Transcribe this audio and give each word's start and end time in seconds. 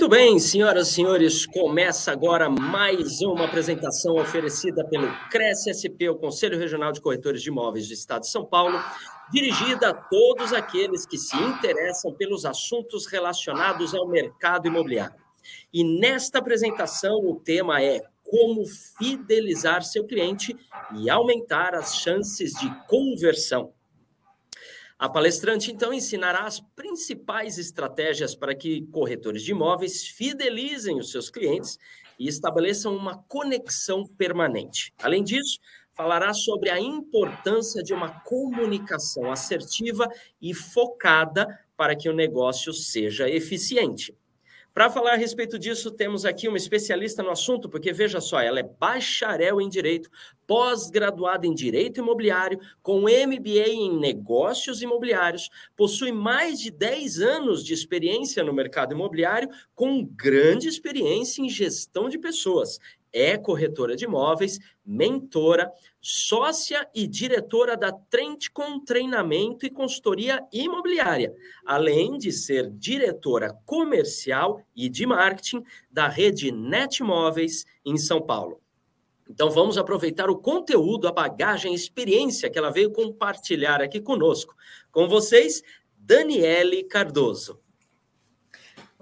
Muito 0.00 0.16
bem, 0.16 0.38
senhoras 0.38 0.88
e 0.88 0.92
senhores, 0.94 1.44
começa 1.44 2.10
agora 2.10 2.48
mais 2.48 3.20
uma 3.20 3.44
apresentação 3.44 4.14
oferecida 4.14 4.82
pelo 4.88 5.06
Cresce 5.28 5.68
SP, 5.76 6.08
o 6.08 6.16
Conselho 6.16 6.58
Regional 6.58 6.90
de 6.90 7.02
Corretores 7.02 7.42
de 7.42 7.50
Imóveis 7.50 7.86
do 7.86 7.92
Estado 7.92 8.22
de 8.22 8.30
São 8.30 8.46
Paulo, 8.46 8.82
dirigida 9.30 9.90
a 9.90 9.92
todos 9.92 10.54
aqueles 10.54 11.04
que 11.04 11.18
se 11.18 11.36
interessam 11.36 12.14
pelos 12.14 12.46
assuntos 12.46 13.06
relacionados 13.06 13.94
ao 13.94 14.08
mercado 14.08 14.66
imobiliário. 14.66 15.20
E 15.70 15.84
nesta 15.84 16.38
apresentação, 16.38 17.18
o 17.18 17.38
tema 17.38 17.82
é 17.82 18.00
como 18.24 18.64
fidelizar 18.98 19.82
seu 19.82 20.06
cliente 20.06 20.56
e 20.96 21.10
aumentar 21.10 21.74
as 21.74 21.96
chances 21.96 22.52
de 22.52 22.74
conversão. 22.86 23.74
A 25.00 25.08
palestrante, 25.08 25.72
então, 25.72 25.94
ensinará 25.94 26.40
as 26.40 26.60
principais 26.60 27.56
estratégias 27.56 28.34
para 28.34 28.54
que 28.54 28.86
corretores 28.88 29.42
de 29.42 29.52
imóveis 29.52 30.06
fidelizem 30.06 30.98
os 30.98 31.10
seus 31.10 31.30
clientes 31.30 31.78
e 32.18 32.28
estabeleçam 32.28 32.94
uma 32.94 33.16
conexão 33.26 34.06
permanente. 34.06 34.92
Além 35.02 35.24
disso, 35.24 35.58
falará 35.94 36.34
sobre 36.34 36.68
a 36.68 36.78
importância 36.78 37.82
de 37.82 37.94
uma 37.94 38.20
comunicação 38.20 39.32
assertiva 39.32 40.06
e 40.38 40.52
focada 40.52 41.46
para 41.78 41.96
que 41.96 42.10
o 42.10 42.14
negócio 42.14 42.70
seja 42.74 43.26
eficiente. 43.26 44.14
Para 44.72 44.88
falar 44.88 45.14
a 45.14 45.16
respeito 45.16 45.58
disso, 45.58 45.90
temos 45.90 46.24
aqui 46.24 46.46
uma 46.46 46.56
especialista 46.56 47.24
no 47.24 47.30
assunto, 47.30 47.68
porque 47.68 47.92
veja 47.92 48.20
só, 48.20 48.40
ela 48.40 48.60
é 48.60 48.62
bacharel 48.62 49.60
em 49.60 49.68
Direito, 49.68 50.08
pós-graduada 50.46 51.44
em 51.44 51.52
Direito 51.52 51.98
Imobiliário, 51.98 52.60
com 52.80 53.00
MBA 53.02 53.68
em 53.68 53.98
Negócios 53.98 54.80
Imobiliários, 54.80 55.50
possui 55.76 56.12
mais 56.12 56.60
de 56.60 56.70
10 56.70 57.20
anos 57.20 57.64
de 57.64 57.74
experiência 57.74 58.44
no 58.44 58.52
mercado 58.52 58.94
imobiliário, 58.94 59.50
com 59.74 60.04
grande 60.04 60.68
experiência 60.68 61.42
em 61.42 61.48
gestão 61.48 62.08
de 62.08 62.18
pessoas 62.18 62.78
é 63.12 63.36
corretora 63.36 63.96
de 63.96 64.04
imóveis, 64.04 64.58
mentora, 64.84 65.70
sócia 66.00 66.88
e 66.94 67.06
diretora 67.06 67.76
da 67.76 67.92
Trendcom 67.92 68.84
Treinamento 68.84 69.66
e 69.66 69.70
Consultoria 69.70 70.42
Imobiliária, 70.52 71.34
além 71.64 72.18
de 72.18 72.32
ser 72.32 72.70
diretora 72.70 73.56
comercial 73.64 74.62
e 74.74 74.88
de 74.88 75.06
marketing 75.06 75.62
da 75.90 76.08
rede 76.08 76.50
Netmóveis 76.50 77.64
em 77.84 77.96
São 77.96 78.20
Paulo. 78.20 78.60
Então 79.28 79.48
vamos 79.48 79.78
aproveitar 79.78 80.28
o 80.28 80.38
conteúdo, 80.38 81.06
a 81.06 81.12
bagagem, 81.12 81.70
a 81.70 81.74
experiência 81.76 82.50
que 82.50 82.58
ela 82.58 82.70
veio 82.72 82.90
compartilhar 82.90 83.80
aqui 83.80 84.00
conosco. 84.00 84.56
Com 84.90 85.06
vocês, 85.06 85.62
Daniele 85.96 86.82
Cardoso. 86.82 87.60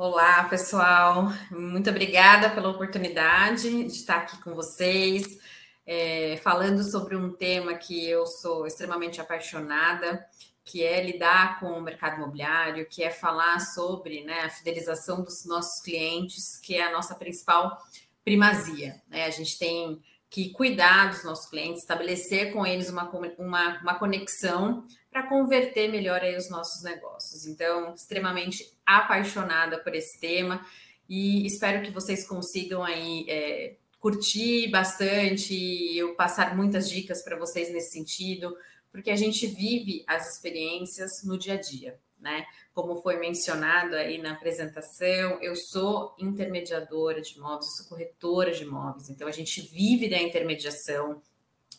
Olá, 0.00 0.44
pessoal. 0.44 1.32
Muito 1.50 1.90
obrigada 1.90 2.50
pela 2.50 2.68
oportunidade 2.68 3.68
de 3.82 3.92
estar 3.92 4.18
aqui 4.18 4.40
com 4.40 4.54
vocês, 4.54 5.40
é, 5.84 6.36
falando 6.36 6.84
sobre 6.84 7.16
um 7.16 7.32
tema 7.32 7.74
que 7.74 8.08
eu 8.08 8.24
sou 8.24 8.64
extremamente 8.64 9.20
apaixonada, 9.20 10.24
que 10.64 10.84
é 10.84 11.04
lidar 11.04 11.58
com 11.58 11.72
o 11.72 11.82
mercado 11.82 12.14
imobiliário, 12.14 12.86
que 12.86 13.02
é 13.02 13.10
falar 13.10 13.58
sobre 13.58 14.22
né, 14.22 14.42
a 14.42 14.50
fidelização 14.50 15.24
dos 15.24 15.44
nossos 15.44 15.82
clientes, 15.82 16.60
que 16.62 16.76
é 16.76 16.86
a 16.86 16.92
nossa 16.92 17.16
principal 17.16 17.76
primazia. 18.24 19.02
Né? 19.08 19.24
A 19.24 19.30
gente 19.30 19.58
tem 19.58 20.00
que 20.30 20.50
cuidar 20.50 21.10
dos 21.10 21.24
nossos 21.24 21.48
clientes, 21.48 21.82
estabelecer 21.82 22.52
com 22.52 22.66
eles 22.66 22.90
uma, 22.90 23.08
uma, 23.38 23.80
uma 23.80 23.98
conexão 23.98 24.84
para 25.10 25.22
converter 25.26 25.88
melhor 25.88 26.20
aí 26.20 26.36
os 26.36 26.50
nossos 26.50 26.82
negócios. 26.82 27.46
Então, 27.46 27.94
extremamente 27.94 28.72
apaixonada 28.84 29.78
por 29.78 29.94
esse 29.94 30.20
tema 30.20 30.64
e 31.08 31.46
espero 31.46 31.82
que 31.82 31.90
vocês 31.90 32.26
consigam 32.26 32.84
aí 32.84 33.24
é, 33.28 33.76
curtir 33.98 34.68
bastante 34.70 35.54
e 35.54 35.98
eu 35.98 36.14
passar 36.14 36.54
muitas 36.54 36.88
dicas 36.88 37.22
para 37.22 37.38
vocês 37.38 37.72
nesse 37.72 37.92
sentido, 37.92 38.54
porque 38.92 39.10
a 39.10 39.16
gente 39.16 39.46
vive 39.46 40.04
as 40.06 40.34
experiências 40.34 41.24
no 41.24 41.38
dia 41.38 41.54
a 41.54 41.60
dia, 41.60 41.98
né? 42.20 42.44
Como 42.78 43.02
foi 43.02 43.16
mencionado 43.18 43.96
aí 43.96 44.18
na 44.18 44.34
apresentação, 44.34 45.42
eu 45.42 45.56
sou 45.56 46.14
intermediadora 46.16 47.20
de 47.20 47.36
imóveis, 47.36 47.76
sou 47.76 47.86
corretora 47.88 48.52
de 48.52 48.62
imóveis, 48.62 49.10
então 49.10 49.26
a 49.26 49.32
gente 49.32 49.60
vive 49.62 50.08
da 50.08 50.16
intermediação, 50.16 51.20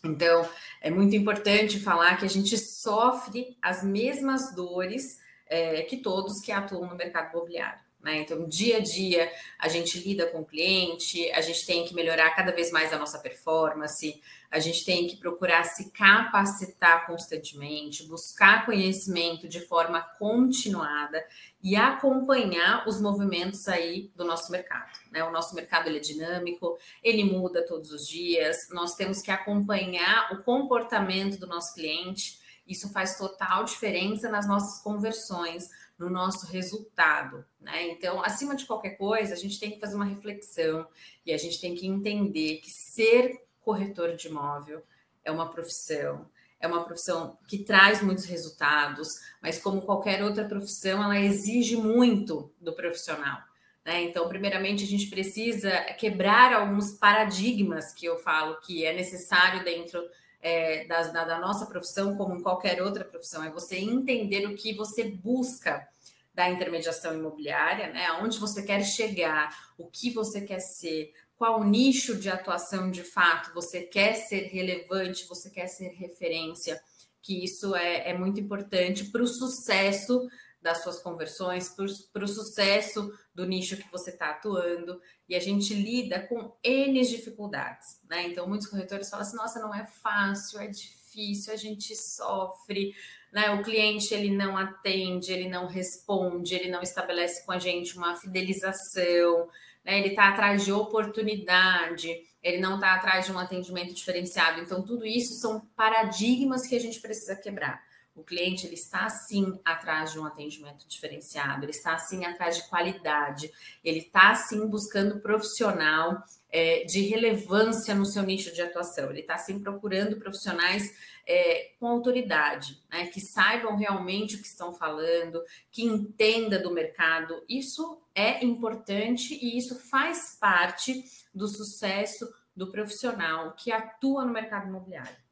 então, 0.03 0.45
é 0.81 0.91
muito 0.91 1.15
importante 1.15 1.79
falar 1.79 2.17
que 2.17 2.25
a 2.25 2.29
gente 2.29 2.57
sofre 2.57 3.57
as 3.61 3.81
mesmas 3.81 4.53
dores 4.53 5.17
é, 5.47 5.83
que 5.83 5.95
todos 6.01 6.41
que 6.41 6.51
atuam 6.51 6.89
no 6.89 6.97
mercado 6.97 7.31
imobiliário. 7.31 7.79
Né? 8.01 8.19
Então, 8.19 8.47
dia 8.47 8.77
a 8.77 8.79
dia, 8.79 9.29
a 9.57 9.67
gente 9.67 9.99
lida 9.99 10.25
com 10.27 10.39
o 10.39 10.45
cliente, 10.45 11.29
a 11.31 11.41
gente 11.41 11.65
tem 11.65 11.85
que 11.85 11.93
melhorar 11.93 12.29
cada 12.31 12.51
vez 12.51 12.71
mais 12.71 12.93
a 12.93 12.97
nossa 12.97 13.19
performance, 13.19 14.21
a 14.49 14.57
gente 14.57 14.85
tem 14.85 15.05
que 15.05 15.17
procurar 15.17 15.65
se 15.65 15.91
capacitar 15.91 17.05
constantemente, 17.05 18.07
buscar 18.07 18.65
conhecimento 18.65 19.49
de 19.49 19.59
forma 19.67 20.01
continuada 20.17 21.23
e 21.61 21.75
acompanhar 21.75 22.87
os 22.87 23.01
movimentos 23.01 23.67
aí 23.67 24.09
do 24.15 24.23
nosso 24.23 24.49
mercado. 24.49 24.97
Né? 25.11 25.21
O 25.25 25.31
nosso 25.31 25.53
mercado 25.53 25.87
ele 25.87 25.97
é 25.97 26.01
dinâmico, 26.01 26.77
ele 27.03 27.25
muda 27.25 27.65
todos 27.67 27.91
os 27.91 28.07
dias, 28.07 28.55
nós 28.71 28.95
temos 28.95 29.21
que 29.21 29.29
acompanhar 29.29 30.31
o 30.31 30.41
comportamento 30.41 31.37
do 31.37 31.47
nosso 31.47 31.73
cliente. 31.73 32.39
Isso 32.65 32.91
faz 32.93 33.17
total 33.17 33.65
diferença 33.65 34.29
nas 34.29 34.47
nossas 34.47 34.81
conversões, 34.81 35.67
no 35.99 36.09
nosso 36.09 36.47
resultado, 36.47 37.45
né? 37.59 37.89
Então, 37.89 38.23
acima 38.23 38.55
de 38.55 38.65
qualquer 38.65 38.91
coisa, 38.91 39.33
a 39.33 39.37
gente 39.37 39.59
tem 39.59 39.71
que 39.71 39.79
fazer 39.79 39.95
uma 39.95 40.05
reflexão 40.05 40.87
e 41.25 41.33
a 41.33 41.37
gente 41.37 41.59
tem 41.59 41.75
que 41.75 41.85
entender 41.85 42.57
que 42.57 42.71
ser 42.71 43.43
corretor 43.59 44.15
de 44.15 44.29
imóvel 44.29 44.81
é 45.25 45.29
uma 45.29 45.49
profissão, 45.49 46.25
é 46.59 46.67
uma 46.67 46.85
profissão 46.85 47.37
que 47.47 47.59
traz 47.59 48.01
muitos 48.01 48.25
resultados, 48.25 49.09
mas 49.41 49.59
como 49.59 49.81
qualquer 49.81 50.23
outra 50.23 50.45
profissão, 50.45 51.03
ela 51.03 51.19
exige 51.19 51.75
muito 51.75 52.51
do 52.59 52.73
profissional. 52.73 53.37
Né? 53.85 54.03
Então, 54.03 54.27
primeiramente, 54.29 54.83
a 54.85 54.87
gente 54.87 55.09
precisa 55.09 55.71
quebrar 55.97 56.53
alguns 56.53 56.91
paradigmas 56.91 57.93
que 57.93 58.05
eu 58.05 58.17
falo 58.19 58.59
que 58.61 58.85
é 58.85 58.93
necessário 58.93 59.63
dentro 59.63 60.01
é, 60.41 60.85
da, 60.85 61.03
da, 61.03 61.39
nossa 61.39 61.65
profissão, 61.65 62.15
como 62.15 62.35
em 62.35 62.41
qualquer 62.41 62.81
outra 62.81 63.03
profissão, 63.03 63.43
é 63.43 63.49
você 63.49 63.77
entender 63.77 64.45
o 64.45 64.55
que 64.55 64.73
você 64.73 65.03
busca 65.03 65.87
da 66.33 66.49
intermediação 66.49 67.13
imobiliária, 67.13 67.87
né? 67.87 68.05
Aonde 68.07 68.39
você 68.39 68.63
quer 68.63 68.83
chegar, 68.83 69.53
o 69.77 69.87
que 69.87 70.11
você 70.11 70.41
quer 70.41 70.59
ser, 70.59 71.11
qual 71.35 71.63
nicho 71.63 72.15
de 72.15 72.29
atuação 72.29 72.89
de 72.89 73.03
fato 73.03 73.53
você 73.53 73.81
quer 73.81 74.13
ser 74.13 74.47
relevante, 74.47 75.27
você 75.27 75.49
quer 75.49 75.67
ser 75.67 75.89
referência, 75.89 76.81
que 77.21 77.43
isso 77.43 77.75
é, 77.75 78.09
é 78.09 78.17
muito 78.17 78.39
importante 78.39 79.05
para 79.05 79.21
o 79.21 79.27
sucesso 79.27 80.27
das 80.61 80.83
suas 80.83 80.99
conversões, 80.99 81.69
para 82.11 82.23
o 82.23 82.27
sucesso 82.27 83.13
do 83.33 83.45
nicho 83.45 83.77
que 83.77 83.89
você 83.91 84.09
está 84.09 84.31
atuando, 84.31 85.01
e 85.27 85.35
a 85.35 85.39
gente 85.39 85.73
lida 85.73 86.19
com 86.27 86.53
N 86.63 87.01
dificuldades, 87.05 87.99
né? 88.09 88.27
Então, 88.27 88.47
muitos 88.47 88.67
corretores 88.67 89.09
falam 89.09 89.25
assim: 89.25 89.37
nossa, 89.37 89.59
não 89.59 89.73
é 89.73 89.85
fácil, 89.85 90.59
é 90.59 90.67
difícil, 90.67 91.53
a 91.53 91.55
gente 91.55 91.95
sofre, 91.95 92.93
né? 93.31 93.51
O 93.51 93.63
cliente 93.63 94.13
ele 94.13 94.35
não 94.35 94.57
atende, 94.57 95.31
ele 95.31 95.47
não 95.47 95.65
responde, 95.65 96.55
ele 96.55 96.69
não 96.69 96.81
estabelece 96.81 97.45
com 97.45 97.51
a 97.51 97.59
gente 97.59 97.95
uma 97.97 98.15
fidelização, 98.17 99.47
né? 99.85 99.99
Ele 99.99 100.09
está 100.09 100.29
atrás 100.29 100.65
de 100.65 100.73
oportunidade, 100.73 102.09
ele 102.43 102.59
não 102.59 102.75
está 102.75 102.95
atrás 102.95 103.25
de 103.25 103.31
um 103.31 103.39
atendimento 103.39 103.93
diferenciado. 103.93 104.59
Então, 104.59 104.81
tudo 104.81 105.05
isso 105.05 105.35
são 105.35 105.61
paradigmas 105.75 106.67
que 106.67 106.75
a 106.75 106.79
gente 106.79 106.99
precisa 106.99 107.35
quebrar. 107.35 107.81
O 108.19 108.23
cliente 108.23 108.67
ele 108.67 108.75
está 108.75 109.09
sim 109.09 109.57
atrás 109.63 110.11
de 110.11 110.19
um 110.19 110.25
atendimento 110.25 110.85
diferenciado, 110.87 111.63
ele 111.63 111.71
está 111.71 111.97
sim 111.97 112.25
atrás 112.25 112.57
de 112.57 112.67
qualidade, 112.67 113.49
ele 113.83 113.99
está 113.99 114.35
sim 114.35 114.67
buscando 114.67 115.21
profissional 115.21 116.21
é, 116.51 116.83
de 116.83 117.01
relevância 117.07 117.95
no 117.95 118.05
seu 118.05 118.23
nicho 118.23 118.53
de 118.53 118.61
atuação, 118.61 119.09
ele 119.09 119.21
está 119.21 119.37
sim 119.37 119.59
procurando 119.59 120.17
profissionais 120.17 120.83
é, 121.25 121.71
com 121.79 121.87
autoridade, 121.87 122.81
né, 122.91 123.07
que 123.07 123.21
saibam 123.21 123.77
realmente 123.77 124.35
o 124.35 124.41
que 124.41 124.47
estão 124.47 124.73
falando, 124.73 125.41
que 125.71 125.83
entenda 125.83 126.59
do 126.59 126.73
mercado. 126.73 127.41
Isso 127.47 128.01
é 128.13 128.43
importante 128.43 129.33
e 129.33 129.57
isso 129.57 129.79
faz 129.89 130.37
parte 130.41 131.05
do 131.33 131.47
sucesso 131.47 132.27
do 132.53 132.69
profissional 132.69 133.55
que 133.55 133.71
atua 133.71 134.25
no 134.25 134.33
mercado 134.33 134.67
imobiliário. 134.67 135.28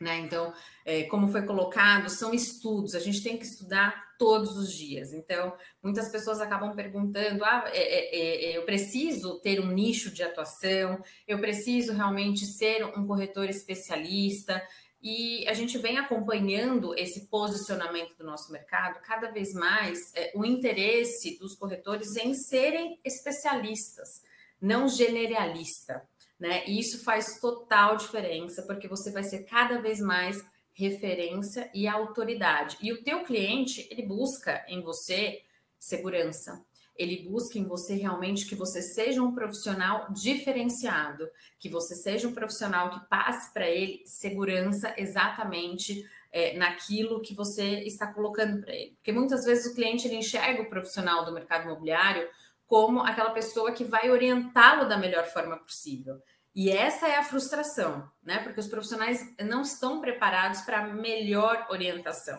Né? 0.00 0.18
Então, 0.18 0.52
é, 0.84 1.04
como 1.04 1.28
foi 1.28 1.42
colocado, 1.42 2.10
são 2.10 2.34
estudos, 2.34 2.94
a 2.94 3.00
gente 3.00 3.22
tem 3.22 3.38
que 3.38 3.44
estudar 3.44 4.14
todos 4.18 4.56
os 4.56 4.72
dias. 4.72 5.12
Então, 5.12 5.54
muitas 5.82 6.08
pessoas 6.08 6.40
acabam 6.40 6.74
perguntando: 6.74 7.44
ah, 7.44 7.64
é, 7.68 7.78
é, 7.78 8.44
é, 8.52 8.58
eu 8.58 8.64
preciso 8.64 9.40
ter 9.40 9.60
um 9.60 9.68
nicho 9.68 10.10
de 10.12 10.22
atuação, 10.22 11.02
eu 11.28 11.38
preciso 11.38 11.92
realmente 11.92 12.44
ser 12.44 12.84
um 12.84 13.06
corretor 13.06 13.48
especialista. 13.48 14.62
E 15.00 15.46
a 15.46 15.52
gente 15.52 15.76
vem 15.76 15.98
acompanhando 15.98 16.94
esse 16.98 17.28
posicionamento 17.28 18.16
do 18.16 18.24
nosso 18.24 18.50
mercado, 18.50 19.02
cada 19.02 19.30
vez 19.30 19.52
mais 19.52 19.98
é, 20.14 20.32
o 20.34 20.46
interesse 20.46 21.38
dos 21.38 21.54
corretores 21.54 22.16
em 22.16 22.32
serem 22.32 22.98
especialistas, 23.04 24.22
não 24.58 24.88
generalista. 24.88 26.02
Né? 26.38 26.66
E 26.66 26.78
isso 26.78 27.04
faz 27.04 27.40
total 27.40 27.96
diferença, 27.96 28.62
porque 28.62 28.88
você 28.88 29.10
vai 29.10 29.22
ser 29.22 29.44
cada 29.44 29.80
vez 29.80 30.00
mais 30.00 30.44
referência 30.72 31.70
e 31.72 31.86
autoridade. 31.86 32.76
E 32.82 32.92
o 32.92 33.02
teu 33.02 33.24
cliente, 33.24 33.86
ele 33.90 34.02
busca 34.02 34.64
em 34.68 34.82
você 34.82 35.42
segurança. 35.78 36.64
Ele 36.96 37.28
busca 37.28 37.58
em 37.58 37.64
você 37.64 37.94
realmente 37.94 38.46
que 38.46 38.54
você 38.54 38.80
seja 38.80 39.22
um 39.22 39.34
profissional 39.34 40.12
diferenciado, 40.12 41.28
que 41.58 41.68
você 41.68 41.94
seja 41.94 42.28
um 42.28 42.32
profissional 42.32 42.90
que 42.90 43.08
passe 43.08 43.52
para 43.52 43.68
ele 43.68 44.02
segurança 44.06 44.94
exatamente 44.96 46.04
é, 46.30 46.56
naquilo 46.56 47.20
que 47.20 47.34
você 47.34 47.80
está 47.80 48.12
colocando 48.12 48.60
para 48.60 48.74
ele. 48.74 48.92
Porque 48.96 49.12
muitas 49.12 49.44
vezes 49.44 49.70
o 49.70 49.74
cliente 49.74 50.06
ele 50.06 50.16
enxerga 50.16 50.62
o 50.62 50.68
profissional 50.68 51.24
do 51.24 51.32
mercado 51.32 51.64
imobiliário 51.64 52.28
como 52.66 53.00
aquela 53.00 53.30
pessoa 53.30 53.72
que 53.72 53.84
vai 53.84 54.10
orientá-lo 54.10 54.88
da 54.88 54.96
melhor 54.96 55.26
forma 55.26 55.56
possível. 55.58 56.20
E 56.54 56.70
essa 56.70 57.08
é 57.08 57.16
a 57.16 57.24
frustração, 57.24 58.08
né? 58.22 58.38
Porque 58.38 58.60
os 58.60 58.68
profissionais 58.68 59.20
não 59.40 59.62
estão 59.62 60.00
preparados 60.00 60.60
para 60.60 60.86
melhor 60.86 61.66
orientação. 61.68 62.38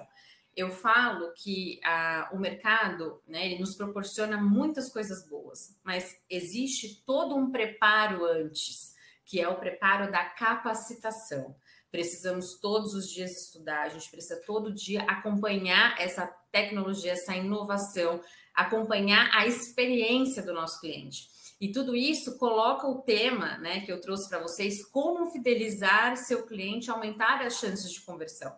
Eu 0.55 0.71
falo 0.71 1.33
que 1.33 1.81
a, 1.83 2.29
o 2.31 2.39
mercado, 2.39 3.21
né, 3.27 3.45
ele 3.45 3.59
nos 3.59 3.75
proporciona 3.75 4.37
muitas 4.37 4.89
coisas 4.89 5.27
boas, 5.27 5.77
mas 5.83 6.15
existe 6.29 7.03
todo 7.05 7.35
um 7.35 7.51
preparo 7.51 8.23
antes, 8.23 8.95
que 9.25 9.41
é 9.41 9.49
o 9.49 9.59
preparo 9.59 10.09
da 10.09 10.23
capacitação. 10.23 11.53
Precisamos 11.91 12.57
todos 12.59 12.93
os 12.93 13.09
dias 13.09 13.31
estudar, 13.31 13.81
a 13.81 13.89
gente 13.89 14.09
precisa 14.09 14.41
todo 14.45 14.73
dia 14.73 15.03
acompanhar 15.03 15.99
essa 15.99 16.25
tecnologia, 16.51 17.11
essa 17.11 17.35
inovação, 17.35 18.21
acompanhar 18.55 19.29
a 19.33 19.45
experiência 19.45 20.41
do 20.41 20.53
nosso 20.53 20.79
cliente. 20.79 21.27
E 21.59 21.71
tudo 21.71 21.95
isso 21.95 22.37
coloca 22.37 22.87
o 22.87 23.01
tema 23.01 23.57
né, 23.57 23.81
que 23.81 23.91
eu 23.91 24.01
trouxe 24.01 24.27
para 24.27 24.39
vocês, 24.39 24.85
como 24.85 25.31
fidelizar 25.31 26.17
seu 26.17 26.45
cliente, 26.45 26.91
aumentar 26.91 27.41
as 27.41 27.57
chances 27.57 27.91
de 27.91 28.01
conversão. 28.01 28.53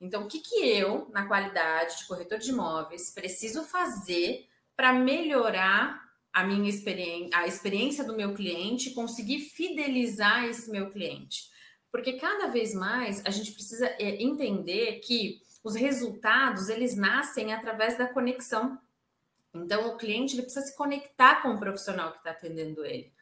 Então, 0.00 0.24
o 0.24 0.26
que, 0.26 0.40
que 0.40 0.68
eu, 0.68 1.08
na 1.12 1.26
qualidade 1.26 1.98
de 1.98 2.06
corretor 2.06 2.38
de 2.38 2.50
imóveis, 2.50 3.14
preciso 3.14 3.62
fazer 3.62 4.48
para 4.74 4.92
melhorar 4.92 6.02
a 6.32 6.44
minha 6.44 6.68
experiência, 6.68 7.30
a 7.32 7.46
experiência 7.46 8.02
do 8.02 8.16
meu 8.16 8.34
cliente, 8.34 8.90
conseguir 8.90 9.38
fidelizar 9.40 10.44
esse 10.46 10.68
meu 10.70 10.90
cliente? 10.90 11.52
Porque 11.92 12.14
cada 12.14 12.48
vez 12.48 12.74
mais 12.74 13.24
a 13.24 13.30
gente 13.30 13.52
precisa 13.52 13.86
é, 13.86 14.20
entender 14.20 14.98
que 15.00 15.40
os 15.62 15.76
resultados 15.76 16.68
eles 16.68 16.96
nascem 16.96 17.52
através 17.52 17.96
da 17.96 18.08
conexão 18.08 18.76
então, 19.54 19.88
o 19.88 19.96
cliente 19.96 20.34
ele 20.34 20.42
precisa 20.42 20.64
se 20.64 20.76
conectar 20.76 21.42
com 21.42 21.50
o 21.50 21.58
profissional 21.58 22.10
que 22.10 22.18
está 22.18 22.30
atendendo 22.30 22.84
ele. 22.84 23.12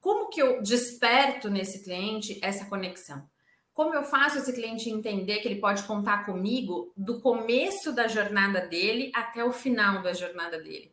Como 0.00 0.28
que 0.28 0.40
eu 0.40 0.62
desperto 0.62 1.50
nesse 1.50 1.82
cliente 1.82 2.38
essa 2.42 2.64
conexão? 2.66 3.28
Como 3.74 3.94
eu 3.94 4.02
faço 4.02 4.38
esse 4.38 4.52
cliente 4.52 4.88
entender 4.88 5.38
que 5.38 5.48
ele 5.48 5.60
pode 5.60 5.82
contar 5.84 6.24
comigo 6.24 6.92
do 6.96 7.20
começo 7.20 7.92
da 7.92 8.08
jornada 8.08 8.60
dele 8.66 9.10
até 9.14 9.44
o 9.44 9.52
final 9.52 10.02
da 10.02 10.12
jornada 10.12 10.58
dele? 10.58 10.92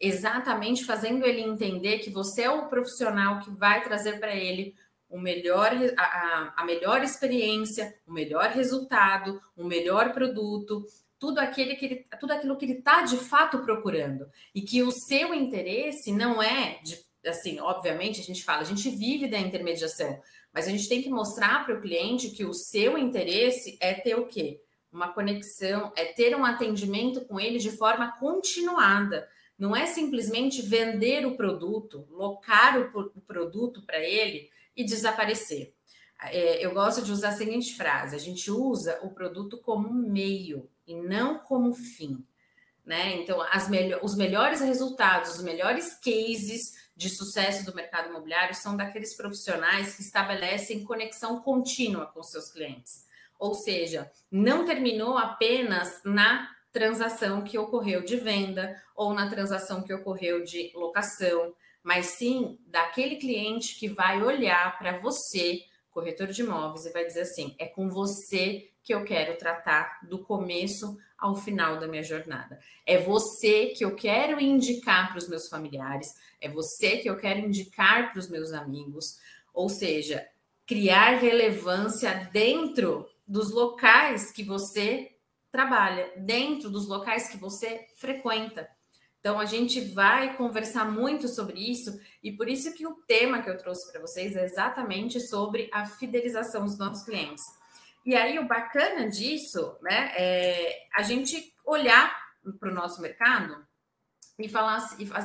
Exatamente 0.00 0.84
fazendo 0.84 1.24
ele 1.24 1.40
entender 1.40 1.98
que 1.98 2.10
você 2.10 2.42
é 2.42 2.50
o 2.50 2.68
profissional 2.68 3.40
que 3.40 3.50
vai 3.50 3.82
trazer 3.82 4.18
para 4.18 4.34
ele 4.34 4.74
o 5.10 5.18
melhor, 5.18 5.72
a, 5.96 6.54
a, 6.56 6.64
melhor 6.64 7.02
experiência, 7.02 7.94
o 8.06 8.12
melhor 8.12 8.50
resultado, 8.50 9.40
o 9.56 9.64
melhor 9.64 10.12
produto, 10.12 10.84
tudo, 11.18 11.38
aquele 11.38 11.74
que 11.74 11.84
ele, 11.84 12.06
tudo 12.20 12.32
aquilo 12.32 12.56
que 12.56 12.64
ele 12.64 12.78
está 12.78 13.02
de 13.02 13.16
fato 13.16 13.58
procurando. 13.58 14.30
E 14.54 14.62
que 14.62 14.82
o 14.82 14.90
seu 14.90 15.34
interesse 15.34 16.12
não 16.12 16.42
é 16.42 16.78
de, 16.82 16.98
assim, 17.26 17.58
obviamente, 17.60 18.20
a 18.20 18.24
gente 18.24 18.44
fala, 18.44 18.62
a 18.62 18.64
gente 18.64 18.88
vive 18.88 19.28
da 19.28 19.38
intermediação, 19.38 20.20
mas 20.52 20.66
a 20.66 20.70
gente 20.70 20.88
tem 20.88 21.02
que 21.02 21.10
mostrar 21.10 21.64
para 21.64 21.74
o 21.74 21.80
cliente 21.80 22.30
que 22.30 22.44
o 22.44 22.54
seu 22.54 22.96
interesse 22.96 23.76
é 23.80 23.94
ter 23.94 24.14
o 24.14 24.26
quê? 24.26 24.60
Uma 24.90 25.12
conexão, 25.12 25.92
é 25.96 26.06
ter 26.06 26.34
um 26.36 26.44
atendimento 26.44 27.24
com 27.26 27.38
ele 27.38 27.58
de 27.58 27.70
forma 27.70 28.16
continuada. 28.18 29.28
Não 29.58 29.74
é 29.74 29.86
simplesmente 29.86 30.62
vender 30.62 31.26
o 31.26 31.36
produto, 31.36 32.06
locar 32.10 32.80
o, 32.80 33.20
produto 33.22 33.82
para 33.82 33.98
ele 33.98 34.48
e 34.74 34.84
desaparecer. 34.84 35.74
É, 36.30 36.64
eu 36.64 36.72
gosto 36.72 37.02
de 37.02 37.12
usar 37.12 37.30
a 37.30 37.36
seguinte 37.36 37.76
frase: 37.76 38.14
a 38.16 38.18
gente 38.18 38.50
usa 38.50 38.98
o 39.02 39.10
produto 39.10 39.58
como 39.58 39.92
meio 39.92 40.68
e 40.88 40.94
não 40.94 41.38
como 41.38 41.74
fim. 41.74 42.24
Né? 42.84 43.16
Então, 43.16 43.44
me 43.68 43.94
os 44.02 44.16
melhores 44.16 44.60
resultados, 44.60 45.36
os 45.36 45.42
melhores 45.42 45.94
cases 45.94 46.88
de 46.96 47.10
sucesso 47.10 47.64
do 47.64 47.74
mercado 47.74 48.08
imobiliário 48.08 48.54
são 48.54 48.74
daqueles 48.76 49.14
profissionais 49.14 49.94
que 49.94 50.02
estabelecem 50.02 50.84
conexão 50.84 51.42
contínua 51.42 52.06
com 52.06 52.22
seus 52.22 52.50
clientes. 52.50 53.06
Ou 53.38 53.54
seja, 53.54 54.10
não 54.32 54.64
terminou 54.64 55.18
apenas 55.18 56.00
na 56.02 56.50
transação 56.72 57.42
que 57.42 57.58
ocorreu 57.58 58.02
de 58.02 58.16
venda 58.16 58.74
ou 58.96 59.12
na 59.12 59.28
transação 59.28 59.82
que 59.82 59.92
ocorreu 59.92 60.42
de 60.42 60.72
locação, 60.74 61.54
mas 61.82 62.06
sim 62.06 62.58
daquele 62.66 63.16
cliente 63.16 63.78
que 63.78 63.88
vai 63.88 64.22
olhar 64.22 64.78
para 64.78 64.98
você, 64.98 65.62
corretor 65.90 66.28
de 66.28 66.42
imóveis, 66.42 66.86
e 66.86 66.92
vai 66.92 67.04
dizer 67.04 67.22
assim: 67.22 67.54
é 67.58 67.66
com 67.66 67.88
você 67.88 68.70
que 68.88 68.94
eu 68.94 69.04
quero 69.04 69.36
tratar 69.36 70.00
do 70.02 70.20
começo 70.20 70.96
ao 71.18 71.36
final 71.36 71.78
da 71.78 71.86
minha 71.86 72.02
jornada. 72.02 72.58
É 72.86 72.96
você 72.96 73.66
que 73.66 73.84
eu 73.84 73.94
quero 73.94 74.40
indicar 74.40 75.10
para 75.10 75.18
os 75.18 75.28
meus 75.28 75.46
familiares, 75.46 76.14
é 76.40 76.48
você 76.48 76.96
que 76.96 77.10
eu 77.10 77.18
quero 77.18 77.40
indicar 77.40 78.10
para 78.10 78.18
os 78.18 78.30
meus 78.30 78.50
amigos, 78.50 79.18
ou 79.52 79.68
seja, 79.68 80.26
criar 80.66 81.18
relevância 81.18 82.30
dentro 82.32 83.06
dos 83.26 83.50
locais 83.50 84.32
que 84.32 84.42
você 84.42 85.12
trabalha, 85.50 86.10
dentro 86.16 86.70
dos 86.70 86.88
locais 86.88 87.28
que 87.28 87.36
você 87.36 87.88
frequenta. 87.94 88.66
Então 89.20 89.38
a 89.38 89.44
gente 89.44 89.82
vai 89.82 90.34
conversar 90.34 90.90
muito 90.90 91.28
sobre 91.28 91.60
isso 91.60 92.00
e 92.22 92.32
por 92.32 92.48
isso 92.48 92.72
que 92.72 92.86
o 92.86 92.94
tema 93.06 93.42
que 93.42 93.50
eu 93.50 93.58
trouxe 93.58 93.92
para 93.92 94.00
vocês 94.00 94.34
é 94.34 94.46
exatamente 94.46 95.20
sobre 95.20 95.68
a 95.74 95.84
fidelização 95.84 96.64
dos 96.64 96.78
nossos 96.78 97.04
clientes. 97.04 97.44
E 98.04 98.14
aí, 98.14 98.38
o 98.38 98.46
bacana 98.46 99.08
disso, 99.08 99.76
né, 99.82 100.12
é 100.16 100.86
a 100.94 101.02
gente 101.02 101.52
olhar 101.64 102.16
para 102.58 102.70
o 102.70 102.74
nosso 102.74 103.00
mercado 103.00 103.66
e 104.38 104.48
falar 104.48 104.78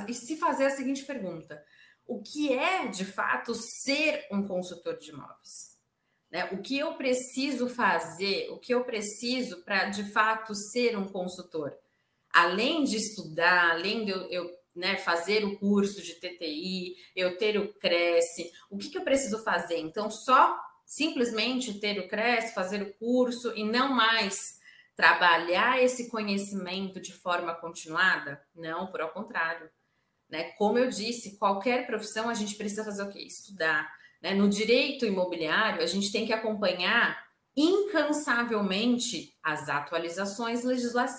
e 0.07 0.13
se 0.13 0.37
fazer 0.37 0.65
a 0.65 0.71
seguinte 0.71 1.05
pergunta: 1.05 1.63
o 2.05 2.21
que 2.21 2.51
é 2.51 2.87
de 2.87 3.05
fato 3.05 3.53
ser 3.53 4.27
um 4.31 4.45
consultor 4.47 4.97
de 4.97 5.11
imóveis? 5.11 5.73
Né? 6.31 6.45
O 6.51 6.61
que 6.61 6.77
eu 6.77 6.95
preciso 6.95 7.69
fazer? 7.69 8.49
O 8.49 8.57
que 8.57 8.73
eu 8.73 8.83
preciso 8.83 9.63
para 9.63 9.89
de 9.89 10.11
fato 10.11 10.55
ser 10.55 10.97
um 10.97 11.07
consultor? 11.07 11.77
Além 12.33 12.83
de 12.83 12.97
estudar, 12.97 13.71
além 13.71 14.05
de 14.05 14.11
eu, 14.11 14.21
eu 14.29 14.63
né, 14.75 14.97
fazer 14.97 15.45
o 15.45 15.57
curso 15.59 16.01
de 16.01 16.15
TTI, 16.15 16.95
eu 17.15 17.37
ter 17.37 17.59
o 17.59 17.71
Cresce, 17.75 18.51
o 18.71 18.77
que, 18.77 18.89
que 18.89 18.97
eu 18.97 19.03
preciso 19.03 19.43
fazer? 19.43 19.77
Então, 19.77 20.09
só 20.09 20.59
simplesmente 20.95 21.79
ter 21.79 21.99
o 21.99 22.07
CRES, 22.07 22.53
fazer 22.53 22.83
o 22.83 22.93
curso 22.93 23.51
e 23.55 23.63
não 23.63 23.91
mais 23.91 24.59
trabalhar 24.95 25.81
esse 25.81 26.07
conhecimento 26.07 27.01
de 27.01 27.11
forma 27.11 27.55
continuada? 27.55 28.39
Não, 28.55 28.85
por 28.85 29.01
ao 29.01 29.09
contrário. 29.09 29.67
Né? 30.29 30.51
Como 30.51 30.77
eu 30.77 30.89
disse, 30.89 31.37
qualquer 31.37 31.87
profissão 31.87 32.29
a 32.29 32.35
gente 32.35 32.55
precisa 32.55 32.83
fazer 32.83 33.01
o 33.01 33.09
quê? 33.09 33.21
Estudar. 33.23 33.91
Né? 34.21 34.35
No 34.35 34.47
direito 34.47 35.03
imobiliário, 35.03 35.81
a 35.81 35.87
gente 35.87 36.11
tem 36.11 36.27
que 36.27 36.33
acompanhar 36.33 37.23
incansavelmente 37.57 39.35
as 39.41 39.69
atualizações 39.69 40.61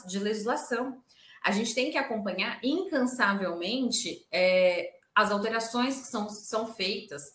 de 0.06 0.18
legislação. 0.20 1.02
A 1.44 1.50
gente 1.50 1.74
tem 1.74 1.90
que 1.90 1.98
acompanhar 1.98 2.60
incansavelmente 2.62 4.24
é, 4.30 4.92
as 5.16 5.32
alterações 5.32 6.00
que 6.00 6.06
são, 6.06 6.28
são 6.28 6.72
feitas 6.74 7.33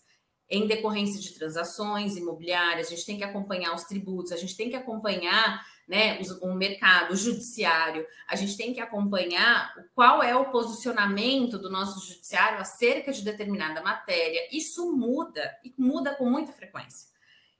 em 0.49 0.67
decorrência 0.67 1.21
de 1.21 1.33
transações 1.33 2.17
imobiliárias, 2.17 2.87
a 2.87 2.89
gente 2.89 3.05
tem 3.05 3.17
que 3.17 3.23
acompanhar 3.23 3.75
os 3.75 3.83
tributos, 3.83 4.31
a 4.31 4.37
gente 4.37 4.57
tem 4.57 4.69
que 4.69 4.75
acompanhar 4.75 5.63
né, 5.87 6.19
o, 6.41 6.53
mercado, 6.53 7.13
o 7.13 7.15
judiciário, 7.15 8.05
a 8.27 8.35
gente 8.35 8.55
tem 8.57 8.73
que 8.73 8.79
acompanhar 8.79 9.73
qual 9.93 10.23
é 10.23 10.35
o 10.35 10.51
posicionamento 10.51 11.57
do 11.57 11.69
nosso 11.69 12.05
judiciário 12.07 12.59
acerca 12.59 13.11
de 13.11 13.23
determinada 13.23 13.81
matéria. 13.81 14.47
Isso 14.51 14.91
muda 14.91 15.55
e 15.63 15.73
muda 15.77 16.15
com 16.15 16.29
muita 16.29 16.51
frequência. 16.51 17.09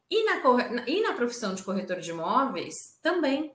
E 0.09 0.23
na, 0.23 0.41
e 0.87 1.01
na 1.01 1.13
profissão 1.13 1.53
de 1.53 1.63
corretor 1.63 1.99
de 1.99 2.09
imóveis 2.09 2.97
também. 3.01 3.51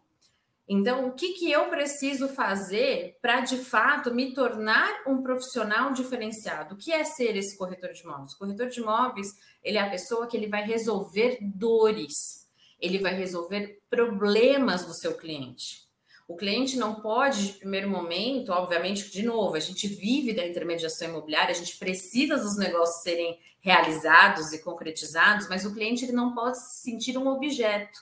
Então, 0.67 1.09
o 1.09 1.13
que, 1.13 1.35
que 1.35 1.51
eu 1.51 1.69
preciso 1.69 2.27
fazer 2.29 3.19
para, 3.21 3.41
de 3.41 3.59
fato, 3.59 4.15
me 4.15 4.33
tornar 4.33 5.03
um 5.07 5.23
profissional 5.23 5.93
diferenciado? 5.93 6.75
O 6.75 6.79
que 6.79 6.91
é 6.91 7.05
ser 7.05 7.37
esse 7.37 7.57
corretor 7.59 7.93
de 7.93 8.03
imóveis? 8.03 8.33
O 8.33 8.39
corretor 8.39 8.69
de 8.69 8.81
imóveis, 8.81 9.29
ele 9.63 9.77
é 9.77 9.83
a 9.83 9.91
pessoa 9.91 10.27
que 10.27 10.37
ele 10.37 10.49
vai 10.49 10.65
resolver 10.65 11.39
dores, 11.43 12.49
ele 12.81 12.99
vai 12.99 13.15
resolver 13.15 13.79
problemas 13.91 14.87
do 14.87 14.95
seu 14.95 15.15
cliente. 15.15 15.85
O 16.27 16.35
cliente 16.35 16.79
não 16.79 17.03
pode, 17.03 17.49
de 17.49 17.53
primeiro 17.59 17.91
momento, 17.91 18.51
obviamente, 18.51 19.11
de 19.11 19.23
novo, 19.23 19.57
a 19.57 19.61
gente 19.61 19.87
vive 19.87 20.33
da 20.33 20.47
intermediação 20.47 21.09
imobiliária, 21.09 21.53
a 21.53 21.59
gente 21.59 21.77
precisa 21.77 22.39
dos 22.39 22.57
negócios 22.57 23.03
serem 23.03 23.39
realizados 23.61 24.51
e 24.55 24.63
concretizados, 24.63 25.47
mas 25.51 25.67
o 25.67 25.75
cliente 25.75 26.07
ele 26.07 26.13
não 26.13 26.35
pode 26.35 26.59
se 26.59 26.83
sentir 26.83 27.19
um 27.19 27.29
objeto. 27.29 28.01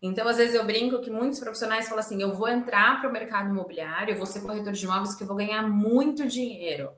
Então, 0.00 0.28
às 0.28 0.36
vezes 0.36 0.54
eu 0.54 0.64
brinco 0.64 1.00
que 1.00 1.10
muitos 1.10 1.40
profissionais 1.40 1.88
falam 1.88 2.00
assim: 2.00 2.22
eu 2.22 2.34
vou 2.34 2.48
entrar 2.48 3.00
para 3.00 3.10
o 3.10 3.12
mercado 3.12 3.50
imobiliário, 3.50 4.14
eu 4.14 4.18
vou 4.18 4.26
ser 4.26 4.40
corretor 4.40 4.72
de 4.72 4.84
imóveis 4.84 5.14
que 5.14 5.22
eu 5.22 5.26
vou 5.26 5.36
ganhar 5.36 5.62
muito 5.62 6.26
dinheiro. 6.26 6.90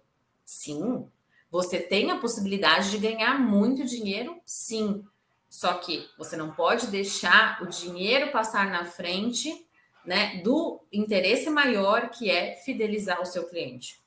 Sim, 0.45 1.09
você 1.50 1.78
tem 1.80 2.11
a 2.11 2.19
possibilidade 2.19 2.90
de 2.90 2.99
ganhar 2.99 3.38
muito 3.38 3.85
dinheiro, 3.85 4.40
sim. 4.45 5.04
Só 5.49 5.75
que 5.75 6.09
você 6.16 6.37
não 6.37 6.52
pode 6.52 6.87
deixar 6.87 7.61
o 7.62 7.66
dinheiro 7.66 8.30
passar 8.30 8.71
na 8.71 8.85
frente 8.85 9.66
né, 10.04 10.40
do 10.42 10.80
interesse 10.92 11.50
maior 11.50 12.11
que 12.11 12.30
é 12.30 12.57
fidelizar 12.57 13.21
o 13.21 13.26
seu 13.26 13.49
cliente. 13.49 14.00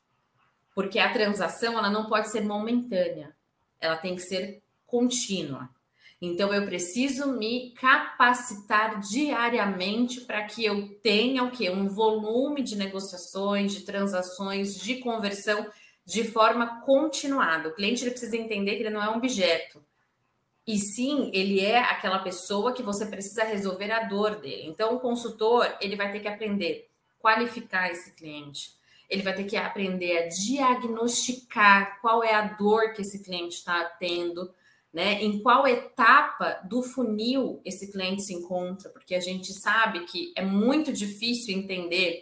Porque 0.74 0.98
a 1.00 1.12
transação 1.12 1.78
ela 1.78 1.90
não 1.90 2.06
pode 2.06 2.30
ser 2.30 2.42
momentânea, 2.42 3.36
ela 3.80 3.98
tem 3.98 4.16
que 4.16 4.22
ser 4.22 4.64
contínua. 4.86 5.70
Então, 6.26 6.54
eu 6.54 6.64
preciso 6.64 7.34
me 7.34 7.72
capacitar 7.72 9.02
diariamente 9.02 10.22
para 10.22 10.42
que 10.46 10.64
eu 10.64 10.88
tenha 11.04 11.44
o 11.44 11.52
quê? 11.52 11.70
Um 11.70 11.90
volume 11.90 12.64
de 12.64 12.78
negociações, 12.78 13.74
de 13.74 13.82
transações, 13.82 14.80
de 14.80 15.02
conversão 15.02 15.70
de 16.06 16.24
forma 16.24 16.80
continuada. 16.80 17.68
O 17.68 17.76
cliente 17.76 18.06
ele 18.06 18.12
precisa 18.12 18.38
entender 18.38 18.78
que 18.78 18.84
ele 18.84 18.90
não 18.90 19.04
é 19.04 19.10
um 19.10 19.18
objeto. 19.18 19.84
E 20.66 20.78
sim, 20.78 21.30
ele 21.34 21.60
é 21.60 21.80
aquela 21.80 22.20
pessoa 22.20 22.72
que 22.72 22.82
você 22.82 23.06
precisa 23.06 23.44
resolver 23.44 23.92
a 23.92 24.06
dor 24.06 24.38
dele. 24.38 24.64
Então, 24.66 24.96
o 24.96 25.02
consultor, 25.02 25.76
ele 25.82 25.98
vai 25.98 26.10
ter 26.10 26.22
que 26.22 26.28
aprender 26.30 26.90
a 27.20 27.22
qualificar 27.22 27.92
esse 27.92 28.14
cliente. 28.14 28.72
Ele 29.10 29.24
vai 29.24 29.36
ter 29.36 29.44
que 29.44 29.58
aprender 29.58 30.20
a 30.20 30.30
diagnosticar 30.30 32.00
qual 32.00 32.24
é 32.24 32.34
a 32.34 32.44
dor 32.48 32.94
que 32.94 33.02
esse 33.02 33.22
cliente 33.22 33.56
está 33.56 33.84
tendo 34.00 34.50
né? 34.94 35.24
Em 35.24 35.42
qual 35.42 35.66
etapa 35.66 36.62
do 36.66 36.84
funil 36.84 37.60
esse 37.66 37.92
cliente 37.92 38.24
se 38.24 38.34
encontra? 38.34 38.92
Porque 38.92 39.16
a 39.16 39.20
gente 39.20 39.52
sabe 39.54 40.06
que 40.06 40.32
é 40.36 40.44
muito 40.44 40.94
difícil 40.94 41.58
entender 41.58 42.22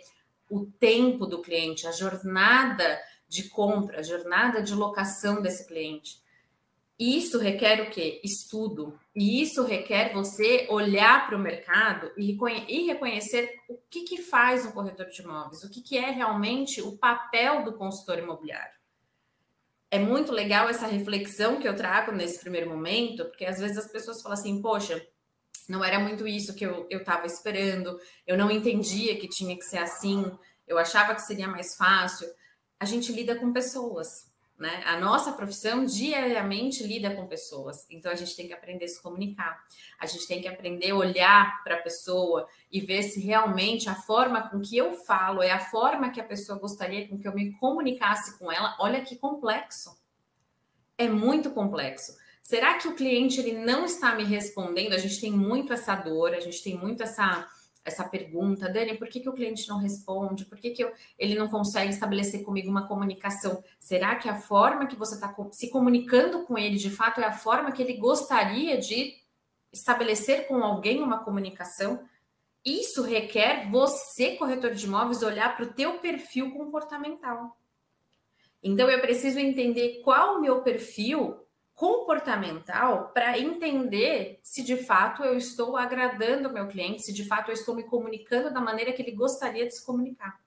o 0.50 0.66
tempo 0.66 1.26
do 1.26 1.42
cliente, 1.42 1.86
a 1.86 1.92
jornada 1.92 3.00
de 3.28 3.50
compra, 3.50 4.00
a 4.00 4.04
jornada 4.04 4.62
de 4.62 4.74
locação 4.74 5.42
desse 5.42 5.68
cliente. 5.68 6.22
E 6.98 7.18
isso 7.18 7.40
requer 7.40 7.82
o 7.82 7.90
quê? 7.90 8.22
Estudo. 8.24 8.98
E 9.16 9.42
isso 9.42 9.64
requer 9.64 10.14
você 10.14 10.68
olhar 10.70 11.26
para 11.26 11.36
o 11.36 11.40
mercado 11.40 12.12
e, 12.16 12.86
reconhecer 12.86 13.60
o 13.68 13.78
que, 13.90 14.04
que 14.04 14.22
faz 14.22 14.66
um 14.66 14.72
corretor 14.72 15.08
de 15.08 15.22
imóveis, 15.22 15.64
o 15.64 15.70
que, 15.70 15.82
que 15.82 15.98
é 15.98 16.12
realmente 16.12 16.82
o 16.82 16.98
papel 16.98 17.64
do 17.64 17.74
consultor 17.74 18.20
imobiliário 18.20 18.81
é 19.92 20.00
muito 20.00 20.32
legal 20.32 20.70
essa 20.70 20.88
reflexão 20.88 21.60
que 21.60 21.68
eu 21.68 21.76
trago 21.76 22.14
nesse 22.14 22.40
primeiro 22.40 22.70
momento, 22.70 23.26
porque 23.26 23.46
às 23.46 23.60
vezes 23.60 23.78
as 23.78 23.92
pessoas 23.92 24.22
falam 24.22 24.38
assim, 24.38 24.62
poxa, 24.62 25.06
não 25.68 25.84
era 25.84 26.00
muito 26.00 26.26
isso 26.26 26.56
que 26.56 26.66
eu 26.66 26.88
estava 26.90 27.28
esperando, 27.28 28.00
eu 28.26 28.38
não 28.38 28.50
entendia 28.50 29.20
que 29.20 29.28
tinha 29.28 29.56
que 29.56 29.64
ser 29.64 29.80
assim, 29.80 30.26
eu 30.66 30.78
achava 30.78 31.14
que 31.14 31.22
seria 31.22 31.48
mais 31.48 31.76
fácil. 31.76 32.28
A 32.80 32.86
gente 32.86 33.12
lida 33.12 33.36
com 33.36 33.52
pessoas, 33.52 34.08
né? 34.62 34.84
A 34.86 35.00
nossa 35.00 35.34
profissão 35.34 35.84
diariamente 35.84 36.84
lida 36.84 37.16
com 37.16 37.26
pessoas, 37.26 37.88
então 37.90 38.12
a 38.12 38.16
gente 38.16 38.36
tem 38.36 38.48
que 38.48 38.54
aprender 38.54 38.86
a 38.86 38.88
se 38.88 39.02
comunicar, 39.02 39.60
a 40.00 40.06
gente 40.06 40.28
tem 40.28 40.40
que 40.40 40.48
aprender 40.48 40.92
a 40.92 40.96
olhar 40.96 41.64
para 41.64 41.76
a 41.76 41.82
pessoa 41.82 42.48
e 42.72 42.80
ver 42.80 43.02
se 43.02 43.20
realmente 43.20 43.90
a 43.90 43.96
forma 43.96 44.48
com 44.48 44.62
que 44.62 44.78
eu 44.78 44.94
falo 44.94 45.42
é 45.42 45.50
a 45.50 45.60
forma 45.60 46.12
que 46.12 46.22
a 46.22 46.24
pessoa 46.24 46.60
gostaria 46.60 47.08
com 47.08 47.18
que 47.18 47.28
eu 47.28 47.34
me 47.34 47.52
comunicasse 47.54 48.38
com 48.38 48.52
ela. 48.52 48.78
Olha 48.80 49.02
que 49.02 49.16
complexo, 49.16 50.00
é 50.96 51.10
muito 51.10 51.50
complexo. 51.50 52.16
Será 52.44 52.76
que 52.76 52.88
o 52.88 52.96
cliente 52.96 53.40
ele 53.40 53.54
não 53.54 53.86
está 53.86 54.14
me 54.14 54.24
respondendo? 54.24 54.94
A 54.94 55.00
gente 55.00 55.20
tem 55.20 55.32
muito 55.32 55.74
essa 55.74 55.96
dor, 55.96 56.36
a 56.36 56.40
gente 56.40 56.62
tem 56.62 56.78
muito 56.78 57.02
essa 57.02 57.50
essa 57.84 58.04
pergunta, 58.04 58.70
Dani, 58.70 58.98
por 58.98 59.08
que, 59.08 59.20
que 59.20 59.30
o 59.30 59.34
cliente 59.34 59.68
não 59.68 59.78
responde? 59.78 60.46
Por 60.46 60.58
que, 60.58 60.70
que 60.70 60.84
eu, 60.84 60.92
ele 61.18 61.36
não 61.36 61.48
consegue 61.48 61.92
estabelecer 61.92 62.44
comigo 62.44 62.70
uma 62.70 62.88
comunicação? 62.88 63.64
Será 63.80 64.16
que 64.16 64.30
a 64.30 64.40
forma 64.40 64.86
que 64.86 64.96
você 64.96 65.16
está 65.16 65.34
se 65.52 65.70
comunicando 65.70 66.44
com 66.44 66.58
ele, 66.58 66.78
de 66.78 66.92
fato, 66.92 67.22
é 67.22 67.26
a 67.26 67.32
forma 67.32 67.72
que 67.72 67.82
ele 67.82 67.98
gostaria 67.98 68.78
de 68.78 69.16
estabelecer 69.74 70.48
com 70.48 70.64
alguém 70.64 71.02
uma 71.02 71.24
comunicação? 71.24 72.04
Isso 72.64 73.02
requer 73.02 73.68
você, 73.72 74.36
corretor 74.36 74.76
de 74.76 74.86
imóveis, 74.86 75.24
olhar 75.24 75.56
para 75.56 75.66
o 75.66 75.74
teu 75.74 75.98
perfil 75.98 76.52
comportamental. 76.52 77.58
Então, 78.62 78.88
eu 78.92 79.02
preciso 79.02 79.40
entender 79.40 80.02
qual 80.04 80.38
o 80.38 80.42
meu 80.42 80.62
perfil 80.62 81.41
comportamental 81.82 83.10
para 83.12 83.40
entender 83.40 84.40
se 84.44 84.62
de 84.62 84.78
fato 84.78 85.24
eu 85.24 85.36
estou 85.36 85.76
agradando 85.76 86.48
o 86.48 86.54
meu 86.54 86.68
cliente, 86.68 87.02
se 87.02 87.12
de 87.12 87.26
fato 87.26 87.50
eu 87.50 87.56
estou 87.56 87.74
me 87.74 87.82
comunicando 87.82 88.54
da 88.54 88.62
maneira 88.62 88.94
que 88.94 89.02
ele 89.02 89.14
gostaria 89.14 89.66
de 89.66 89.74
se 89.74 89.84
comunicar. 89.84 90.40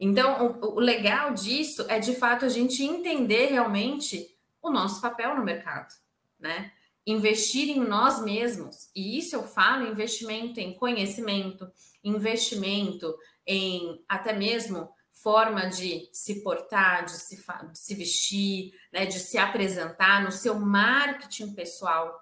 Então, 0.00 0.58
o, 0.62 0.76
o 0.76 0.80
legal 0.80 1.34
disso 1.34 1.84
é 1.90 1.98
de 1.98 2.14
fato 2.14 2.46
a 2.46 2.48
gente 2.48 2.82
entender 2.82 3.48
realmente 3.48 4.34
o 4.62 4.70
nosso 4.70 4.98
papel 5.02 5.36
no 5.36 5.44
mercado, 5.44 5.92
né? 6.40 6.72
Investir 7.06 7.68
em 7.68 7.80
nós 7.80 8.22
mesmos, 8.22 8.88
e 8.96 9.18
isso 9.18 9.36
eu 9.36 9.42
falo 9.42 9.86
investimento 9.86 10.58
em 10.58 10.72
conhecimento, 10.72 11.70
investimento 12.02 13.14
em 13.46 14.02
até 14.08 14.32
mesmo 14.32 14.88
forma 15.26 15.66
de 15.66 16.08
se 16.12 16.40
portar, 16.40 17.04
de 17.04 17.10
se, 17.10 17.44
de 17.72 17.76
se 17.76 17.94
vestir, 17.96 18.72
né, 18.92 19.06
de 19.06 19.18
se 19.18 19.36
apresentar 19.36 20.22
no 20.22 20.30
seu 20.30 20.54
marketing 20.54 21.52
pessoal. 21.52 22.16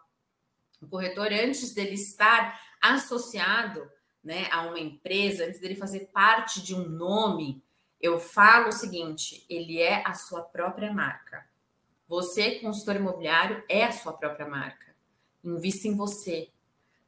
O 0.80 0.86
corretor, 0.86 1.30
antes 1.30 1.74
dele 1.74 1.96
estar 1.96 2.58
associado 2.80 3.86
né, 4.22 4.48
a 4.50 4.62
uma 4.62 4.80
empresa, 4.80 5.44
antes 5.44 5.60
dele 5.60 5.76
fazer 5.76 6.08
parte 6.14 6.62
de 6.62 6.74
um 6.74 6.88
nome, 6.88 7.62
eu 8.00 8.18
falo 8.18 8.68
o 8.68 8.72
seguinte: 8.72 9.44
ele 9.50 9.82
é 9.82 10.02
a 10.06 10.14
sua 10.14 10.40
própria 10.40 10.90
marca. 10.90 11.46
Você, 12.08 12.52
consultor 12.60 12.96
imobiliário, 12.96 13.62
é 13.68 13.84
a 13.84 13.92
sua 13.92 14.14
própria 14.14 14.48
marca. 14.48 14.96
Invista 15.44 15.86
em 15.86 15.94
você. 15.94 16.48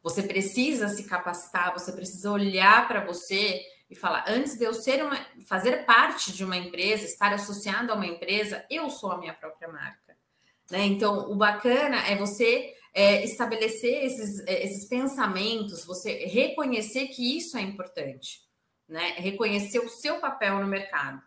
Você 0.03 0.23
precisa 0.23 0.91
se 0.91 1.05
capacitar, 1.05 1.73
você 1.73 1.91
precisa 1.91 2.31
olhar 2.31 2.87
para 2.87 3.03
você 3.03 3.65
e 3.89 3.95
falar, 3.95 4.25
antes 4.29 4.59
de 4.59 4.65
eu 4.65 4.75
ser 4.75 5.03
uma, 5.05 5.17
fazer 5.47 5.85
parte 5.85 6.33
de 6.33 6.45
uma 6.45 6.57
empresa, 6.57 7.05
estar 7.05 7.33
associado 7.33 7.93
a 7.93 7.95
uma 7.95 8.07
empresa, 8.07 8.65
eu 8.71 8.91
sou 8.91 9.13
a 9.13 9.19
minha 9.19 9.35
própria 9.35 9.69
marca. 9.69 10.17
Né? 10.71 10.85
Então, 10.87 11.31
o 11.31 11.37
bacana 11.37 11.97
é 12.09 12.17
você 12.17 12.75
é, 12.93 13.23
estabelecer 13.25 14.05
esses, 14.05 14.41
é, 14.47 14.65
esses 14.65 14.87
pensamentos, 14.87 15.85
você 15.85 16.27
reconhecer 16.27 17.09
que 17.09 17.37
isso 17.37 17.57
é 17.57 17.61
importante, 17.61 18.41
né? 18.89 19.15
Reconhecer 19.19 19.79
o 19.81 19.89
seu 19.89 20.19
papel 20.19 20.59
no 20.61 20.67
mercado. 20.67 21.21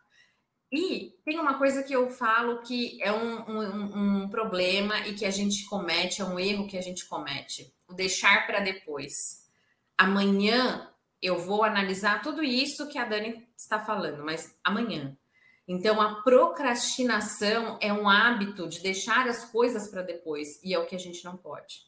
E 0.72 1.14
tem 1.24 1.40
uma 1.40 1.58
coisa 1.60 1.84
que 1.84 1.94
eu 1.94 2.10
falo 2.10 2.62
que 2.62 3.02
é 3.02 3.12
um, 3.12 3.50
um, 3.50 4.24
um 4.24 4.30
problema 4.30 5.00
e 5.08 5.14
que 5.14 5.26
a 5.26 5.32
gente 5.32 5.66
comete, 5.66 6.22
é 6.22 6.26
um 6.26 6.40
erro 6.40 6.68
que 6.68 6.78
a 6.78 6.82
gente 6.82 7.06
comete, 7.08 7.72
o 7.88 7.94
deixar 7.94 8.48
para 8.48 8.60
depois. 8.60 9.48
Amanhã 9.98 10.89
eu 11.22 11.40
vou 11.40 11.64
analisar 11.64 12.22
tudo 12.22 12.44
isso 12.44 12.88
que 12.88 12.98
a 12.98 13.06
Dani 13.06 13.48
está 13.56 13.80
falando, 13.80 14.24
mas 14.24 14.58
amanhã. 14.64 15.18
Então, 15.68 16.02
a 16.02 16.22
procrastinação 16.24 17.78
é 17.80 17.94
um 17.94 18.10
hábito 18.10 18.68
de 18.68 18.82
deixar 18.82 19.28
as 19.28 19.46
coisas 19.46 19.90
para 19.90 20.02
depois, 20.02 20.60
e 20.64 20.74
é 20.74 20.80
o 20.80 20.86
que 20.86 20.96
a 20.96 21.00
gente 21.00 21.24
não 21.24 21.38
pode. 21.38 21.88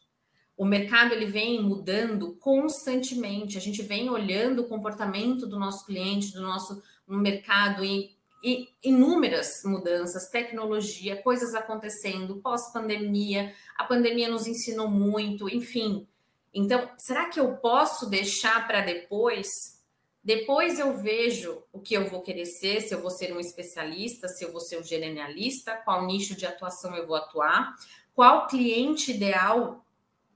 O 0.55 0.65
mercado 0.65 1.13
ele 1.13 1.25
vem 1.25 1.63
mudando 1.63 2.35
constantemente, 2.35 3.57
a 3.57 3.61
gente 3.61 3.81
vem 3.81 4.09
olhando 4.09 4.61
o 4.61 4.67
comportamento 4.67 5.47
do 5.47 5.57
nosso 5.57 5.83
cliente, 5.87 6.31
do 6.33 6.41
nosso 6.41 6.83
no 7.07 7.17
mercado 7.17 7.83
e, 7.83 8.15
e 8.43 8.69
inúmeras 8.83 9.63
mudanças, 9.65 10.29
tecnologia, 10.29 11.19
coisas 11.21 11.55
acontecendo, 11.55 12.39
pós-pandemia, 12.41 13.51
a 13.75 13.83
pandemia 13.83 14.29
nos 14.29 14.45
ensinou 14.45 14.87
muito, 14.87 15.49
enfim, 15.49 16.07
então, 16.53 16.89
será 16.97 17.29
que 17.29 17.39
eu 17.39 17.57
posso 17.57 18.09
deixar 18.09 18.67
para 18.67 18.81
depois? 18.81 19.79
Depois 20.23 20.79
eu 20.79 20.97
vejo 20.97 21.63
o 21.71 21.79
que 21.79 21.95
eu 21.95 22.07
vou 22.09 22.21
querer 22.21 22.45
ser, 22.45 22.81
se 22.81 22.93
eu 22.93 23.01
vou 23.01 23.09
ser 23.09 23.33
um 23.33 23.39
especialista, 23.39 24.27
se 24.27 24.43
eu 24.43 24.51
vou 24.51 24.61
ser 24.61 24.77
um 24.77 24.83
generalista, 24.83 25.77
qual 25.83 26.05
nicho 26.05 26.35
de 26.35 26.45
atuação 26.45 26.95
eu 26.95 27.07
vou 27.07 27.15
atuar, 27.15 27.75
qual 28.13 28.47
cliente 28.47 29.11
ideal 29.11 29.83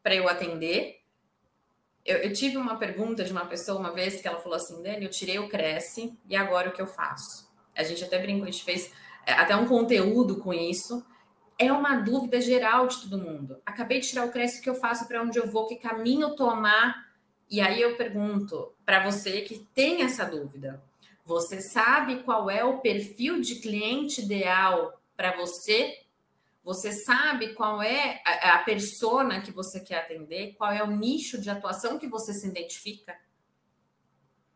para 0.01 0.15
eu 0.15 0.27
atender. 0.27 1.01
Eu, 2.03 2.17
eu, 2.17 2.33
tive 2.33 2.57
uma 2.57 2.77
pergunta 2.77 3.23
de 3.23 3.31
uma 3.31 3.45
pessoa 3.45 3.79
uma 3.79 3.91
vez 3.91 4.21
que 4.21 4.27
ela 4.27 4.39
falou 4.39 4.55
assim: 4.55 4.81
Dani, 4.81 5.05
eu 5.05 5.11
tirei 5.11 5.37
o 5.37 5.49
Cresce 5.49 6.17
e 6.27 6.35
agora 6.35 6.69
o 6.69 6.71
que 6.71 6.81
eu 6.81 6.87
faço? 6.87 7.51
A 7.75 7.83
gente 7.83 8.03
até 8.03 8.17
brincou, 8.17 8.43
a 8.43 8.51
gente 8.51 8.63
fez 8.63 8.91
é, 9.25 9.33
até 9.33 9.55
um 9.55 9.67
conteúdo 9.67 10.37
com 10.37 10.53
isso. 10.53 11.05
É 11.57 11.71
uma 11.71 11.95
dúvida 11.95 12.41
geral 12.41 12.87
de 12.87 13.01
todo 13.01 13.17
mundo. 13.17 13.61
Acabei 13.65 13.99
de 13.99 14.09
tirar 14.09 14.25
o 14.25 14.31
Cresce, 14.31 14.59
o 14.59 14.63
que 14.63 14.69
eu 14.69 14.75
faço? 14.75 15.07
Para 15.07 15.21
onde 15.21 15.39
eu 15.39 15.47
vou? 15.47 15.67
Que 15.67 15.75
caminho 15.75 16.35
tomar? 16.35 17.05
E 17.49 17.61
aí 17.61 17.81
eu 17.81 17.95
pergunto 17.95 18.73
para 18.85 19.03
você 19.03 19.41
que 19.41 19.59
tem 19.73 20.01
essa 20.01 20.25
dúvida: 20.25 20.83
você 21.23 21.61
sabe 21.61 22.23
qual 22.23 22.49
é 22.49 22.63
o 22.63 22.79
perfil 22.79 23.39
de 23.41 23.55
cliente 23.55 24.21
ideal 24.21 25.01
para 25.15 25.35
você? 25.37 26.01
Você 26.63 26.91
sabe 26.91 27.53
qual 27.53 27.81
é 27.81 28.21
a, 28.25 28.55
a 28.55 28.63
persona 28.63 29.39
que 29.39 29.51
você 29.51 29.79
quer 29.79 29.99
atender? 29.99 30.55
Qual 30.57 30.71
é 30.71 30.83
o 30.83 30.91
nicho 30.91 31.39
de 31.39 31.49
atuação 31.49 31.99
que 31.99 32.07
você 32.07 32.33
se 32.33 32.47
identifica? 32.47 33.15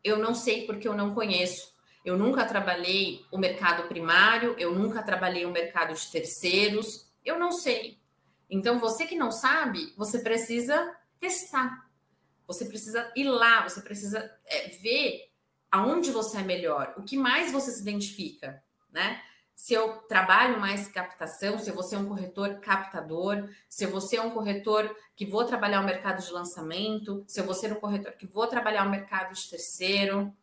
Eu 0.02 0.18
não 0.18 0.34
sei 0.34 0.66
porque 0.66 0.88
eu 0.88 0.94
não 0.94 1.14
conheço. 1.14 1.69
Eu 2.04 2.16
nunca 2.16 2.46
trabalhei 2.46 3.24
o 3.30 3.38
mercado 3.38 3.88
primário, 3.88 4.54
eu 4.58 4.74
nunca 4.74 5.02
trabalhei 5.02 5.44
o 5.44 5.50
mercado 5.50 5.94
de 5.94 6.10
terceiros, 6.10 7.06
eu 7.24 7.38
não 7.38 7.52
sei. 7.52 7.98
Então, 8.48 8.78
você 8.78 9.06
que 9.06 9.16
não 9.16 9.30
sabe, 9.30 9.92
você 9.96 10.18
precisa 10.18 10.96
testar. 11.18 11.88
Você 12.46 12.64
precisa 12.64 13.12
ir 13.14 13.24
lá, 13.24 13.62
você 13.62 13.80
precisa 13.80 14.30
é, 14.46 14.68
ver 14.68 15.30
aonde 15.70 16.10
você 16.10 16.38
é 16.38 16.42
melhor, 16.42 16.94
o 16.96 17.02
que 17.02 17.16
mais 17.16 17.52
você 17.52 17.70
se 17.70 17.80
identifica, 17.80 18.60
né? 18.90 19.22
Se 19.54 19.74
eu 19.74 19.98
trabalho 20.08 20.58
mais 20.58 20.88
captação, 20.88 21.58
se 21.58 21.70
você 21.70 21.94
é 21.94 21.98
um 21.98 22.08
corretor 22.08 22.58
captador, 22.60 23.46
se 23.68 23.86
você 23.86 24.16
é 24.16 24.22
um 24.22 24.30
corretor 24.30 24.96
que 25.14 25.26
vou 25.26 25.44
trabalhar 25.44 25.82
o 25.82 25.84
mercado 25.84 26.24
de 26.24 26.32
lançamento, 26.32 27.22
se 27.28 27.42
você 27.42 27.66
é 27.66 27.72
um 27.72 27.78
corretor 27.78 28.12
que 28.12 28.26
vou 28.26 28.46
trabalhar 28.46 28.86
o 28.86 28.90
mercado 28.90 29.34
de 29.34 29.50
terceiro. 29.50 30.34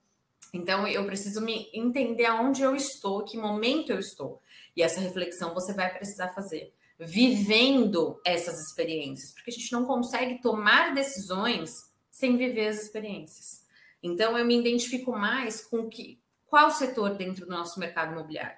Então, 0.54 0.88
eu 0.88 1.06
preciso 1.06 1.42
me 1.42 1.70
entender 1.74 2.26
aonde 2.26 2.62
eu 2.62 2.76
estou, 2.76 3.24
que 3.24 3.38
momento 3.38 3.92
eu 3.92 4.00
estou. 4.00 4.42
E 4.76 4.82
essa 4.82 5.00
reflexão 5.00 5.54
você 5.54 5.74
vai 5.74 5.94
precisar 5.94 6.34
fazer 6.34 6.74
vivendo 7.00 8.20
essas 8.26 8.60
experiências, 8.60 9.32
porque 9.34 9.52
a 9.52 9.54
gente 9.54 9.72
não 9.72 9.86
consegue 9.86 10.42
tomar 10.42 10.96
decisões 10.96 11.72
sem 12.10 12.38
viver 12.38 12.70
as 12.70 12.82
experiências. 12.82 13.64
Então, 14.02 14.38
eu 14.38 14.46
me 14.46 14.58
identifico 14.58 15.12
mais 15.12 15.64
com 15.64 15.88
que, 15.88 16.20
qual 16.48 16.72
setor 16.72 17.16
dentro 17.16 17.46
do 17.46 17.52
nosso 17.52 17.80
mercado 17.80 18.14
imobiliário. 18.14 18.58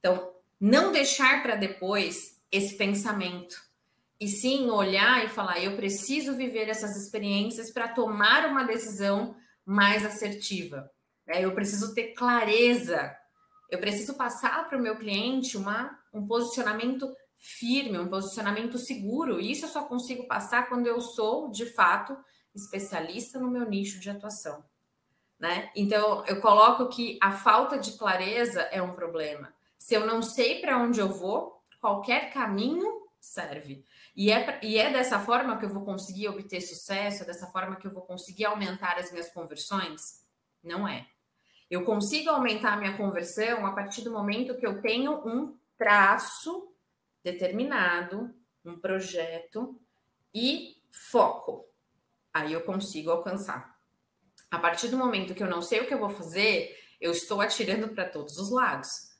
Então, 0.00 0.32
não 0.60 0.90
deixar 0.90 1.42
para 1.42 1.54
depois 1.54 2.40
esse 2.50 2.76
pensamento, 2.76 3.56
e 4.22 4.28
sim 4.28 4.70
olhar 4.70 5.24
e 5.24 5.28
falar: 5.28 5.58
eu 5.58 5.74
preciso 5.74 6.36
viver 6.36 6.68
essas 6.68 6.96
experiências 6.96 7.72
para 7.72 7.88
tomar 7.88 8.46
uma 8.46 8.62
decisão 8.62 9.34
mais 9.66 10.06
assertiva. 10.06 10.88
Né? 11.32 11.42
Eu 11.42 11.54
preciso 11.54 11.94
ter 11.94 12.12
clareza, 12.12 13.16
eu 13.70 13.78
preciso 13.78 14.14
passar 14.14 14.68
para 14.68 14.76
o 14.76 14.82
meu 14.82 14.96
cliente 14.96 15.56
uma, 15.56 15.98
um 16.12 16.26
posicionamento 16.26 17.10
firme, 17.38 17.98
um 17.98 18.08
posicionamento 18.08 18.76
seguro. 18.76 19.40
E 19.40 19.50
isso 19.50 19.64
eu 19.64 19.70
só 19.70 19.84
consigo 19.84 20.28
passar 20.28 20.68
quando 20.68 20.86
eu 20.86 21.00
sou, 21.00 21.50
de 21.50 21.64
fato, 21.64 22.14
especialista 22.54 23.38
no 23.38 23.50
meu 23.50 23.66
nicho 23.68 23.98
de 23.98 24.10
atuação. 24.10 24.62
Né? 25.40 25.70
Então, 25.74 26.24
eu 26.26 26.40
coloco 26.40 26.88
que 26.88 27.18
a 27.20 27.32
falta 27.32 27.78
de 27.78 27.92
clareza 27.92 28.60
é 28.70 28.82
um 28.82 28.92
problema. 28.92 29.52
Se 29.78 29.94
eu 29.94 30.06
não 30.06 30.22
sei 30.22 30.60
para 30.60 30.78
onde 30.78 31.00
eu 31.00 31.08
vou, 31.08 31.60
qualquer 31.80 32.30
caminho 32.30 33.02
serve. 33.18 33.84
E 34.14 34.30
é, 34.30 34.60
e 34.62 34.76
é 34.76 34.92
dessa 34.92 35.18
forma 35.18 35.56
que 35.56 35.64
eu 35.64 35.70
vou 35.70 35.84
conseguir 35.84 36.28
obter 36.28 36.60
sucesso, 36.60 37.22
é 37.22 37.26
dessa 37.26 37.46
forma 37.46 37.76
que 37.76 37.86
eu 37.86 37.90
vou 37.90 38.02
conseguir 38.02 38.44
aumentar 38.44 38.98
as 38.98 39.10
minhas 39.10 39.30
conversões? 39.30 40.22
Não 40.62 40.86
é. 40.86 41.06
Eu 41.72 41.84
consigo 41.84 42.28
aumentar 42.28 42.74
a 42.74 42.76
minha 42.76 42.96
conversão 42.96 43.64
a 43.64 43.72
partir 43.72 44.02
do 44.02 44.12
momento 44.12 44.56
que 44.56 44.66
eu 44.66 44.82
tenho 44.82 45.26
um 45.26 45.56
traço 45.78 46.72
determinado, 47.24 48.32
um 48.64 48.78
projeto 48.78 49.80
e 50.34 50.76
foco 50.90 51.72
aí 52.32 52.52
eu 52.52 52.62
consigo 52.62 53.10
alcançar. 53.10 53.76
A 54.50 54.58
partir 54.58 54.88
do 54.88 54.96
momento 54.96 55.34
que 55.34 55.42
eu 55.42 55.48
não 55.48 55.62
sei 55.62 55.80
o 55.80 55.86
que 55.86 55.94
eu 55.94 55.98
vou 55.98 56.10
fazer, 56.10 56.76
eu 57.00 57.12
estou 57.12 57.40
atirando 57.40 57.88
para 57.88 58.08
todos 58.08 58.38
os 58.38 58.50
lados. 58.50 59.10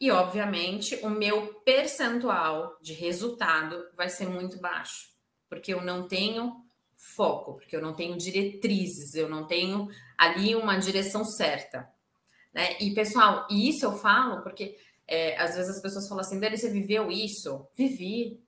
E, 0.00 0.10
obviamente, 0.10 0.96
o 1.02 1.08
meu 1.08 1.54
percentual 1.62 2.76
de 2.80 2.92
resultado 2.92 3.86
vai 3.94 4.08
ser 4.08 4.28
muito 4.28 4.58
baixo, 4.58 5.08
porque 5.48 5.72
eu 5.72 5.80
não 5.80 6.08
tenho 6.08 6.64
foco, 6.94 7.54
porque 7.54 7.76
eu 7.76 7.80
não 7.80 7.94
tenho 7.94 8.16
diretrizes, 8.16 9.14
eu 9.14 9.28
não 9.28 9.46
tenho 9.46 9.88
ali 10.18 10.54
uma 10.54 10.76
direção 10.76 11.24
certa. 11.24 11.93
Né? 12.54 12.76
E, 12.80 12.94
pessoal, 12.94 13.46
isso 13.50 13.84
eu 13.84 13.98
falo 13.98 14.42
porque 14.42 14.76
é, 15.06 15.36
às 15.38 15.56
vezes 15.56 15.76
as 15.76 15.82
pessoas 15.82 16.08
falam 16.08 16.24
assim: 16.24 16.38
Dani, 16.38 16.56
você 16.56 16.70
viveu 16.70 17.10
isso? 17.10 17.66
Vivi. 17.76 18.40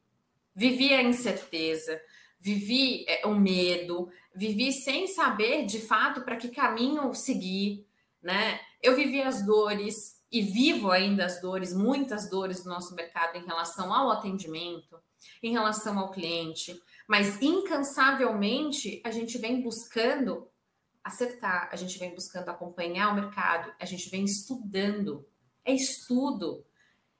Vivi 0.55 0.95
a 0.95 1.03
incerteza, 1.03 2.01
vivi 2.41 3.05
é, 3.07 3.27
o 3.27 3.35
medo, 3.35 4.09
vivi 4.35 4.73
sem 4.73 5.07
saber 5.07 5.67
de 5.67 5.81
fato 5.81 6.23
para 6.23 6.37
que 6.37 6.49
caminho 6.49 7.15
seguir, 7.15 7.87
né? 8.23 8.59
Eu 8.83 8.97
vivi 8.97 9.21
as 9.21 9.45
dores 9.45 10.17
e 10.33 10.41
vivo 10.41 10.91
ainda 10.91 11.27
as 11.27 11.43
dores, 11.43 11.75
muitas 11.75 12.31
dores 12.31 12.65
do 12.65 12.71
nosso 12.71 12.95
mercado 12.95 13.37
em 13.37 13.45
relação 13.45 13.93
ao 13.93 14.11
atendimento, 14.11 14.99
em 15.43 15.53
relação 15.53 15.99
ao 15.99 16.11
cliente, 16.11 16.81
mas 17.07 17.41
incansavelmente 17.43 19.03
a 19.05 19.11
gente 19.11 19.37
vem 19.37 19.61
buscando 19.61 20.49
acertar, 21.07 21.69
a 21.73 21.77
gente 21.77 21.99
vem 21.99 22.15
buscando 22.15 22.49
acompanhar 22.49 23.13
o 23.13 23.15
mercado, 23.15 23.73
a 23.79 23.85
gente 23.85 24.11
vem 24.11 24.25
estudando, 24.25 25.25
é 25.65 25.73
estudo. 25.73 26.65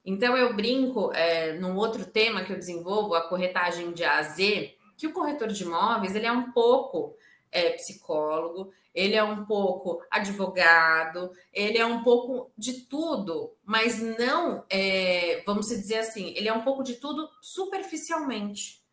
Então 0.05 0.37
eu 0.37 0.55
brinco 0.55 1.13
é, 1.13 1.53
num 1.55 1.77
outro 1.77 2.05
tema 2.05 2.45
que 2.45 2.53
eu 2.53 2.59
desenvolvo, 2.59 3.15
a 3.15 3.29
corretagem 3.29 3.93
de 3.93 4.05
A 4.05 4.19
a 4.19 4.23
Z, 4.23 4.75
que 4.97 5.07
o 5.07 5.13
corretor 5.13 5.49
de 5.49 5.63
imóveis 5.63 6.15
ele 6.15 6.27
é 6.27 6.33
um 6.33 6.53
pouco 6.53 7.17
é, 7.51 7.71
psicólogo, 7.71 8.73
ele 8.95 9.15
é 9.15 9.23
um 9.23 9.45
pouco 9.45 10.03
advogado, 10.11 11.31
ele 11.53 11.79
é 11.79 11.87
um 11.87 12.03
pouco 12.03 12.51
de 12.57 12.83
tudo, 12.87 13.55
mas 13.65 14.01
não, 14.01 14.65
é, 14.69 15.43
vamos 15.47 15.69
dizer 15.69 15.99
assim, 15.99 16.33
ele 16.37 16.49
é 16.49 16.53
um 16.53 16.63
pouco 16.63 16.83
de 16.83 16.95
tudo 16.97 17.29
superficialmente. 17.41 18.85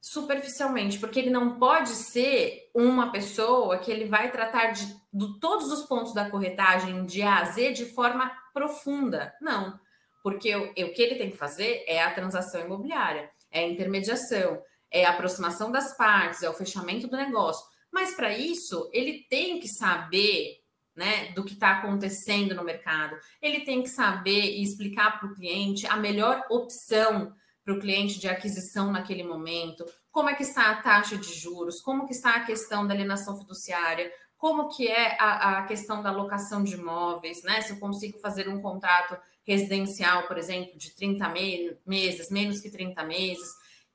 Superficialmente, 0.00 0.98
porque 0.98 1.18
ele 1.18 1.30
não 1.30 1.58
pode 1.58 1.90
ser 1.90 2.70
uma 2.74 3.10
pessoa 3.10 3.78
que 3.78 3.90
ele 3.90 4.04
vai 4.04 4.30
tratar 4.30 4.72
de, 4.72 4.86
de 5.12 5.40
todos 5.40 5.72
os 5.72 5.86
pontos 5.86 6.14
da 6.14 6.30
corretagem 6.30 7.04
de 7.04 7.20
A 7.22 7.40
a 7.40 7.44
Z 7.46 7.72
de 7.72 7.86
forma 7.86 8.30
profunda. 8.54 9.34
Não, 9.40 9.78
porque 10.22 10.54
o, 10.54 10.70
o 10.70 10.92
que 10.92 11.02
ele 11.02 11.16
tem 11.16 11.30
que 11.30 11.36
fazer 11.36 11.84
é 11.86 12.02
a 12.02 12.14
transação 12.14 12.60
imobiliária, 12.60 13.30
é 13.50 13.60
a 13.60 13.68
intermediação, 13.68 14.62
é 14.90 15.04
a 15.04 15.10
aproximação 15.10 15.70
das 15.70 15.96
partes, 15.96 16.42
é 16.42 16.48
o 16.48 16.54
fechamento 16.54 17.08
do 17.08 17.16
negócio. 17.16 17.66
Mas 17.92 18.14
para 18.14 18.36
isso, 18.36 18.88
ele 18.92 19.26
tem 19.28 19.58
que 19.58 19.68
saber 19.68 20.60
né, 20.94 21.32
do 21.32 21.44
que 21.44 21.54
está 21.54 21.78
acontecendo 21.78 22.54
no 22.54 22.64
mercado. 22.64 23.16
Ele 23.40 23.60
tem 23.60 23.82
que 23.82 23.88
saber 23.88 24.56
e 24.56 24.62
explicar 24.62 25.18
para 25.18 25.28
o 25.28 25.34
cliente 25.34 25.86
a 25.86 25.96
melhor 25.96 26.44
opção 26.50 27.32
para 27.68 27.76
o 27.76 27.80
cliente 27.80 28.18
de 28.18 28.26
aquisição 28.26 28.90
naquele 28.90 29.22
momento, 29.22 29.84
como 30.10 30.30
é 30.30 30.34
que 30.34 30.42
está 30.42 30.70
a 30.70 30.80
taxa 30.80 31.18
de 31.18 31.34
juros, 31.34 31.82
como 31.82 32.06
que 32.06 32.14
está 32.14 32.36
a 32.36 32.44
questão 32.46 32.86
da 32.86 32.94
alienação 32.94 33.36
fiduciária, 33.36 34.10
como 34.38 34.70
que 34.70 34.88
é 34.88 35.18
a, 35.20 35.58
a 35.58 35.66
questão 35.66 36.02
da 36.02 36.10
locação 36.10 36.64
de 36.64 36.76
imóveis, 36.76 37.42
né? 37.42 37.60
Se 37.60 37.74
eu 37.74 37.78
consigo 37.78 38.18
fazer 38.20 38.48
um 38.48 38.62
contrato 38.62 39.18
residencial, 39.46 40.26
por 40.26 40.38
exemplo, 40.38 40.78
de 40.78 40.94
30 40.94 41.28
me 41.28 41.76
meses, 41.84 42.30
menos 42.30 42.58
que 42.58 42.70
30 42.70 43.04
meses, 43.04 43.50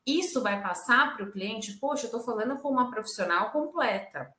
isso 0.06 0.44
vai 0.44 0.62
passar 0.62 1.16
para 1.16 1.26
o 1.26 1.32
cliente, 1.32 1.74
poxa, 1.80 2.04
eu 2.04 2.08
estou 2.10 2.22
falando 2.22 2.60
com 2.60 2.70
uma 2.70 2.92
profissional 2.92 3.50
completa. 3.50 4.32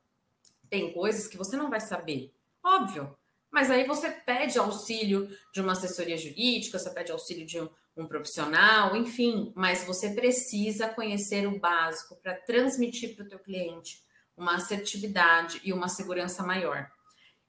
Tem 0.69 0.93
coisas 0.93 1.27
que 1.27 1.35
você 1.35 1.57
não 1.57 1.69
vai 1.69 1.81
saber, 1.81 2.33
óbvio. 2.63 3.13
Mas 3.51 3.69
aí 3.69 3.85
você 3.85 4.11
pede 4.11 4.57
auxílio 4.57 5.29
de 5.53 5.59
uma 5.59 5.73
assessoria 5.73 6.17
jurídica, 6.17 6.79
você 6.79 6.89
pede 6.89 7.11
auxílio 7.11 7.45
de 7.45 7.59
um, 7.59 7.69
um 7.95 8.07
profissional, 8.07 8.95
enfim, 8.95 9.53
mas 9.55 9.85
você 9.85 10.09
precisa 10.09 10.89
conhecer 10.89 11.47
o 11.47 11.59
básico 11.59 12.15
para 12.21 12.35
transmitir 12.35 13.15
para 13.15 13.25
o 13.25 13.27
teu 13.27 13.39
cliente 13.39 14.03
uma 14.35 14.55
assertividade 14.55 15.61
e 15.63 15.71
uma 15.71 15.87
segurança 15.87 16.43
maior. 16.43 16.89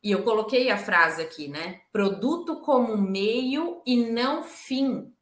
E 0.03 0.11
eu 0.13 0.23
coloquei 0.23 0.71
a 0.71 0.79
frase 0.79 1.21
aqui, 1.21 1.49
né? 1.49 1.81
Produto 1.91 2.61
como 2.61 2.97
meio 2.97 3.83
e 3.85 3.97
não 3.97 4.45
fim 4.45 5.13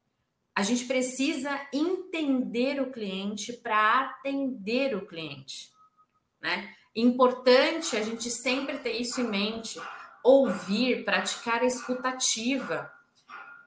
a 0.56 0.62
gente 0.62 0.84
precisa 0.84 1.60
entender 1.72 2.80
o 2.80 2.92
cliente 2.92 3.52
para 3.54 4.02
atender 4.02 4.94
o 4.94 5.04
cliente, 5.04 5.70
né? 6.40 6.72
Importante 6.94 7.96
a 7.96 8.02
gente 8.02 8.30
sempre 8.30 8.78
ter 8.78 8.92
isso 8.92 9.20
em 9.20 9.28
mente, 9.28 9.80
ouvir, 10.22 11.04
praticar 11.04 11.62
a 11.62 11.66
escutativa. 11.66 12.88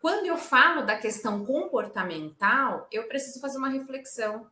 Quando 0.02 0.26
eu 0.26 0.38
falo 0.38 0.86
da 0.86 0.98
questão 0.98 1.46
comportamental, 1.46 2.88
eu 2.92 3.08
preciso 3.08 3.40
fazer 3.40 3.58
uma 3.58 3.70
reflexão. 3.70 4.50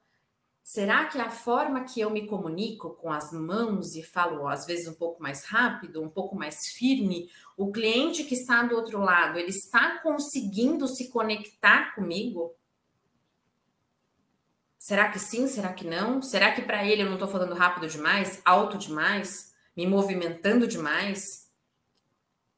Será 0.64 1.06
que 1.06 1.20
a 1.20 1.30
forma 1.30 1.84
que 1.84 2.02
eu 2.02 2.10
me 2.10 2.26
comunico 2.26 2.96
com 2.96 3.12
as 3.12 3.32
mãos 3.32 3.96
e 3.96 4.02
falo 4.02 4.48
às 4.48 4.66
vezes 4.66 4.88
um 4.88 4.96
pouco 4.96 5.22
mais 5.22 5.46
rápido, 5.46 6.02
um 6.02 6.10
pouco 6.10 6.36
mais 6.36 6.70
firme, 6.70 7.30
o 7.56 7.72
cliente 7.72 8.24
que 8.24 8.34
está 8.34 8.64
do 8.64 8.76
outro 8.76 9.00
lado, 9.00 9.38
ele 9.38 9.52
está 9.52 10.00
conseguindo 10.00 10.88
se 10.88 11.12
conectar 11.12 11.94
comigo? 11.94 12.56
Será 14.80 15.10
que 15.10 15.20
sim? 15.20 15.48
Será 15.48 15.72
que 15.72 15.86
não? 15.86 16.22
Será 16.24 16.52
que 16.52 16.64
para 16.64 16.84
ele 16.84 17.04
eu 17.04 17.08
não 17.08 17.14
estou 17.14 17.28
falando 17.28 17.54
rápido 17.54 17.88
demais, 17.88 18.42
alto 18.44 18.76
demais, 18.76 19.54
me 19.78 19.86
movimentando 19.86 20.68
demais? 20.68 21.48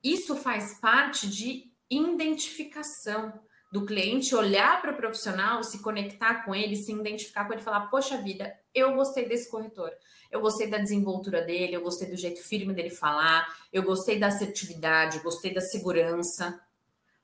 Isso 0.02 0.36
faz 0.38 0.80
parte 0.80 1.30
de 1.30 1.67
identificação 1.90 3.34
do 3.72 3.86
cliente 3.86 4.34
olhar 4.34 4.82
para 4.82 4.94
o 4.94 4.96
profissional, 4.96 5.64
se 5.64 5.80
conectar 5.80 6.46
com 6.46 6.56
ele, 6.56 6.76
se 6.76 6.92
identificar 6.92 7.46
com 7.46 7.54
ele, 7.54 7.62
falar: 7.62 7.88
Poxa 7.88 8.18
vida, 8.18 8.54
eu 8.74 8.94
gostei 8.94 9.28
desse 9.28 9.50
corretor, 9.50 9.92
eu 10.32 10.40
gostei 10.40 10.68
da 10.68 10.78
desenvoltura 10.78 11.42
dele, 11.42 11.76
eu 11.76 11.82
gostei 11.82 12.10
do 12.10 12.16
jeito 12.16 12.42
firme 12.42 12.74
dele 12.74 12.90
falar, 12.90 13.48
eu 13.72 13.84
gostei 13.84 14.18
da 14.18 14.28
assertividade, 14.28 15.20
gostei 15.20 15.54
da 15.54 15.62
segurança. 15.62 16.62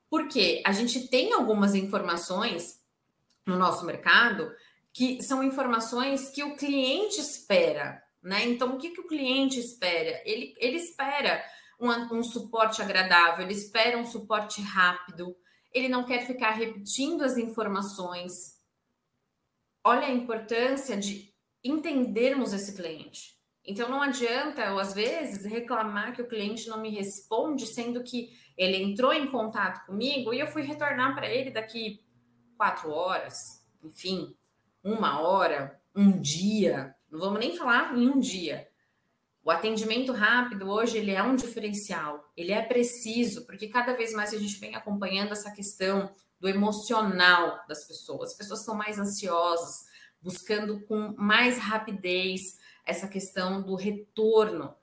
Porque 0.09 0.61
a 0.65 0.71
gente 0.71 1.07
tem 1.07 1.33
algumas 1.33 1.73
informações 1.73 2.79
no 3.45 3.57
nosso 3.57 3.85
mercado 3.85 4.51
que 4.91 5.23
são 5.23 5.41
informações 5.41 6.29
que 6.29 6.43
o 6.43 6.55
cliente 6.55 7.19
espera, 7.19 8.03
né? 8.21 8.45
Então, 8.45 8.75
o 8.75 8.77
que, 8.77 8.91
que 8.91 9.01
o 9.01 9.07
cliente 9.07 9.59
espera? 9.59 10.21
Ele, 10.23 10.53
ele 10.57 10.77
espera 10.77 11.43
um, 11.79 11.89
um 12.17 12.23
suporte 12.23 12.81
agradável, 12.81 13.43
ele 13.45 13.53
espera 13.53 13.97
um 13.97 14.05
suporte 14.05 14.61
rápido, 14.61 15.35
ele 15.71 15.89
não 15.89 16.03
quer 16.03 16.25
ficar 16.25 16.51
repetindo 16.51 17.23
as 17.23 17.37
informações. 17.37 18.59
Olha 19.83 20.07
a 20.07 20.11
importância 20.11 20.95
de 20.95 21.33
entendermos 21.63 22.53
esse 22.53 22.75
cliente. 22.75 23.33
Então 23.65 23.89
não 23.89 24.01
adianta 24.01 24.61
eu 24.61 24.77
às 24.77 24.93
vezes 24.93 25.45
reclamar 25.45 26.13
que 26.13 26.21
o 26.21 26.27
cliente 26.27 26.67
não 26.67 26.81
me 26.81 26.89
responde, 26.89 27.65
sendo 27.65 28.03
que 28.03 28.29
ele 28.57 28.77
entrou 28.77 29.13
em 29.13 29.27
contato 29.27 29.85
comigo 29.85 30.33
e 30.33 30.39
eu 30.39 30.47
fui 30.47 30.63
retornar 30.63 31.15
para 31.15 31.29
ele 31.29 31.49
daqui 31.49 32.03
quatro 32.57 32.91
horas, 32.91 33.35
enfim, 33.81 34.35
uma 34.83 35.21
hora, 35.21 35.81
um 35.95 36.19
dia. 36.19 36.93
Não 37.09 37.19
vamos 37.19 37.39
nem 37.39 37.55
falar 37.55 37.97
em 37.97 38.09
um 38.09 38.19
dia. 38.19 38.67
O 39.43 39.51
atendimento 39.51 40.13
rápido 40.13 40.69
hoje 40.69 40.97
ele 40.97 41.11
é 41.11 41.21
um 41.21 41.35
diferencial, 41.35 42.31
ele 42.35 42.53
é 42.53 42.61
preciso, 42.61 43.45
porque 43.45 43.67
cada 43.67 43.93
vez 43.93 44.13
mais 44.13 44.33
a 44.33 44.37
gente 44.37 44.57
vem 44.57 44.73
acompanhando 44.73 45.33
essa 45.33 45.51
questão 45.51 46.15
do 46.39 46.47
emocional 46.47 47.61
das 47.67 47.85
pessoas. 47.85 48.31
As 48.31 48.37
pessoas 48.37 48.61
estão 48.61 48.73
mais 48.73 48.97
ansiosas, 48.97 49.85
buscando 50.21 50.79
com 50.85 51.13
mais 51.17 51.57
rapidez 51.57 52.57
essa 52.85 53.07
questão 53.07 53.61
do 53.61 53.75
retorno. 53.75 54.73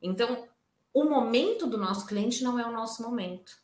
Então, 0.00 0.48
o 0.92 1.04
momento 1.04 1.66
do 1.66 1.76
nosso 1.76 2.06
cliente 2.06 2.44
não 2.44 2.56
é 2.56 2.64
o 2.64 2.72
nosso 2.72 3.02
momento. 3.02 3.63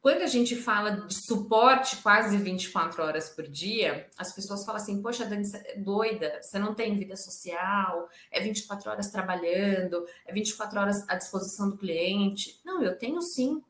Quando 0.00 0.22
a 0.22 0.26
gente 0.26 0.54
fala 0.54 0.90
de 0.90 1.14
suporte 1.14 1.96
quase 1.96 2.36
24 2.36 3.02
horas 3.02 3.30
por 3.30 3.48
dia, 3.48 4.08
as 4.16 4.32
pessoas 4.32 4.64
falam 4.64 4.80
assim: 4.80 5.02
Poxa, 5.02 5.24
Dani, 5.24 5.44
você 5.44 5.56
é 5.66 5.76
doida, 5.76 6.40
você 6.40 6.58
não 6.58 6.74
tem 6.74 6.96
vida 6.96 7.16
social, 7.16 8.08
é 8.30 8.40
24 8.40 8.90
horas 8.90 9.10
trabalhando, 9.10 10.06
é 10.24 10.32
24 10.32 10.78
horas 10.78 11.04
à 11.08 11.16
disposição 11.16 11.68
do 11.68 11.76
cliente. 11.76 12.60
Não, 12.64 12.80
eu 12.82 12.96
tenho 12.96 13.20
sim. 13.20 13.62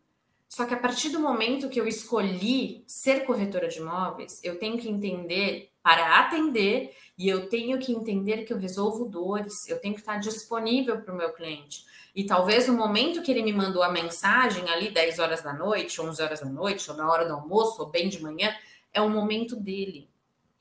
Só 0.49 0.65
que 0.65 0.75
a 0.75 0.79
partir 0.79 1.11
do 1.11 1.21
momento 1.21 1.69
que 1.69 1.81
eu 1.81 1.87
escolhi 1.87 2.83
ser 2.87 3.25
corretora 3.25 3.69
de 3.69 3.79
imóveis, 3.79 4.41
eu 4.43 4.59
tenho 4.59 4.79
que 4.79 4.89
entender 4.89 5.71
para 5.89 6.19
atender 6.21 6.95
e 7.17 7.27
eu 7.31 7.49
tenho 7.49 7.79
que 7.79 7.93
entender 7.93 8.45
que 8.45 8.53
eu 8.53 8.59
resolvo 8.59 9.07
dores, 9.07 9.67
eu 9.67 9.81
tenho 9.81 9.95
que 9.95 10.01
estar 10.01 10.19
disponível 10.19 11.01
para 11.01 11.15
o 11.15 11.17
meu 11.17 11.33
cliente. 11.33 11.83
E 12.15 12.25
talvez 12.25 12.69
no 12.69 12.75
momento 12.75 13.23
que 13.23 13.31
ele 13.31 13.43
me 13.43 13.55
mandou 13.55 13.83
a 13.83 13.91
mensagem, 13.91 14.69
ali 14.69 14.91
10 14.91 15.19
horas 15.19 15.41
da 15.41 15.55
noite, 15.55 15.99
11 15.99 16.23
horas 16.23 16.41
da 16.41 16.47
noite, 16.47 16.91
ou 16.91 16.95
na 16.95 17.11
hora 17.11 17.25
do 17.25 17.33
almoço, 17.33 17.81
ou 17.81 17.89
bem 17.89 18.11
de 18.11 18.23
manhã, 18.23 18.55
é 18.93 19.01
o 19.01 19.09
momento 19.09 19.57
dele. 19.57 20.11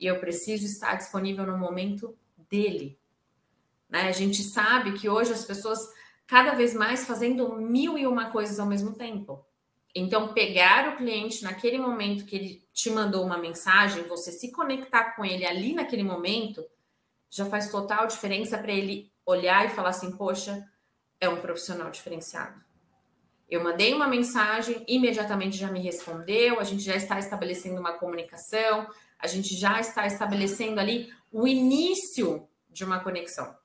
E 0.00 0.06
eu 0.06 0.18
preciso 0.18 0.64
estar 0.64 0.94
disponível 0.94 1.46
no 1.46 1.58
momento 1.58 2.16
dele. 2.48 2.98
Né? 3.86 4.08
A 4.08 4.12
gente 4.12 4.42
sabe 4.42 4.94
que 4.94 5.10
hoje 5.10 5.34
as 5.34 5.44
pessoas 5.44 5.78
cada 6.26 6.54
vez 6.54 6.72
mais 6.72 7.06
fazendo 7.06 7.54
mil 7.56 7.98
e 7.98 8.06
uma 8.06 8.30
coisas 8.30 8.58
ao 8.58 8.66
mesmo 8.66 8.94
tempo. 8.94 9.44
Então, 9.98 10.32
pegar 10.32 10.88
o 10.88 10.96
cliente 10.96 11.42
naquele 11.42 11.78
momento 11.78 12.24
que 12.24 12.36
ele 12.36 12.68
te 12.72 12.90
mandou 12.90 13.24
uma 13.24 13.38
mensagem, 13.38 14.04
você 14.04 14.30
se 14.30 14.52
conectar 14.52 15.16
com 15.16 15.24
ele 15.24 15.44
ali 15.44 15.74
naquele 15.74 16.02
momento, 16.02 16.64
já 17.30 17.44
faz 17.44 17.70
total 17.70 18.06
diferença 18.06 18.56
para 18.58 18.72
ele 18.72 19.10
olhar 19.26 19.66
e 19.66 19.70
falar 19.70 19.90
assim: 19.90 20.16
Poxa, 20.16 20.64
é 21.20 21.28
um 21.28 21.40
profissional 21.40 21.90
diferenciado. 21.90 22.60
Eu 23.48 23.62
mandei 23.64 23.94
uma 23.94 24.06
mensagem, 24.06 24.84
imediatamente 24.86 25.56
já 25.56 25.70
me 25.70 25.80
respondeu, 25.80 26.60
a 26.60 26.64
gente 26.64 26.82
já 26.82 26.94
está 26.94 27.18
estabelecendo 27.18 27.80
uma 27.80 27.94
comunicação, 27.94 28.86
a 29.18 29.26
gente 29.26 29.56
já 29.56 29.80
está 29.80 30.06
estabelecendo 30.06 30.78
ali 30.78 31.10
o 31.32 31.48
início 31.48 32.46
de 32.68 32.84
uma 32.84 33.00
conexão. 33.00 33.56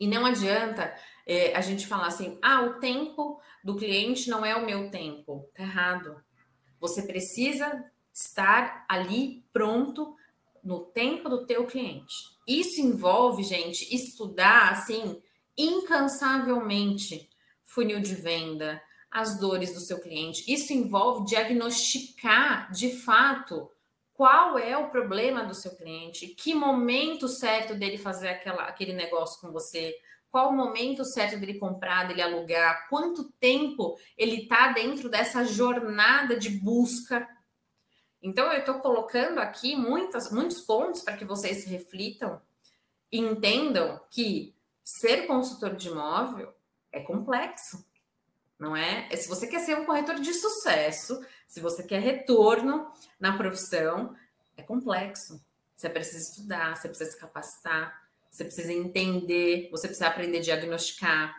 E 0.00 0.06
não 0.06 0.26
adianta 0.26 0.92
é, 1.26 1.54
a 1.54 1.60
gente 1.60 1.86
falar 1.86 2.08
assim: 2.08 2.38
ah, 2.42 2.62
o 2.62 2.80
tempo 2.80 3.40
do 3.62 3.76
cliente 3.76 4.28
não 4.28 4.44
é 4.44 4.54
o 4.56 4.66
meu 4.66 4.90
tempo. 4.90 5.48
Tá 5.54 5.62
errado. 5.62 6.22
Você 6.80 7.02
precisa 7.02 7.84
estar 8.12 8.84
ali 8.88 9.44
pronto 9.52 10.16
no 10.62 10.80
tempo 10.80 11.28
do 11.28 11.46
teu 11.46 11.66
cliente. 11.66 12.14
Isso 12.46 12.80
envolve, 12.80 13.42
gente, 13.42 13.94
estudar 13.94 14.72
assim 14.72 15.20
incansavelmente 15.56 17.28
funil 17.64 18.00
de 18.00 18.14
venda, 18.14 18.82
as 19.10 19.38
dores 19.38 19.74
do 19.74 19.80
seu 19.80 20.00
cliente. 20.00 20.50
Isso 20.52 20.72
envolve 20.72 21.26
diagnosticar 21.26 22.70
de 22.72 22.96
fato 22.96 23.70
qual 24.14 24.58
é 24.58 24.76
o 24.76 24.90
problema 24.90 25.44
do 25.44 25.54
seu 25.54 25.74
cliente, 25.74 26.28
que 26.28 26.54
momento 26.54 27.28
certo 27.28 27.74
dele 27.74 27.98
fazer 27.98 28.28
aquela, 28.28 28.64
aquele 28.64 28.92
negócio 28.92 29.40
com 29.40 29.50
você, 29.50 29.94
qual 30.32 30.48
o 30.48 30.56
momento 30.56 31.04
certo 31.04 31.38
dele 31.38 31.58
comprar, 31.58 32.08
dele 32.08 32.22
alugar, 32.22 32.88
quanto 32.88 33.30
tempo 33.38 33.98
ele 34.16 34.44
está 34.44 34.72
dentro 34.72 35.10
dessa 35.10 35.44
jornada 35.44 36.38
de 36.38 36.48
busca. 36.48 37.28
Então, 38.22 38.50
eu 38.50 38.60
estou 38.60 38.76
colocando 38.76 39.38
aqui 39.40 39.76
muitas, 39.76 40.32
muitos 40.32 40.62
pontos 40.62 41.02
para 41.02 41.18
que 41.18 41.24
vocês 41.26 41.66
reflitam 41.66 42.40
e 43.10 43.18
entendam 43.18 44.00
que 44.10 44.54
ser 44.82 45.26
consultor 45.26 45.76
de 45.76 45.88
imóvel 45.88 46.50
é 46.90 47.00
complexo, 47.00 47.84
não 48.58 48.74
é? 48.74 49.08
é? 49.10 49.16
Se 49.16 49.28
você 49.28 49.46
quer 49.46 49.60
ser 49.60 49.76
um 49.76 49.84
corretor 49.84 50.14
de 50.14 50.32
sucesso, 50.32 51.22
se 51.46 51.60
você 51.60 51.82
quer 51.82 52.00
retorno 52.00 52.90
na 53.20 53.36
profissão, 53.36 54.16
é 54.56 54.62
complexo. 54.62 55.44
Você 55.76 55.90
precisa 55.90 56.30
estudar, 56.30 56.74
você 56.74 56.88
precisa 56.88 57.10
se 57.10 57.18
capacitar, 57.18 58.01
você 58.32 58.44
precisa 58.44 58.72
entender, 58.72 59.68
você 59.70 59.86
precisa 59.86 60.08
aprender 60.08 60.38
a 60.38 60.42
diagnosticar, 60.42 61.36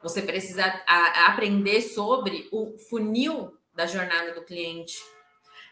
você 0.00 0.22
precisa 0.22 0.64
a, 0.86 0.96
a 0.96 1.26
aprender 1.26 1.82
sobre 1.82 2.48
o 2.52 2.78
funil 2.88 3.52
da 3.74 3.84
jornada 3.84 4.32
do 4.32 4.44
cliente. 4.44 4.96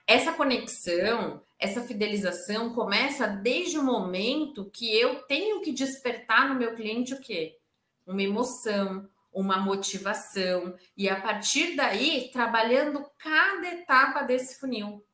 Essa 0.04 0.32
conexão, 0.32 1.42
essa 1.58 1.82
fidelização 1.82 2.74
começa 2.74 3.26
desde 3.26 3.78
o 3.78 3.84
momento 3.84 4.68
que 4.70 4.92
eu 4.98 5.22
tenho 5.22 5.60
que 5.60 5.72
despertar 5.72 6.48
no 6.48 6.56
meu 6.56 6.74
cliente 6.74 7.14
o 7.14 7.20
quê? 7.20 7.56
Uma 8.04 8.22
emoção, 8.22 9.08
uma 9.32 9.58
motivação, 9.58 10.74
e 10.96 11.08
a 11.08 11.20
partir 11.20 11.76
daí, 11.76 12.30
trabalhando 12.32 13.08
cada 13.18 13.68
etapa 13.68 14.22
desse 14.22 14.58
funil, 14.58 15.04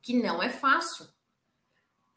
que 0.00 0.22
não 0.22 0.40
é 0.40 0.48
fácil. 0.48 1.13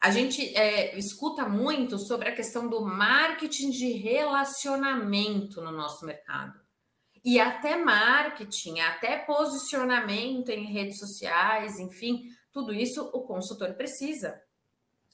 A 0.00 0.10
gente 0.10 0.56
é, 0.56 0.96
escuta 0.96 1.48
muito 1.48 1.98
sobre 1.98 2.28
a 2.28 2.34
questão 2.34 2.68
do 2.68 2.84
marketing 2.84 3.70
de 3.70 3.92
relacionamento 3.92 5.60
no 5.60 5.72
nosso 5.72 6.06
mercado. 6.06 6.60
E 7.24 7.40
até 7.40 7.76
marketing, 7.76 8.78
até 8.80 9.18
posicionamento 9.18 10.50
em 10.50 10.72
redes 10.72 10.98
sociais, 10.98 11.80
enfim, 11.80 12.28
tudo 12.52 12.72
isso 12.72 13.10
o 13.12 13.22
consultor 13.22 13.74
precisa. 13.74 14.40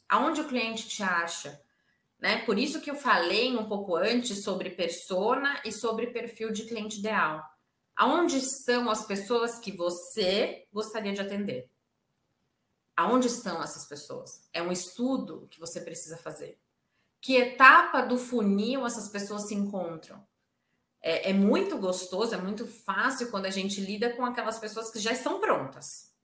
Aonde 0.07 0.43
o 0.43 0.49
cliente 0.49 0.87
te 0.87 1.03
acha? 1.03 1.61
Né? 2.21 2.45
Por 2.45 2.59
isso 2.59 2.81
que 2.81 2.91
eu 2.91 2.95
falei 2.95 3.57
um 3.57 3.67
pouco 3.67 3.97
antes 3.97 4.45
sobre 4.45 4.71
persona 4.71 5.61
e 5.65 5.73
sobre 5.73 6.09
perfil 6.09 6.53
de 6.53 6.65
cliente 6.65 6.99
ideal. 6.99 7.43
Aonde 7.97 8.37
estão 8.37 8.91
as 8.91 9.07
pessoas 9.07 9.59
que 9.59 9.73
você 9.73 10.67
gostaria 10.73 11.13
de 11.13 11.21
atender? 11.21 11.71
Aonde 12.97 13.27
estão 13.27 13.63
essas 13.63 13.85
pessoas? 13.85 14.49
É 14.53 14.63
um 14.63 14.71
estudo 14.71 15.49
que 15.51 15.59
você 15.59 15.81
precisa 15.81 16.17
fazer. 16.17 16.59
Que 17.21 17.37
etapa 17.37 18.03
do 18.03 18.17
funil 18.17 18.87
essas 18.87 19.09
pessoas 19.09 19.49
se 19.49 19.55
encontram? 19.55 20.25
É, 21.01 21.31
é 21.31 21.33
muito 21.33 21.79
gostoso, 21.79 22.35
é 22.35 22.39
muito 22.39 22.67
fácil 22.67 23.31
quando 23.31 23.47
a 23.47 23.51
gente 23.51 23.81
lida 23.81 24.15
com 24.15 24.25
aquelas 24.25 24.59
pessoas 24.59 24.91
que 24.91 24.99
já 24.99 25.13
estão 25.13 25.41
prontas 25.41 26.15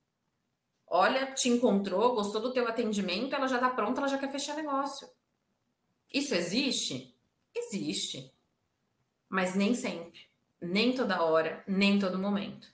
olha, 0.91 1.33
te 1.33 1.47
encontrou, 1.47 2.13
gostou 2.13 2.41
do 2.41 2.51
teu 2.51 2.67
atendimento, 2.67 3.33
ela 3.33 3.47
já 3.47 3.55
está 3.55 3.69
pronta, 3.69 4.01
ela 4.01 4.09
já 4.09 4.17
quer 4.17 4.29
fechar 4.29 4.57
negócio. 4.57 5.09
Isso 6.13 6.35
existe? 6.35 7.17
Existe. 7.55 8.29
Mas 9.29 9.55
nem 9.55 9.73
sempre, 9.73 10.19
nem 10.59 10.93
toda 10.93 11.23
hora, 11.23 11.63
nem 11.65 11.97
todo 11.97 12.19
momento. 12.19 12.70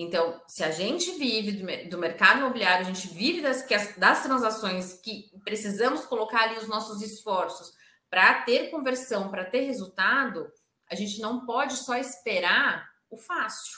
Então, 0.00 0.40
se 0.46 0.62
a 0.62 0.70
gente 0.70 1.10
vive 1.18 1.52
do, 1.52 1.90
do 1.90 1.98
mercado 1.98 2.38
imobiliário, 2.38 2.86
a 2.86 2.92
gente 2.92 3.08
vive 3.08 3.40
das, 3.40 3.66
das 3.96 4.22
transações 4.22 4.92
que 5.00 5.28
precisamos 5.44 6.06
colocar 6.06 6.44
ali 6.44 6.56
os 6.56 6.68
nossos 6.68 7.02
esforços 7.02 7.72
para 8.08 8.42
ter 8.44 8.70
conversão, 8.70 9.28
para 9.28 9.44
ter 9.44 9.62
resultado, 9.62 10.48
a 10.88 10.94
gente 10.94 11.20
não 11.20 11.44
pode 11.44 11.74
só 11.74 11.96
esperar 11.96 12.88
o 13.10 13.18
fácil. 13.18 13.76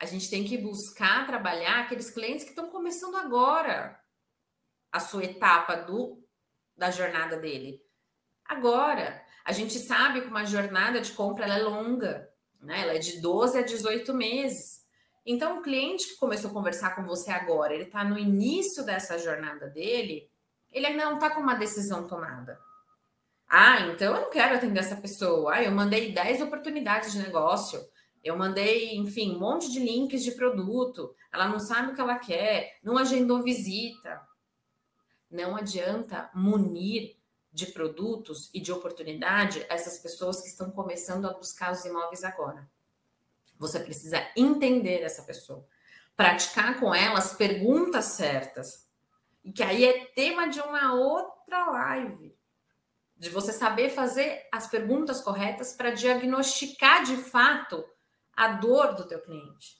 A 0.00 0.04
gente 0.04 0.28
tem 0.28 0.44
que 0.44 0.58
buscar 0.58 1.26
trabalhar 1.26 1.80
aqueles 1.80 2.10
clientes 2.10 2.42
que 2.42 2.50
estão 2.50 2.68
começando 2.68 3.16
agora 3.16 3.98
a 4.90 4.98
sua 4.98 5.24
etapa 5.24 5.76
do, 5.76 6.20
da 6.76 6.90
jornada 6.90 7.36
dele. 7.36 7.80
Agora, 8.44 9.24
a 9.44 9.52
gente 9.52 9.78
sabe 9.78 10.22
que 10.22 10.28
uma 10.28 10.44
jornada 10.44 11.00
de 11.00 11.12
compra 11.12 11.46
é 11.46 11.62
longa, 11.62 12.28
né? 12.60 12.82
Ela 12.82 12.94
é 12.94 12.98
de 12.98 13.20
12 13.20 13.58
a 13.58 13.62
18 13.62 14.12
meses. 14.12 14.77
Então, 15.30 15.58
o 15.58 15.62
cliente 15.62 16.08
que 16.08 16.16
começou 16.16 16.50
a 16.50 16.54
conversar 16.54 16.96
com 16.96 17.04
você 17.04 17.30
agora, 17.30 17.74
ele 17.74 17.84
está 17.84 18.02
no 18.02 18.18
início 18.18 18.82
dessa 18.82 19.18
jornada 19.18 19.68
dele, 19.68 20.26
ele 20.72 20.86
ainda 20.86 21.04
não 21.04 21.16
está 21.16 21.28
com 21.28 21.42
uma 21.42 21.54
decisão 21.54 22.06
tomada. 22.06 22.58
Ah, 23.46 23.80
então 23.80 24.14
eu 24.14 24.22
não 24.22 24.30
quero 24.30 24.54
atender 24.54 24.80
essa 24.80 24.96
pessoa. 24.96 25.56
Ah, 25.56 25.62
eu 25.62 25.70
mandei 25.70 26.12
10 26.12 26.40
oportunidades 26.40 27.12
de 27.12 27.18
negócio. 27.18 27.78
Eu 28.24 28.38
mandei, 28.38 28.96
enfim, 28.96 29.36
um 29.36 29.38
monte 29.38 29.70
de 29.70 29.80
links 29.80 30.24
de 30.24 30.32
produto. 30.32 31.14
Ela 31.30 31.46
não 31.46 31.60
sabe 31.60 31.92
o 31.92 31.94
que 31.94 32.00
ela 32.00 32.18
quer, 32.18 32.78
não 32.82 32.96
agendou 32.96 33.42
visita. 33.42 34.22
Não 35.30 35.54
adianta 35.56 36.30
munir 36.34 37.18
de 37.52 37.66
produtos 37.66 38.48
e 38.54 38.60
de 38.62 38.72
oportunidade 38.72 39.62
essas 39.68 39.98
pessoas 39.98 40.40
que 40.40 40.48
estão 40.48 40.70
começando 40.70 41.26
a 41.26 41.34
buscar 41.34 41.70
os 41.70 41.84
imóveis 41.84 42.24
agora. 42.24 42.66
Você 43.58 43.80
precisa 43.80 44.24
entender 44.36 45.02
essa 45.02 45.22
pessoa, 45.22 45.66
praticar 46.16 46.78
com 46.78 46.94
ela 46.94 47.18
as 47.18 47.34
perguntas 47.34 48.06
certas. 48.06 48.86
E 49.44 49.52
que 49.52 49.62
aí 49.62 49.84
é 49.84 50.04
tema 50.06 50.48
de 50.48 50.60
uma 50.60 50.94
outra 50.94 51.70
live. 51.70 52.36
De 53.16 53.30
você 53.30 53.52
saber 53.52 53.90
fazer 53.90 54.46
as 54.52 54.68
perguntas 54.68 55.20
corretas 55.20 55.72
para 55.72 55.90
diagnosticar 55.90 57.04
de 57.04 57.16
fato 57.16 57.84
a 58.32 58.48
dor 58.48 58.94
do 58.94 59.06
teu 59.06 59.20
cliente. 59.20 59.78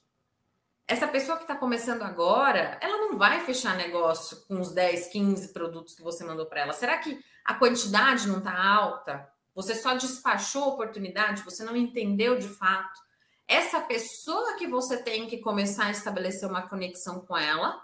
Essa 0.89 1.07
pessoa 1.07 1.37
que 1.37 1.45
está 1.45 1.55
começando 1.55 2.03
agora, 2.03 2.79
ela 2.81 2.97
não 2.97 3.19
vai 3.19 3.45
fechar 3.45 3.77
negócio 3.77 4.39
com 4.49 4.59
os 4.59 4.73
10, 4.73 5.09
15 5.09 5.53
produtos 5.53 5.95
que 5.95 6.03
você 6.03 6.25
mandou 6.25 6.47
para 6.47 6.63
ela. 6.63 6.73
Será 6.73 6.97
que 6.97 7.23
a 7.45 7.55
quantidade 7.55 8.27
não 8.27 8.39
está 8.39 8.59
alta? 8.59 9.31
Você 9.55 9.75
só 9.75 9.95
despachou 9.95 10.65
a 10.65 10.69
oportunidade, 10.69 11.43
você 11.43 11.63
não 11.63 11.77
entendeu 11.77 12.39
de 12.39 12.49
fato. 12.49 12.99
Essa 13.49 13.81
pessoa 13.81 14.57
que 14.57 14.69
você 14.69 15.03
tem 15.03 15.27
que 15.27 15.39
começar 15.39 15.87
a 15.87 15.91
estabelecer 15.91 16.49
uma 16.49 16.69
conexão 16.69 17.21
com 17.21 17.37
ela, 17.37 17.83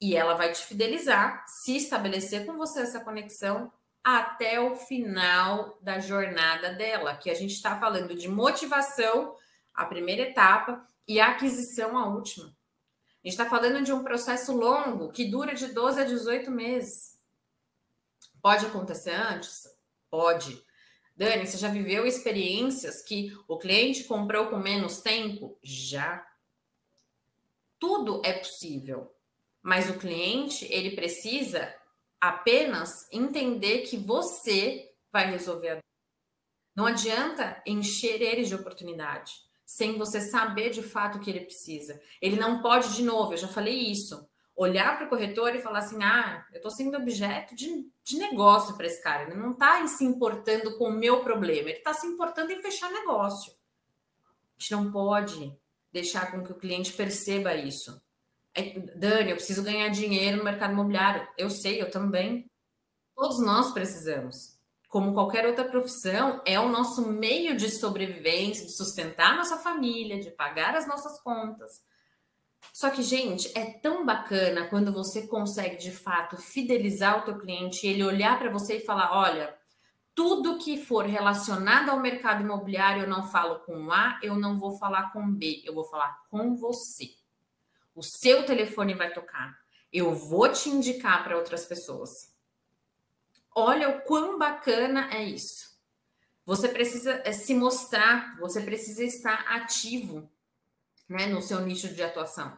e 0.00 0.14
ela 0.14 0.34
vai 0.34 0.52
te 0.52 0.62
fidelizar, 0.62 1.44
se 1.48 1.76
estabelecer 1.76 2.46
com 2.46 2.56
você 2.56 2.82
essa 2.82 3.00
conexão 3.00 3.72
até 4.04 4.60
o 4.60 4.76
final 4.76 5.78
da 5.80 5.98
jornada 5.98 6.72
dela, 6.74 7.16
que 7.16 7.30
a 7.30 7.34
gente 7.34 7.54
está 7.54 7.78
falando 7.78 8.14
de 8.14 8.28
motivação 8.28 9.34
a 9.74 9.84
primeira 9.86 10.22
etapa, 10.22 10.86
e 11.10 11.20
aquisição 11.20 11.98
a 11.98 12.06
última. 12.06 12.46
A 12.46 13.26
gente 13.26 13.32
está 13.32 13.44
falando 13.44 13.82
de 13.82 13.92
um 13.92 14.04
processo 14.04 14.56
longo 14.56 15.10
que 15.10 15.28
dura 15.28 15.54
de 15.54 15.66
12 15.66 16.00
a 16.00 16.04
18 16.04 16.50
meses. 16.52 17.18
Pode 18.40 18.64
acontecer 18.66 19.10
antes? 19.10 19.64
Pode. 20.08 20.64
Dani, 21.20 21.46
você 21.46 21.58
já 21.58 21.68
viveu 21.68 22.06
experiências 22.06 23.02
que 23.02 23.30
o 23.46 23.58
cliente 23.58 24.04
comprou 24.04 24.46
com 24.46 24.56
menos 24.56 25.02
tempo? 25.02 25.58
Já. 25.62 26.26
Tudo 27.78 28.22
é 28.24 28.32
possível, 28.32 29.14
mas 29.60 29.90
o 29.90 29.98
cliente 29.98 30.64
ele 30.72 30.96
precisa 30.96 31.76
apenas 32.18 33.06
entender 33.12 33.82
que 33.82 33.98
você 33.98 34.90
vai 35.12 35.30
resolver 35.30 35.68
a 35.68 35.80
não 36.74 36.86
adianta 36.86 37.62
encher 37.66 38.22
ele 38.22 38.44
de 38.44 38.54
oportunidade 38.54 39.32
sem 39.66 39.98
você 39.98 40.22
saber 40.22 40.70
de 40.70 40.82
fato 40.82 41.18
o 41.18 41.20
que 41.20 41.28
ele 41.28 41.40
precisa. 41.40 42.00
Ele 42.22 42.36
não 42.36 42.62
pode, 42.62 42.94
de 42.94 43.02
novo, 43.02 43.34
eu 43.34 43.36
já 43.36 43.48
falei 43.48 43.78
isso, 43.78 44.26
olhar 44.56 44.96
para 44.96 45.06
o 45.06 45.08
corretor 45.08 45.54
e 45.54 45.62
falar 45.62 45.80
assim: 45.80 46.02
ah, 46.02 46.46
eu 46.52 46.56
estou 46.56 46.70
sendo 46.70 46.96
objeto 46.96 47.54
de, 47.54 47.86
de 48.04 48.18
negócio 48.18 48.76
para 48.76 48.86
esse 48.86 49.02
cara. 49.02 49.24
Ele 49.24 49.34
não 49.34 49.52
está 49.52 49.86
se 49.86 50.04
importando 50.04 50.76
com 50.78 50.88
o 50.88 50.92
meu 50.92 51.22
problema, 51.22 51.68
ele 51.68 51.78
está 51.78 51.94
se 51.94 52.06
importando 52.06 52.52
em 52.52 52.62
fechar 52.62 52.90
negócio. 52.90 53.52
A 53.52 54.60
gente 54.60 54.72
não 54.72 54.92
pode 54.92 55.56
deixar 55.92 56.30
com 56.30 56.42
que 56.42 56.52
o 56.52 56.58
cliente 56.58 56.92
perceba 56.92 57.54
isso. 57.54 58.00
É, 58.54 58.78
Dani, 58.96 59.30
eu 59.30 59.36
preciso 59.36 59.62
ganhar 59.62 59.88
dinheiro 59.88 60.36
no 60.36 60.44
mercado 60.44 60.72
imobiliário. 60.72 61.26
Eu 61.38 61.48
sei, 61.48 61.80
eu 61.80 61.90
também. 61.90 62.50
Todos 63.14 63.40
nós 63.40 63.72
precisamos 63.72 64.60
como 64.90 65.14
qualquer 65.14 65.46
outra 65.46 65.64
profissão, 65.64 66.42
é 66.44 66.58
o 66.58 66.68
nosso 66.68 67.06
meio 67.06 67.56
de 67.56 67.70
sobrevivência, 67.70 68.66
de 68.66 68.76
sustentar 68.76 69.36
nossa 69.36 69.56
família, 69.56 70.20
de 70.20 70.32
pagar 70.32 70.74
as 70.74 70.86
nossas 70.86 71.20
contas. 71.20 71.80
Só 72.72 72.90
que, 72.90 73.02
gente, 73.02 73.50
é 73.56 73.66
tão 73.66 74.04
bacana 74.06 74.66
quando 74.68 74.92
você 74.92 75.26
consegue 75.26 75.76
de 75.76 75.90
fato 75.90 76.36
fidelizar 76.36 77.18
o 77.18 77.22
teu 77.22 77.38
cliente, 77.38 77.86
ele 77.86 78.04
olhar 78.04 78.38
para 78.38 78.50
você 78.50 78.76
e 78.76 78.84
falar: 78.84 79.12
olha, 79.12 79.54
tudo 80.14 80.58
que 80.58 80.82
for 80.84 81.06
relacionado 81.06 81.90
ao 81.90 82.00
mercado 82.00 82.42
imobiliário, 82.42 83.02
eu 83.02 83.08
não 83.08 83.26
falo 83.26 83.60
com 83.60 83.90
A, 83.90 84.18
eu 84.22 84.36
não 84.36 84.58
vou 84.58 84.78
falar 84.78 85.12
com 85.12 85.30
B, 85.32 85.62
eu 85.64 85.74
vou 85.74 85.84
falar 85.84 86.22
com 86.30 86.54
você. 86.56 87.10
O 87.94 88.02
seu 88.02 88.46
telefone 88.46 88.94
vai 88.94 89.12
tocar. 89.12 89.58
Eu 89.92 90.14
vou 90.14 90.50
te 90.50 90.68
indicar 90.68 91.24
para 91.24 91.36
outras 91.36 91.64
pessoas. 91.64 92.32
Olha 93.54 93.88
o 93.88 94.02
quão 94.02 94.38
bacana 94.38 95.12
é 95.12 95.24
isso. 95.24 95.70
Você 96.46 96.68
precisa 96.68 97.20
eh, 97.24 97.32
se 97.32 97.54
mostrar, 97.54 98.38
você 98.38 98.60
precisa 98.60 99.04
estar 99.04 99.44
ativo 99.48 100.30
né, 101.10 101.26
no 101.26 101.42
seu 101.42 101.60
nicho 101.60 101.92
de 101.92 102.02
atuação. 102.02 102.56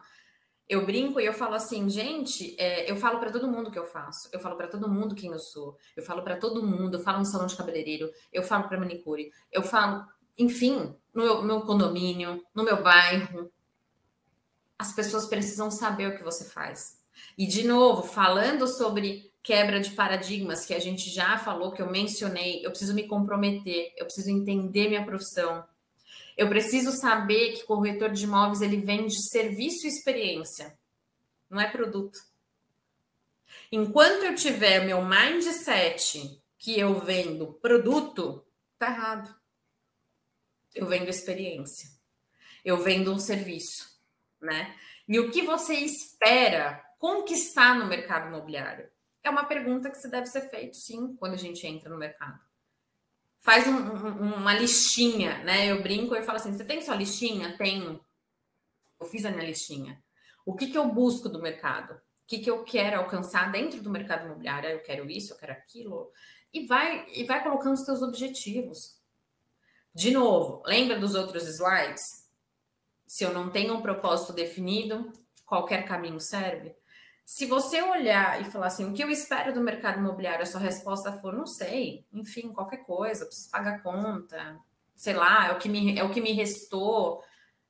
Eu 0.69 0.85
brinco 0.85 1.19
e 1.19 1.25
eu 1.25 1.33
falo 1.33 1.55
assim, 1.55 1.89
gente, 1.89 2.55
é, 2.57 2.89
eu 2.89 2.95
falo 2.95 3.19
para 3.19 3.31
todo 3.31 3.49
mundo 3.49 3.69
que 3.69 3.77
eu 3.77 3.85
faço, 3.85 4.29
eu 4.31 4.39
falo 4.39 4.55
para 4.55 4.67
todo 4.67 4.87
mundo 4.87 5.15
quem 5.15 5.31
eu 5.31 5.39
sou, 5.39 5.77
eu 5.95 6.03
falo 6.03 6.21
para 6.23 6.37
todo 6.37 6.65
mundo, 6.65 6.95
eu 6.95 7.01
falo 7.01 7.19
no 7.19 7.25
salão 7.25 7.47
de 7.47 7.57
cabeleireiro, 7.57 8.09
eu 8.31 8.43
falo 8.43 8.69
para 8.69 8.79
manicure, 8.79 9.29
eu 9.51 9.61
falo, 9.61 10.05
enfim, 10.37 10.95
no 11.13 11.23
meu, 11.23 11.41
meu 11.41 11.61
condomínio, 11.61 12.41
no 12.55 12.63
meu 12.63 12.81
bairro. 12.81 13.51
As 14.79 14.93
pessoas 14.93 15.25
precisam 15.25 15.69
saber 15.69 16.07
o 16.07 16.15
que 16.15 16.23
você 16.23 16.45
faz. 16.45 16.97
E, 17.37 17.45
de 17.45 17.67
novo, 17.67 18.03
falando 18.03 18.67
sobre 18.67 19.31
quebra 19.43 19.79
de 19.79 19.91
paradigmas 19.91 20.65
que 20.65 20.73
a 20.73 20.79
gente 20.79 21.09
já 21.09 21.37
falou, 21.37 21.71
que 21.71 21.81
eu 21.81 21.91
mencionei, 21.91 22.65
eu 22.65 22.69
preciso 22.69 22.93
me 22.93 23.07
comprometer, 23.07 23.93
eu 23.97 24.05
preciso 24.05 24.29
entender 24.29 24.87
minha 24.87 25.05
profissão. 25.05 25.63
Eu 26.37 26.49
preciso 26.49 26.91
saber 26.91 27.53
que 27.53 27.65
corretor 27.65 28.11
de 28.11 28.23
imóveis 28.23 28.61
ele 28.61 28.77
vende 28.77 29.29
serviço 29.29 29.85
e 29.85 29.89
experiência, 29.89 30.77
não 31.49 31.59
é 31.59 31.69
produto. 31.69 32.19
Enquanto 33.71 34.23
eu 34.23 34.35
tiver 34.35 34.85
meu 34.85 35.03
mindset 35.05 36.41
que 36.57 36.79
eu 36.79 36.99
vendo 36.99 37.53
produto, 37.53 38.45
tá 38.79 38.87
errado. 38.87 39.35
Eu 40.73 40.87
vendo 40.87 41.09
experiência. 41.09 41.89
Eu 42.65 42.77
vendo 42.77 43.11
um 43.11 43.19
serviço, 43.19 44.01
né? 44.41 44.75
E 45.07 45.19
o 45.19 45.29
que 45.29 45.41
você 45.41 45.75
espera 45.75 46.83
conquistar 46.97 47.77
no 47.77 47.85
mercado 47.85 48.27
imobiliário? 48.27 48.89
É 49.21 49.29
uma 49.29 49.45
pergunta 49.45 49.89
que 49.89 49.97
se 49.97 50.09
deve 50.09 50.27
ser 50.27 50.49
feita, 50.49 50.73
sim, 50.73 51.15
quando 51.17 51.33
a 51.33 51.37
gente 51.37 51.65
entra 51.67 51.89
no 51.89 51.97
mercado. 51.97 52.39
Faz 53.43 53.67
um, 53.67 53.75
um, 53.75 54.35
uma 54.35 54.53
listinha, 54.53 55.43
né? 55.43 55.69
Eu 55.69 55.83
brinco 55.83 56.15
e 56.15 56.23
falo 56.23 56.37
assim: 56.37 56.53
você 56.53 56.63
tem 56.63 56.81
sua 56.81 56.95
listinha? 56.95 57.57
Tenho. 57.57 57.99
Eu 58.99 59.05
fiz 59.05 59.25
a 59.25 59.31
minha 59.31 59.45
listinha. 59.45 60.01
O 60.45 60.55
que, 60.55 60.67
que 60.67 60.77
eu 60.77 60.87
busco 60.87 61.27
do 61.27 61.41
mercado? 61.41 61.93
O 61.93 62.25
que, 62.25 62.39
que 62.39 62.49
eu 62.49 62.63
quero 62.63 62.99
alcançar 62.99 63.51
dentro 63.51 63.81
do 63.81 63.89
mercado 63.89 64.25
imobiliário? 64.25 64.69
Eu 64.69 64.79
quero 64.79 65.11
isso, 65.11 65.33
eu 65.33 65.37
quero 65.37 65.51
aquilo. 65.51 66.09
E 66.53 66.65
vai, 66.65 67.05
e 67.11 67.25
vai 67.25 67.43
colocando 67.43 67.73
os 67.73 67.83
seus 67.83 68.01
objetivos. 68.01 68.97
De 69.93 70.11
novo, 70.11 70.63
lembra 70.65 70.97
dos 70.97 71.13
outros 71.13 71.45
slides? 71.47 72.25
Se 73.05 73.25
eu 73.25 73.33
não 73.33 73.49
tenho 73.49 73.75
um 73.75 73.81
propósito 73.81 74.31
definido, 74.31 75.11
qualquer 75.45 75.85
caminho 75.85 76.19
serve. 76.19 76.73
Se 77.25 77.45
você 77.45 77.81
olhar 77.81 78.41
e 78.41 78.45
falar 78.45 78.67
assim, 78.67 78.85
o 78.89 78.93
que 78.93 79.03
eu 79.03 79.09
espero 79.09 79.53
do 79.53 79.61
mercado 79.61 79.97
imobiliário, 79.99 80.43
a 80.43 80.45
sua 80.45 80.59
resposta 80.59 81.13
for, 81.13 81.33
não 81.33 81.47
sei, 81.47 82.05
enfim, 82.11 82.51
qualquer 82.51 82.83
coisa, 82.85 83.25
preciso 83.25 83.49
pagar 83.49 83.81
conta, 83.81 84.59
sei 84.95 85.13
lá, 85.13 85.47
é 85.47 85.51
o 85.53 85.57
que 85.57 85.69
me, 85.69 85.97
é 85.97 86.03
o 86.03 86.11
que 86.11 86.21
me 86.21 86.33
restou. 86.33 87.23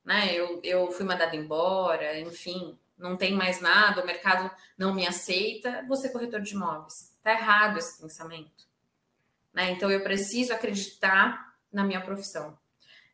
né? 0.04 0.34
Eu, 0.34 0.60
eu 0.62 0.90
fui 0.92 1.04
mandada 1.04 1.34
embora, 1.36 2.18
enfim, 2.20 2.78
não 2.98 3.16
tem 3.16 3.32
mais 3.34 3.60
nada, 3.60 4.02
o 4.02 4.06
mercado 4.06 4.50
não 4.76 4.94
me 4.94 5.06
aceita, 5.06 5.84
você 5.88 6.08
corretor 6.08 6.40
de 6.40 6.54
imóveis. 6.54 7.12
Está 7.16 7.32
errado 7.32 7.78
esse 7.78 8.00
pensamento. 8.00 8.64
Né? 9.52 9.70
Então 9.70 9.90
eu 9.90 10.02
preciso 10.02 10.52
acreditar 10.52 11.54
na 11.72 11.84
minha 11.84 12.00
profissão. 12.00 12.58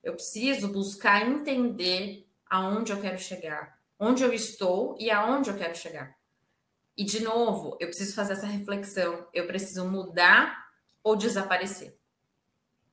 Eu 0.02 0.14
preciso 0.14 0.72
buscar 0.72 1.26
entender 1.26 2.26
aonde 2.46 2.92
eu 2.92 3.00
quero 3.00 3.18
chegar, 3.18 3.78
onde 3.98 4.22
eu 4.22 4.32
estou 4.32 4.96
e 4.98 5.10
aonde 5.10 5.50
eu 5.50 5.56
quero 5.56 5.76
chegar. 5.76 6.19
E 7.00 7.04
de 7.04 7.20
novo, 7.20 7.78
eu 7.80 7.86
preciso 7.86 8.14
fazer 8.14 8.34
essa 8.34 8.46
reflexão. 8.46 9.26
Eu 9.32 9.46
preciso 9.46 9.86
mudar 9.86 10.68
ou 11.02 11.16
desaparecer, 11.16 11.98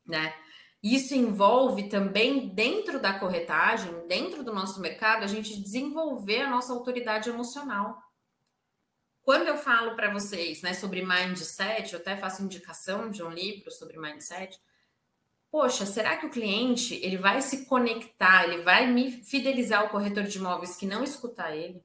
né? 0.06 0.34
Isso 0.82 1.14
envolve 1.14 1.90
também, 1.90 2.48
dentro 2.48 3.02
da 3.02 3.20
corretagem, 3.20 4.08
dentro 4.08 4.46
do 4.46 4.54
nosso 4.54 4.80
mercado, 4.80 5.26
a 5.26 5.28
gente 5.28 5.62
desenvolver 5.62 6.44
a 6.44 6.50
nossa 6.50 6.72
autoridade 6.72 7.28
emocional. 7.28 8.02
Quando 9.24 9.50
eu 9.50 9.58
falo 9.58 9.94
para 9.94 10.14
vocês 10.14 10.62
né, 10.62 10.74
sobre 10.74 11.06
mindset, 11.06 11.92
eu 11.92 12.00
até 12.00 12.16
faço 12.16 12.42
indicação 12.42 13.10
de 13.10 13.22
um 13.22 13.30
livro 13.30 13.70
sobre 13.72 14.00
mindset. 14.00 14.58
Poxa, 15.52 15.86
será 15.86 16.16
que 16.16 16.28
o 16.28 16.32
cliente 16.32 16.96
ele 17.04 17.18
vai 17.18 17.42
se 17.42 17.66
conectar, 17.66 18.46
ele 18.46 18.62
vai 18.62 18.88
me 18.88 19.22
fidelizar 19.26 19.84
o 19.84 19.90
corretor 19.90 20.24
de 20.24 20.38
imóveis 20.38 20.78
que 20.78 20.86
não 20.86 21.04
escutar 21.04 21.54
ele, 21.54 21.84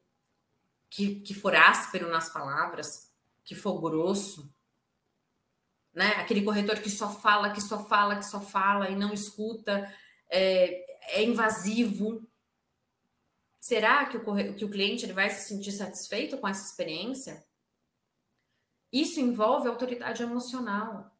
que, 0.92 1.22
que 1.22 1.32
for 1.32 1.56
áspero 1.56 2.10
nas 2.10 2.30
palavras, 2.30 3.10
que 3.44 3.54
for 3.54 3.80
grosso, 3.80 4.54
né? 5.94 6.08
Aquele 6.18 6.42
corretor 6.42 6.80
que 6.80 6.90
só 6.90 7.10
fala, 7.10 7.50
que 7.50 7.62
só 7.62 7.86
fala, 7.86 8.16
que 8.16 8.26
só 8.26 8.40
fala 8.40 8.90
e 8.90 8.96
não 8.96 9.12
escuta, 9.12 9.90
é, 10.30 11.18
é 11.18 11.24
invasivo. 11.24 12.30
Será 13.58 14.04
que 14.04 14.18
o, 14.18 14.54
que 14.54 14.64
o 14.66 14.70
cliente 14.70 15.06
ele 15.06 15.14
vai 15.14 15.30
se 15.30 15.48
sentir 15.48 15.72
satisfeito 15.72 16.36
com 16.36 16.46
essa 16.46 16.66
experiência? 16.66 17.42
Isso 18.92 19.18
envolve 19.18 19.68
autoridade 19.68 20.22
emocional. 20.22 21.10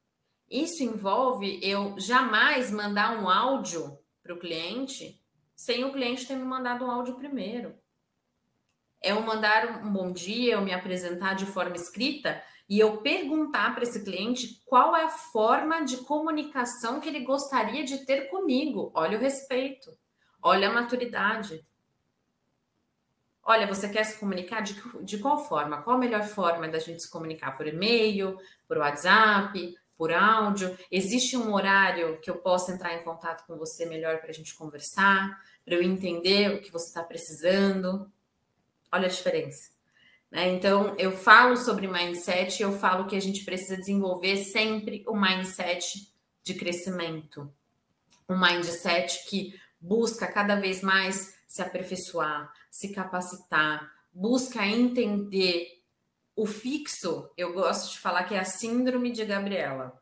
Isso 0.50 0.82
envolve 0.82 1.58
eu 1.62 1.98
jamais 1.98 2.70
mandar 2.70 3.18
um 3.18 3.26
áudio 3.26 3.98
para 4.22 4.35
o 4.35 4.38
cliente 4.38 5.18
sem 5.56 5.82
o 5.85 5.92
cliente 5.92 6.26
ter 6.26 6.37
me 6.37 6.44
mandado 6.44 6.85
um 6.85 6.90
áudio 6.90 7.14
primeiro. 7.14 7.81
É 9.02 9.10
eu 9.10 9.20
mandar 9.20 9.82
um 9.84 9.92
bom 9.92 10.12
dia, 10.12 10.54
eu 10.54 10.60
me 10.60 10.72
apresentar 10.72 11.34
de 11.34 11.44
forma 11.44 11.74
escrita 11.74 12.40
e 12.68 12.78
eu 12.78 12.98
perguntar 12.98 13.74
para 13.74 13.82
esse 13.82 14.04
cliente 14.04 14.62
qual 14.64 14.96
é 14.96 15.04
a 15.04 15.08
forma 15.08 15.84
de 15.84 15.96
comunicação 15.98 17.00
que 17.00 17.08
ele 17.08 17.20
gostaria 17.20 17.84
de 17.84 18.06
ter 18.06 18.28
comigo. 18.30 18.92
Olha 18.94 19.18
o 19.18 19.20
respeito, 19.20 19.90
olha 20.40 20.68
a 20.68 20.72
maturidade. 20.72 21.64
Olha, 23.42 23.66
você 23.66 23.88
quer 23.88 24.04
se 24.04 24.20
comunicar 24.20 24.60
de, 24.60 24.80
de 25.04 25.18
qual 25.18 25.44
forma? 25.44 25.82
Qual 25.82 25.96
a 25.96 25.98
melhor 25.98 26.22
forma 26.22 26.68
da 26.68 26.78
gente 26.78 27.02
se 27.02 27.10
comunicar? 27.10 27.56
Por 27.56 27.66
e-mail, 27.66 28.38
por 28.68 28.78
WhatsApp, 28.78 29.74
por 29.98 30.12
áudio? 30.12 30.78
Existe 30.92 31.36
um 31.36 31.52
horário 31.52 32.20
que 32.20 32.30
eu 32.30 32.36
possa 32.36 32.70
entrar 32.70 32.94
em 32.94 33.02
contato 33.02 33.44
com 33.48 33.58
você 33.58 33.84
melhor 33.84 34.18
para 34.20 34.30
a 34.30 34.32
gente 34.32 34.54
conversar, 34.54 35.42
para 35.64 35.74
eu 35.74 35.82
entender 35.82 36.54
o 36.54 36.60
que 36.60 36.70
você 36.70 36.86
está 36.86 37.02
precisando? 37.02 38.08
Olha 38.92 39.07
a 39.07 39.11
diferença. 39.11 39.70
Né? 40.31 40.50
Então, 40.50 40.94
eu 40.98 41.12
falo 41.12 41.57
sobre 41.57 41.87
mindset 41.87 42.61
e 42.61 42.62
eu 42.62 42.72
falo 42.72 43.07
que 43.07 43.16
a 43.16 43.20
gente 43.20 43.44
precisa 43.44 43.76
desenvolver 43.76 44.37
sempre 44.37 45.05
o 45.07 45.18
mindset 45.18 46.12
de 46.42 46.55
crescimento. 46.55 47.52
Um 48.28 48.38
mindset 48.38 49.28
que 49.28 49.59
busca 49.81 50.26
cada 50.26 50.57
vez 50.57 50.81
mais 50.81 51.35
se 51.46 51.61
aperfeiçoar, 51.61 52.52
se 52.70 52.92
capacitar, 52.92 53.92
busca 54.12 54.66
entender 54.66 55.83
o 56.35 56.46
fixo. 56.46 57.31
Eu 57.37 57.52
gosto 57.52 57.92
de 57.92 57.98
falar 57.98 58.24
que 58.24 58.35
é 58.35 58.38
a 58.38 58.44
síndrome 58.44 59.11
de 59.12 59.24
Gabriela. 59.24 60.00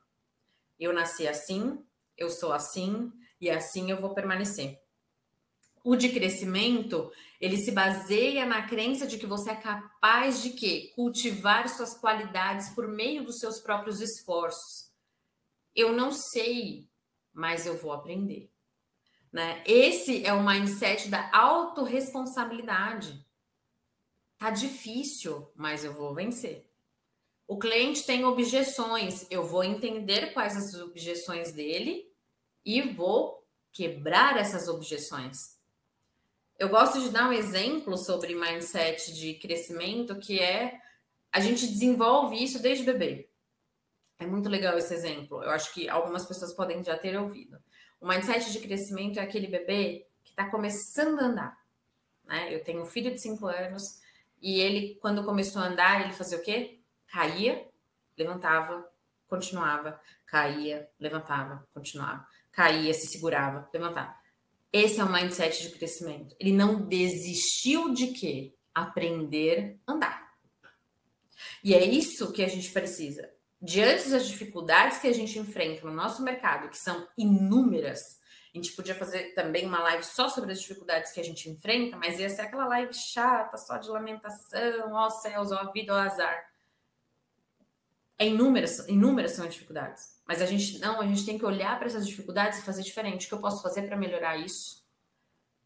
Eu 0.79 0.92
nasci 0.92 1.26
assim, 1.26 1.85
eu 2.16 2.31
sou 2.31 2.53
assim 2.53 3.12
e 3.40 3.50
assim 3.50 3.90
eu 3.90 4.00
vou 4.00 4.14
permanecer. 4.14 4.79
O 5.82 5.96
de 5.96 6.10
crescimento, 6.10 7.10
ele 7.40 7.56
se 7.56 7.72
baseia 7.72 8.44
na 8.44 8.66
crença 8.66 9.06
de 9.06 9.16
que 9.16 9.26
você 9.26 9.50
é 9.50 9.56
capaz 9.56 10.42
de 10.42 10.50
quê? 10.50 10.92
Cultivar 10.94 11.68
suas 11.68 11.94
qualidades 11.94 12.68
por 12.70 12.86
meio 12.86 13.24
dos 13.24 13.38
seus 13.38 13.58
próprios 13.60 14.00
esforços. 14.00 14.90
Eu 15.74 15.92
não 15.92 16.12
sei, 16.12 16.86
mas 17.32 17.64
eu 17.64 17.78
vou 17.78 17.92
aprender. 17.92 18.50
Né? 19.32 19.62
Esse 19.64 20.24
é 20.26 20.32
o 20.34 20.44
mindset 20.44 21.08
da 21.08 21.30
autorresponsabilidade. 21.32 23.24
Tá 24.36 24.50
difícil, 24.50 25.50
mas 25.54 25.84
eu 25.84 25.94
vou 25.94 26.12
vencer. 26.14 26.68
O 27.46 27.58
cliente 27.58 28.04
tem 28.04 28.24
objeções, 28.24 29.26
eu 29.30 29.46
vou 29.46 29.64
entender 29.64 30.32
quais 30.32 30.56
as 30.56 30.74
objeções 30.74 31.52
dele 31.52 32.06
e 32.64 32.80
vou 32.80 33.46
quebrar 33.72 34.36
essas 34.36 34.68
objeções. 34.68 35.60
Eu 36.61 36.68
gosto 36.68 37.01
de 37.01 37.09
dar 37.09 37.27
um 37.27 37.33
exemplo 37.33 37.96
sobre 37.96 38.35
mindset 38.35 39.14
de 39.14 39.33
crescimento, 39.33 40.16
que 40.16 40.38
é 40.38 40.79
a 41.33 41.40
gente 41.40 41.66
desenvolve 41.66 42.37
isso 42.37 42.61
desde 42.61 42.85
bebê. 42.85 43.31
É 44.18 44.27
muito 44.27 44.46
legal 44.46 44.77
esse 44.77 44.92
exemplo. 44.92 45.42
Eu 45.42 45.49
acho 45.53 45.73
que 45.73 45.88
algumas 45.88 46.27
pessoas 46.27 46.53
podem 46.53 46.85
já 46.85 46.99
ter 46.99 47.18
ouvido. 47.18 47.59
O 47.99 48.07
mindset 48.07 48.53
de 48.53 48.61
crescimento 48.61 49.18
é 49.18 49.23
aquele 49.23 49.46
bebê 49.46 50.07
que 50.23 50.33
está 50.33 50.51
começando 50.51 51.20
a 51.20 51.25
andar. 51.25 51.59
Né? 52.27 52.55
Eu 52.55 52.62
tenho 52.62 52.83
um 52.83 52.87
filho 52.87 53.11
de 53.11 53.23
5 53.23 53.46
anos 53.46 54.03
e 54.42 54.61
ele, 54.61 54.99
quando 55.01 55.25
começou 55.25 55.62
a 55.62 55.66
andar, 55.66 56.03
ele 56.03 56.12
fazia 56.12 56.37
o 56.37 56.42
quê? 56.42 56.79
Caía, 57.07 57.66
levantava, 58.18 58.87
continuava, 59.27 59.99
caía, 60.27 60.90
levantava, 61.01 61.66
continuava, 61.73 62.27
caía, 62.53 62.92
se 62.92 63.07
segurava, 63.07 63.66
levantava. 63.73 64.19
Esse 64.72 65.00
é 65.00 65.04
o 65.04 65.12
mindset 65.12 65.62
de 65.62 65.70
crescimento. 65.70 66.35
Ele 66.38 66.52
não 66.52 66.87
desistiu 66.87 67.92
de 67.92 68.09
quê? 68.09 68.54
Aprender 68.74 69.78
a 69.87 69.92
andar. 69.92 70.30
E 71.62 71.74
é 71.74 71.85
isso 71.85 72.33
que 72.33 72.42
a 72.42 72.48
gente 72.48 72.70
precisa. 72.70 73.30
Diante 73.61 74.09
das 74.09 74.26
dificuldades 74.26 74.98
que 74.98 75.09
a 75.09 75.12
gente 75.12 75.38
enfrenta 75.38 75.87
no 75.87 75.92
nosso 75.92 76.22
mercado, 76.22 76.70
que 76.70 76.78
são 76.78 77.06
inúmeras, 77.18 78.20
a 78.54 78.56
gente 78.56 78.72
podia 78.72 78.94
fazer 78.94 79.35
também 79.35 79.66
uma 79.66 79.80
live 79.80 80.04
só 80.04 80.28
sobre 80.28 80.52
as 80.52 80.61
dificuldades 80.61 81.12
que 81.12 81.20
a 81.20 81.24
gente 81.24 81.48
enfrenta, 81.50 81.96
mas 81.96 82.18
ia 82.18 82.30
ser 82.30 82.42
aquela 82.42 82.66
live 82.66 82.92
chata, 82.94 83.59
só 83.59 83.76
de 83.76 83.88
lamentação, 83.88 84.92
ó 84.92 85.11
céus, 85.11 85.52
ó 85.52 85.70
vida, 85.72 85.94
ó 85.94 85.98
azar. 85.98 86.50
É 88.18 88.26
inúmeras, 88.26 88.88
inúmeras 88.88 89.33
são 89.33 89.46
as 89.46 89.54
dificuldades. 89.54 90.19
Mas 90.30 90.40
a 90.40 90.46
gente 90.46 90.78
não, 90.78 91.00
a 91.00 91.06
gente 91.08 91.26
tem 91.26 91.36
que 91.36 91.44
olhar 91.44 91.76
para 91.76 91.88
essas 91.88 92.06
dificuldades 92.06 92.60
e 92.60 92.62
fazer 92.62 92.84
diferente. 92.84 93.26
O 93.26 93.28
que 93.28 93.34
eu 93.34 93.40
posso 93.40 93.60
fazer 93.64 93.82
para 93.88 93.96
melhorar 93.96 94.36
isso? 94.36 94.80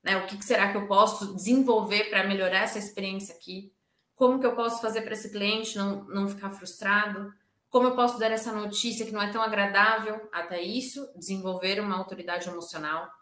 Né? 0.02 0.16
O 0.16 0.26
que, 0.26 0.38
que 0.38 0.44
será 0.44 0.72
que 0.72 0.78
eu 0.78 0.86
posso 0.86 1.36
desenvolver 1.36 2.08
para 2.08 2.26
melhorar 2.26 2.60
essa 2.60 2.78
experiência 2.78 3.34
aqui? 3.34 3.70
Como 4.14 4.40
que 4.40 4.46
eu 4.46 4.56
posso 4.56 4.80
fazer 4.80 5.02
para 5.02 5.12
esse 5.12 5.30
cliente 5.30 5.76
não, 5.76 6.04
não 6.04 6.26
ficar 6.26 6.48
frustrado? 6.48 7.30
Como 7.68 7.88
eu 7.88 7.94
posso 7.94 8.18
dar 8.18 8.30
essa 8.30 8.52
notícia 8.52 9.04
que 9.04 9.12
não 9.12 9.20
é 9.20 9.30
tão 9.30 9.42
agradável? 9.42 10.30
Até 10.32 10.62
isso, 10.62 11.12
desenvolver 11.14 11.78
uma 11.78 11.98
autoridade 11.98 12.48
emocional. 12.48 13.12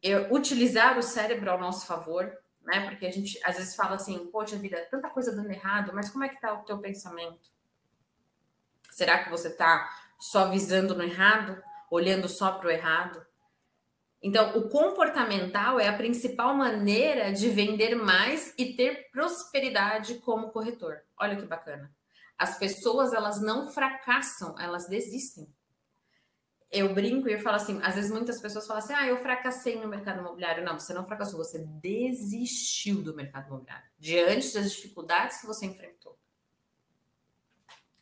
Eu, 0.00 0.32
utilizar 0.32 0.96
o 0.96 1.02
cérebro 1.02 1.50
ao 1.50 1.58
nosso 1.58 1.86
favor, 1.86 2.32
né? 2.62 2.88
Porque 2.88 3.04
a 3.04 3.10
gente 3.10 3.36
às 3.44 3.56
vezes 3.56 3.74
fala 3.74 3.96
assim, 3.96 4.28
poxa 4.30 4.56
vida, 4.56 4.86
tanta 4.88 5.10
coisa 5.10 5.34
dando 5.34 5.50
errado, 5.50 5.90
mas 5.92 6.08
como 6.08 6.22
é 6.22 6.28
que 6.28 6.36
está 6.36 6.54
o 6.54 6.62
teu 6.62 6.78
pensamento? 6.78 7.50
Será 8.92 9.24
que 9.24 9.30
você 9.30 9.48
está 9.48 9.90
só 10.20 10.50
visando 10.50 10.94
no 10.94 11.02
errado, 11.02 11.60
olhando 11.90 12.28
só 12.28 12.52
para 12.52 12.68
o 12.68 12.70
errado. 12.70 13.26
Então, 14.22 14.58
o 14.58 14.68
comportamental 14.68 15.80
é 15.80 15.88
a 15.88 15.96
principal 15.96 16.54
maneira 16.54 17.32
de 17.32 17.48
vender 17.48 17.94
mais 17.94 18.52
e 18.58 18.74
ter 18.74 19.10
prosperidade 19.10 20.16
como 20.16 20.50
corretor. 20.50 21.00
Olha 21.18 21.36
que 21.36 21.46
bacana. 21.46 21.90
As 22.36 22.58
pessoas, 22.58 23.14
elas 23.14 23.40
não 23.40 23.70
fracassam, 23.70 24.58
elas 24.58 24.86
desistem. 24.86 25.48
Eu 26.70 26.94
brinco 26.94 27.28
e 27.28 27.32
eu 27.32 27.40
falo 27.40 27.56
assim, 27.56 27.80
às 27.82 27.94
vezes 27.94 28.10
muitas 28.10 28.40
pessoas 28.40 28.66
falam 28.66 28.82
assim, 28.82 28.92
ah, 28.92 29.06
eu 29.06 29.16
fracassei 29.16 29.80
no 29.80 29.88
mercado 29.88 30.20
imobiliário. 30.20 30.64
Não, 30.64 30.78
você 30.78 30.92
não 30.92 31.06
fracassou, 31.06 31.38
você 31.38 31.58
desistiu 31.82 33.02
do 33.02 33.16
mercado 33.16 33.48
imobiliário. 33.48 33.88
Diante 33.98 34.52
das 34.52 34.70
dificuldades 34.72 35.40
que 35.40 35.46
você 35.46 35.66
enfrentou. 35.66 36.19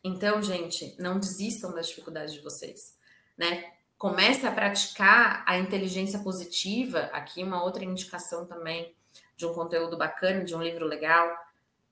Então, 0.03 0.41
gente, 0.41 0.95
não 0.99 1.19
desistam 1.19 1.73
das 1.73 1.87
dificuldades 1.89 2.33
de 2.33 2.41
vocês, 2.41 2.95
né? 3.37 3.71
Comece 3.97 4.47
a 4.47 4.51
praticar 4.51 5.43
a 5.45 5.57
inteligência 5.57 6.19
positiva. 6.19 7.09
Aqui 7.11 7.43
uma 7.43 7.61
outra 7.61 7.83
indicação 7.83 8.45
também 8.45 8.95
de 9.35 9.45
um 9.45 9.53
conteúdo 9.53 9.97
bacana, 9.97 10.45
de 10.45 10.55
um 10.55 10.61
livro 10.61 10.85
legal. 10.85 11.29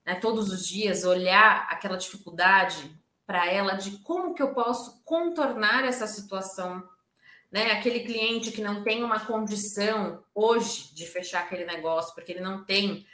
Né? 0.06 0.14
Todos 0.14 0.50
os 0.50 0.66
dias 0.66 1.04
olhar 1.04 1.66
aquela 1.70 1.98
dificuldade 1.98 2.90
para 3.26 3.46
ela 3.50 3.74
de 3.74 3.98
como 3.98 4.34
que 4.34 4.42
eu 4.42 4.54
posso 4.54 5.02
contornar 5.04 5.84
essa 5.84 6.06
situação, 6.06 6.82
né? 7.52 7.72
Aquele 7.72 8.00
cliente 8.00 8.52
que 8.52 8.62
não 8.62 8.82
tem 8.82 9.04
uma 9.04 9.20
condição 9.20 10.24
hoje 10.34 10.94
de 10.94 11.06
fechar 11.06 11.42
aquele 11.42 11.66
negócio, 11.66 12.14
porque 12.14 12.32
ele 12.32 12.40
não 12.40 12.64
tem 12.64 13.06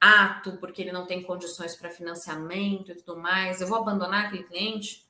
ato, 0.00 0.56
porque 0.58 0.82
ele 0.82 0.92
não 0.92 1.06
tem 1.06 1.22
condições 1.22 1.76
para 1.76 1.90
financiamento 1.90 2.92
e 2.92 2.94
tudo 2.94 3.18
mais. 3.18 3.60
Eu 3.60 3.66
vou 3.66 3.78
abandonar 3.78 4.26
aquele 4.26 4.44
cliente? 4.44 5.06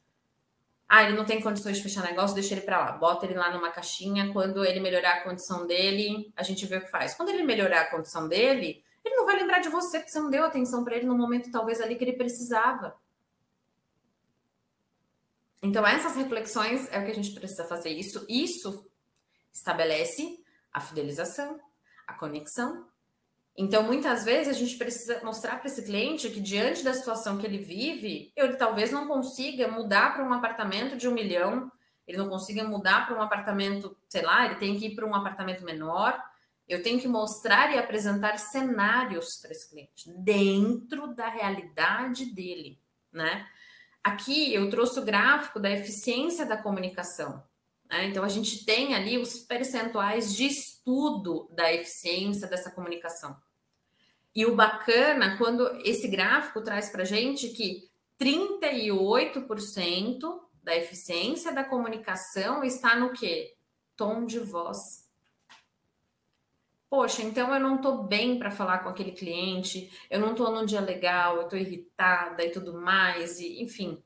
Ah, 0.89 1.05
ele 1.05 1.17
não 1.17 1.27
tem 1.27 1.43
condições 1.43 1.77
de 1.77 1.83
fechar 1.83 2.03
negócio, 2.03 2.35
deixa 2.35 2.55
ele 2.55 2.63
para 2.63 2.79
lá, 2.79 2.93
bota 2.93 3.27
ele 3.27 3.35
lá 3.35 3.51
numa 3.53 3.71
caixinha. 3.71 4.33
Quando 4.33 4.65
ele 4.65 4.81
melhorar 4.81 5.17
a 5.17 5.25
condição 5.25 5.67
dele, 5.67 6.33
a 6.35 6.43
gente 6.43 6.65
vê 6.65 6.79
o 6.79 6.81
que 6.81 6.91
faz. 6.91 7.15
Quando 7.15 7.29
ele 7.29 7.43
melhorar 7.43 7.83
a 7.83 7.91
condição 7.91 8.27
dele, 8.27 8.83
ele 9.05 9.15
não 9.15 9.27
vai 9.27 9.37
lembrar 9.37 9.59
de 9.59 9.69
você, 9.69 9.99
porque 9.99 10.11
você 10.11 10.21
não 10.21 10.31
deu 10.31 10.45
atenção 10.45 10.85
para 10.85 10.97
ele 10.97 11.07
no 11.07 11.17
momento, 11.17 11.51
talvez 11.51 11.81
ali 11.81 11.97
que 11.97 12.05
ele 12.05 12.17
precisava. 12.17 12.97
Então, 15.63 15.87
essas 15.87 16.17
reflexões 16.17 16.91
é 16.93 16.99
o 16.99 17.05
que 17.05 17.11
a 17.11 17.15
gente 17.15 17.33
precisa 17.33 17.65
fazer. 17.65 17.91
Isso, 17.91 18.25
isso 18.29 18.89
estabelece 19.53 20.43
a 20.73 20.81
fidelização, 20.81 21.61
a 22.07 22.15
conexão. 22.15 22.87
Então, 23.61 23.83
muitas 23.83 24.25
vezes, 24.25 24.55
a 24.55 24.57
gente 24.57 24.77
precisa 24.77 25.21
mostrar 25.25 25.59
para 25.59 25.67
esse 25.67 25.83
cliente 25.83 26.31
que, 26.31 26.41
diante 26.41 26.85
da 26.85 26.95
situação 26.95 27.39
que 27.39 27.45
ele 27.45 27.59
vive, 27.59 28.33
ele 28.37 28.55
talvez 28.55 28.93
não 28.93 29.09
consiga 29.09 29.67
mudar 29.67 30.15
para 30.15 30.25
um 30.25 30.33
apartamento 30.33 30.97
de 30.97 31.09
um 31.09 31.13
milhão, 31.13 31.69
ele 32.07 32.17
não 32.17 32.29
consiga 32.29 32.63
mudar 32.63 33.05
para 33.05 33.19
um 33.19 33.21
apartamento, 33.21 33.97
sei 34.09 34.23
lá, 34.23 34.47
ele 34.47 34.55
tem 34.55 34.79
que 34.79 34.87
ir 34.87 34.95
para 34.95 35.05
um 35.05 35.13
apartamento 35.13 35.65
menor. 35.65 36.17
Eu 36.69 36.85
tenho 36.85 37.01
que 37.01 37.09
mostrar 37.09 37.75
e 37.75 37.79
apresentar 37.79 38.39
cenários 38.39 39.39
para 39.43 39.51
esse 39.51 39.69
cliente, 39.69 40.09
dentro 40.17 41.13
da 41.13 41.29
realidade 41.29 42.27
dele, 42.27 42.81
né? 43.13 43.45
Aqui 44.05 44.55
eu 44.55 44.71
trouxe 44.71 45.01
o 45.01 45.05
gráfico 45.05 45.59
da 45.59 45.69
eficiência 45.69 46.47
da 46.47 46.57
comunicação. 46.57 47.43
Né? 47.91 48.05
Então, 48.05 48.23
a 48.23 48.29
gente 48.29 48.65
tem 48.65 48.95
ali 48.95 49.19
os 49.19 49.39
percentuais 49.39 50.33
de 50.33 50.47
estudo 50.47 51.51
da 51.53 51.73
eficiência 51.73 52.47
dessa 52.47 52.71
comunicação. 52.71 53.37
E 54.39 54.47
o 54.47 54.55
bacana, 54.55 55.37
quando 55.37 55.67
esse 55.85 56.07
gráfico 56.07 56.61
traz 56.61 56.91
para 56.91 57.05
gente 57.05 57.49
que 57.49 57.91
38% 58.21 60.41
da 60.63 60.77
eficiência 60.77 61.53
da 61.53 61.65
comunicação 61.65 62.63
está 62.63 62.95
no 62.95 63.13
quê? 63.13 63.57
Tom 63.97 64.27
de 64.27 64.39
voz 64.39 65.09
Poxa, 66.89 67.23
então 67.23 67.53
eu 67.53 67.59
não 67.59 67.75
estou 67.77 68.05
bem 68.05 68.39
para 68.39 68.53
falar 68.53 68.79
com 68.79 68.89
aquele 68.89 69.11
cliente, 69.11 69.91
eu 70.09 70.21
não 70.21 70.31
estou 70.31 70.53
num 70.53 70.65
dia 70.65 70.83
legal, 70.83 71.39
eu 71.39 71.43
estou 71.43 71.59
irritada 71.59 72.45
e 72.45 72.51
tudo 72.51 72.81
mais, 72.81 73.41
e 73.41 73.61
enfim. 73.61 74.01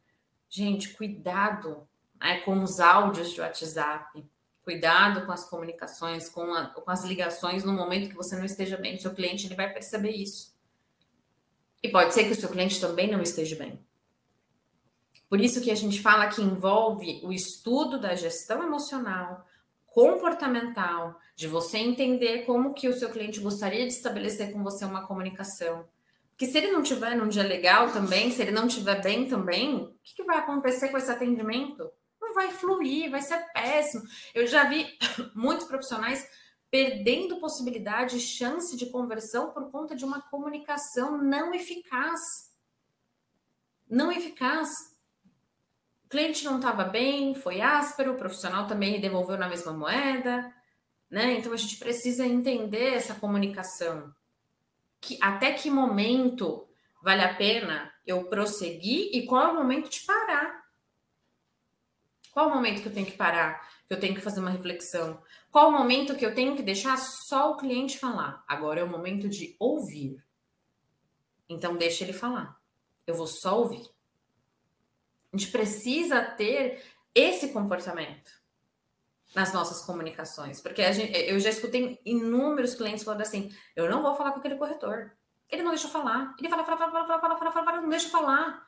Gente, 0.48 0.94
cuidado 0.94 1.86
né, 2.18 2.40
com 2.40 2.62
os 2.62 2.80
áudios 2.80 3.32
de 3.32 3.42
WhatsApp, 3.42 4.24
cuidado 4.62 5.26
com 5.26 5.32
as 5.32 5.44
comunicações, 5.48 6.28
com, 6.28 6.54
a, 6.54 6.66
com 6.66 6.90
as 6.90 7.04
ligações 7.04 7.64
no 7.64 7.72
momento 7.72 8.08
que 8.08 8.16
você 8.16 8.36
não 8.36 8.44
esteja 8.44 8.76
bem. 8.76 8.96
O 8.96 9.00
seu 9.00 9.14
cliente 9.14 9.46
ele 9.46 9.54
vai 9.54 9.72
perceber 9.72 10.12
isso. 10.12 10.52
E 11.82 11.88
pode 11.88 12.14
ser 12.14 12.24
que 12.24 12.32
o 12.32 12.36
seu 12.36 12.48
cliente 12.48 12.80
também 12.80 13.10
não 13.10 13.20
esteja 13.20 13.56
bem. 13.56 13.78
Por 15.28 15.40
isso 15.40 15.60
que 15.60 15.70
a 15.70 15.74
gente 15.74 16.00
fala 16.00 16.28
que 16.28 16.42
envolve 16.42 17.20
o 17.24 17.32
estudo 17.32 17.98
da 17.98 18.14
gestão 18.14 18.62
emocional, 18.62 19.46
comportamental, 19.86 21.18
de 21.34 21.48
você 21.48 21.78
entender 21.78 22.44
como 22.44 22.74
que 22.74 22.88
o 22.88 22.92
seu 22.92 23.10
cliente 23.10 23.40
gostaria 23.40 23.86
de 23.86 23.92
estabelecer 23.92 24.52
com 24.52 24.62
você 24.62 24.84
uma 24.84 25.06
comunicação. 25.06 25.88
Porque 26.30 26.46
se 26.46 26.58
ele 26.58 26.70
não 26.70 26.82
tiver 26.82 27.16
num 27.16 27.28
dia 27.28 27.42
legal 27.42 27.90
também, 27.92 28.30
se 28.30 28.42
ele 28.42 28.50
não 28.50 28.68
tiver 28.68 29.02
bem 29.02 29.26
também, 29.26 29.76
o 29.76 29.94
que, 30.02 30.14
que 30.16 30.24
vai 30.24 30.38
acontecer 30.38 30.88
com 30.88 30.98
esse 30.98 31.10
atendimento? 31.10 31.90
Vai 32.34 32.50
fluir, 32.50 33.10
vai 33.10 33.22
ser 33.22 33.38
péssimo. 33.52 34.04
Eu 34.34 34.46
já 34.46 34.64
vi 34.64 34.86
muitos 35.34 35.66
profissionais 35.66 36.26
perdendo 36.70 37.38
possibilidade, 37.38 38.18
chance 38.18 38.76
de 38.76 38.86
conversão 38.86 39.50
por 39.50 39.70
conta 39.70 39.94
de 39.94 40.04
uma 40.04 40.22
comunicação 40.22 41.22
não 41.22 41.54
eficaz. 41.54 42.20
Não 43.88 44.10
eficaz 44.10 44.92
cliente 46.12 46.44
não 46.44 46.56
estava 46.56 46.84
bem, 46.84 47.34
foi 47.34 47.62
áspero, 47.62 48.12
o 48.12 48.18
profissional 48.18 48.66
também 48.66 49.00
devolveu 49.00 49.38
na 49.38 49.48
mesma 49.48 49.72
moeda, 49.72 50.54
né? 51.10 51.32
Então 51.32 51.54
a 51.54 51.56
gente 51.56 51.78
precisa 51.78 52.26
entender 52.26 52.92
essa 52.92 53.14
comunicação. 53.14 54.14
Que 55.00 55.16
até 55.22 55.54
que 55.54 55.70
momento 55.70 56.68
vale 57.02 57.22
a 57.22 57.34
pena 57.34 57.90
eu 58.06 58.24
prosseguir 58.24 59.08
e 59.14 59.24
qual 59.24 59.48
é 59.48 59.52
o 59.52 59.54
momento 59.54 59.88
de 59.88 60.00
parar? 60.00 60.41
Qual 62.32 62.48
é 62.48 62.50
o 62.50 62.54
momento 62.54 62.80
que 62.80 62.88
eu 62.88 62.94
tenho 62.94 63.06
que 63.06 63.16
parar? 63.16 63.68
Que 63.86 63.92
eu 63.92 64.00
tenho 64.00 64.14
que 64.14 64.20
fazer 64.22 64.40
uma 64.40 64.50
reflexão? 64.50 65.22
Qual 65.50 65.66
é 65.66 65.68
o 65.68 65.78
momento 65.78 66.16
que 66.16 66.24
eu 66.24 66.34
tenho 66.34 66.56
que 66.56 66.62
deixar 66.62 66.96
só 66.96 67.52
o 67.52 67.56
cliente 67.58 67.98
falar? 67.98 68.42
Agora 68.48 68.80
é 68.80 68.82
o 68.82 68.88
momento 68.88 69.28
de 69.28 69.54
ouvir. 69.60 70.24
Então 71.46 71.76
deixa 71.76 72.02
ele 72.02 72.14
falar. 72.14 72.58
Eu 73.06 73.14
vou 73.14 73.26
só 73.26 73.58
ouvir. 73.58 73.86
A 75.30 75.36
gente 75.36 75.52
precisa 75.52 76.22
ter 76.22 76.82
esse 77.14 77.52
comportamento 77.52 78.32
nas 79.34 79.52
nossas 79.52 79.84
comunicações, 79.84 80.60
porque 80.60 80.90
gente, 80.92 81.12
eu 81.14 81.38
já 81.40 81.50
escutei 81.50 82.00
inúmeros 82.04 82.74
clientes 82.74 83.04
falando 83.04 83.22
assim: 83.22 83.54
eu 83.76 83.90
não 83.90 84.02
vou 84.02 84.14
falar 84.14 84.32
com 84.32 84.38
aquele 84.38 84.56
corretor. 84.56 85.12
Ele 85.50 85.62
não 85.62 85.70
deixa 85.70 85.86
eu 85.86 85.90
falar. 85.90 86.34
Ele 86.38 86.48
fala, 86.48 86.64
fala, 86.64 86.78
fala, 86.78 86.92
fala, 86.92 87.06
fala, 87.06 87.20
fala, 87.20 87.52
fala, 87.52 87.64
fala, 87.66 87.80
não 87.82 87.90
deixa 87.90 88.06
eu 88.06 88.10
falar. 88.10 88.66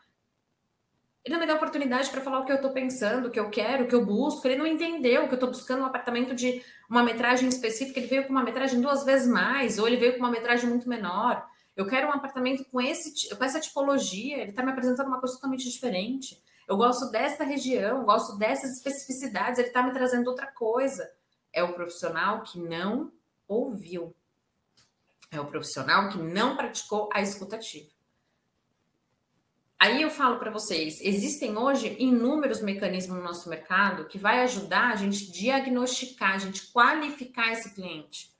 Ele 1.24 1.34
não 1.34 1.40
me 1.40 1.46
dá 1.46 1.54
oportunidade 1.54 2.10
para 2.10 2.20
falar 2.20 2.40
o 2.40 2.44
que 2.44 2.52
eu 2.52 2.56
estou 2.56 2.70
pensando, 2.70 3.28
o 3.28 3.30
que 3.30 3.40
eu 3.40 3.48
quero, 3.48 3.84
o 3.84 3.88
que 3.88 3.94
eu 3.94 4.04
busco. 4.04 4.46
Ele 4.46 4.56
não 4.56 4.66
entendeu 4.66 5.26
que 5.26 5.32
eu 5.32 5.36
estou 5.36 5.48
buscando 5.48 5.80
um 5.80 5.86
apartamento 5.86 6.34
de 6.34 6.62
uma 6.88 7.02
metragem 7.02 7.48
específica. 7.48 7.98
Ele 7.98 8.08
veio 8.08 8.24
com 8.24 8.30
uma 8.30 8.42
metragem 8.42 8.78
duas 8.78 9.04
vezes 9.04 9.26
mais, 9.26 9.78
ou 9.78 9.86
ele 9.86 9.96
veio 9.96 10.12
com 10.12 10.18
uma 10.18 10.30
metragem 10.30 10.68
muito 10.68 10.86
menor. 10.86 11.42
Eu 11.74 11.86
quero 11.86 12.08
um 12.08 12.12
apartamento 12.12 12.64
com, 12.66 12.78
esse, 12.78 13.34
com 13.34 13.42
essa 13.42 13.58
tipologia. 13.58 14.36
Ele 14.36 14.50
está 14.50 14.62
me 14.62 14.70
apresentando 14.70 15.06
uma 15.06 15.18
coisa 15.18 15.36
totalmente 15.36 15.68
diferente. 15.68 16.42
Eu 16.68 16.76
gosto 16.76 17.10
desta 17.10 17.42
região, 17.42 18.04
gosto 18.04 18.36
dessas 18.36 18.72
especificidades, 18.72 19.58
ele 19.58 19.68
está 19.68 19.82
me 19.82 19.92
trazendo 19.92 20.28
outra 20.28 20.46
coisa. 20.46 21.10
É 21.52 21.62
o 21.62 21.72
profissional 21.72 22.42
que 22.42 22.58
não 22.58 23.10
ouviu. 23.48 24.14
É 25.30 25.40
o 25.40 25.46
profissional 25.46 26.10
que 26.10 26.18
não 26.18 26.54
praticou 26.54 27.08
a 27.12 27.20
escutativa. 27.20 27.93
Aí 29.84 30.00
eu 30.00 30.08
falo 30.08 30.38
para 30.38 30.50
vocês, 30.50 30.98
existem 31.02 31.58
hoje 31.58 31.94
inúmeros 31.98 32.62
mecanismos 32.62 33.18
no 33.18 33.22
nosso 33.22 33.50
mercado 33.50 34.06
que 34.06 34.16
vai 34.16 34.40
ajudar 34.40 34.90
a 34.90 34.96
gente 34.96 35.30
diagnosticar, 35.30 36.36
a 36.36 36.38
gente 36.38 36.72
qualificar 36.72 37.52
esse 37.52 37.74
cliente. 37.74 38.32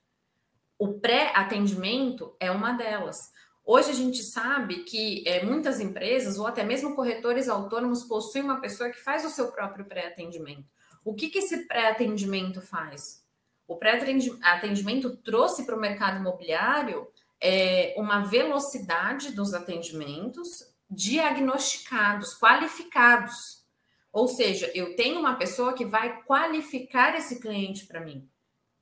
O 0.78 0.95
pré-atendimento 0.95 2.34
é 2.40 2.51
uma 2.51 2.72
delas. 2.72 3.30
Hoje 3.62 3.90
a 3.90 3.95
gente 3.95 4.22
sabe 4.22 4.84
que 4.84 5.22
é, 5.28 5.45
muitas 5.45 5.80
empresas, 5.80 6.38
ou 6.38 6.47
até 6.47 6.64
mesmo 6.64 6.95
corretores 6.95 7.47
autônomos, 7.47 8.05
possuem 8.05 8.42
uma 8.42 8.62
pessoa 8.62 8.88
que 8.88 9.05
faz 9.05 9.22
o 9.26 9.28
seu 9.28 9.53
próprio 9.53 9.84
pré-atendimento. 9.84 10.64
O 11.05 11.12
que, 11.12 11.28
que 11.28 11.40
esse 11.40 11.66
pré-atendimento 11.68 12.62
faz? 12.62 13.22
O 13.68 13.76
pré-atendimento 13.76 15.14
trouxe 15.18 15.66
para 15.66 15.76
o 15.76 15.80
mercado 15.80 16.20
imobiliário 16.20 17.07
é, 17.38 17.95
uma 17.99 18.20
velocidade 18.20 19.30
dos 19.32 19.53
atendimentos 19.53 20.72
diagnosticados, 20.95 22.34
qualificados. 22.34 23.64
Ou 24.12 24.28
seja, 24.28 24.70
eu 24.74 24.95
tenho 24.95 25.18
uma 25.18 25.34
pessoa 25.34 25.72
que 25.72 25.84
vai 25.84 26.22
qualificar 26.22 27.14
esse 27.16 27.40
cliente 27.40 27.86
para 27.86 28.01
mim, 28.01 28.28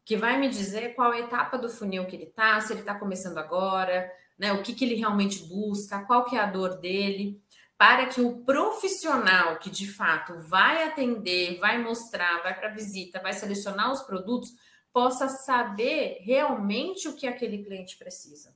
que 0.05 0.17
vai 0.17 0.39
me 0.39 0.49
dizer 0.49 0.95
qual 0.95 1.15
etapa 1.15 1.57
do 1.57 1.69
funil 1.71 2.05
que 2.07 2.17
ele 2.17 2.25
está, 2.25 2.61
se 2.61 2.73
ele 2.73 2.81
está 2.81 2.95
começando 2.95 3.39
agora, 3.39 4.11
né? 4.39 4.53
O 4.53 4.63
que, 4.63 4.75
que 4.75 4.85
ele 4.85 4.95
realmente 4.95 5.45
busca, 5.45 6.05
qual 6.05 6.25
que 6.25 6.37
é 6.37 6.41
a 6.41 6.47
dor 6.47 6.79
dele, 6.79 7.41
para 7.79 8.07
que 8.07 8.21
o 8.21 8.45
profissional 8.45 9.59
que 9.59 9.71
de 9.71 9.91
fato 9.91 10.35
vai 10.49 10.85
atender, 10.85 11.59
vai 11.59 11.79
mostrar, 11.79 12.43
vai 12.43 12.55
para 12.55 12.69
visita, 12.69 13.21
vai 13.21 13.33
selecionar 13.33 13.91
os 13.91 14.03
produtos, 14.03 14.55
possa 14.93 15.29
saber 15.29 16.19
realmente 16.21 17.09
o 17.09 17.17
que 17.17 17.27
aquele 17.27 17.65
cliente 17.65 17.97
precisa. 17.97 18.55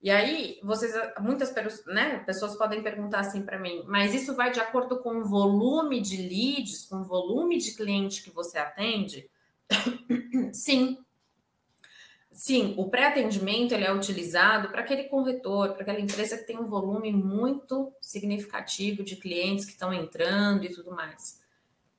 E 0.00 0.10
aí, 0.10 0.60
vocês, 0.62 0.92
muitas 1.20 1.52
né, 1.86 2.22
pessoas 2.24 2.56
podem 2.56 2.82
perguntar 2.82 3.20
assim 3.20 3.42
para 3.42 3.58
mim, 3.58 3.82
mas 3.86 4.14
isso 4.14 4.36
vai 4.36 4.52
de 4.52 4.60
acordo 4.60 4.98
com 5.00 5.18
o 5.18 5.24
volume 5.24 6.00
de 6.00 6.16
leads, 6.16 6.86
com 6.86 6.96
o 6.96 7.04
volume 7.04 7.58
de 7.58 7.74
cliente 7.74 8.22
que 8.22 8.30
você 8.30 8.58
atende? 8.58 9.28
Sim, 10.52 10.98
Sim, 12.38 12.74
o 12.76 12.88
pré-atendimento 12.88 13.74
ele 13.74 13.84
é 13.84 13.92
utilizado 13.92 14.68
para 14.68 14.82
aquele 14.82 15.08
corretor, 15.08 15.72
para 15.72 15.82
aquela 15.82 15.98
empresa 15.98 16.38
que 16.38 16.46
tem 16.46 16.56
um 16.56 16.68
volume 16.68 17.12
muito 17.12 17.92
significativo 18.00 19.02
de 19.02 19.16
clientes 19.16 19.64
que 19.64 19.72
estão 19.72 19.92
entrando 19.92 20.64
e 20.64 20.72
tudo 20.72 20.92
mais. 20.92 21.40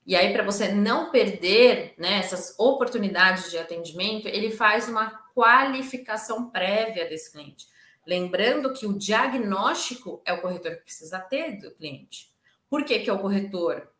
E 0.06 0.16
aí, 0.16 0.32
para 0.32 0.42
você 0.42 0.72
não 0.72 1.10
perder 1.10 1.92
né, 1.98 2.20
essas 2.20 2.58
oportunidades 2.58 3.50
de 3.50 3.58
atendimento, 3.58 4.28
ele 4.28 4.50
faz 4.50 4.88
uma 4.88 5.10
qualificação 5.34 6.48
prévia 6.48 7.06
desse 7.06 7.30
cliente. 7.30 7.66
Lembrando 8.06 8.72
que 8.72 8.86
o 8.86 8.96
diagnóstico 8.96 10.22
é 10.24 10.32
o 10.32 10.40
corretor 10.40 10.76
que 10.76 10.84
precisa 10.84 11.18
ter 11.18 11.58
do 11.58 11.70
cliente. 11.72 12.30
Por 12.68 12.84
que, 12.84 12.98
que 13.00 13.10
é 13.10 13.12
o 13.12 13.18
corretor? 13.18 13.90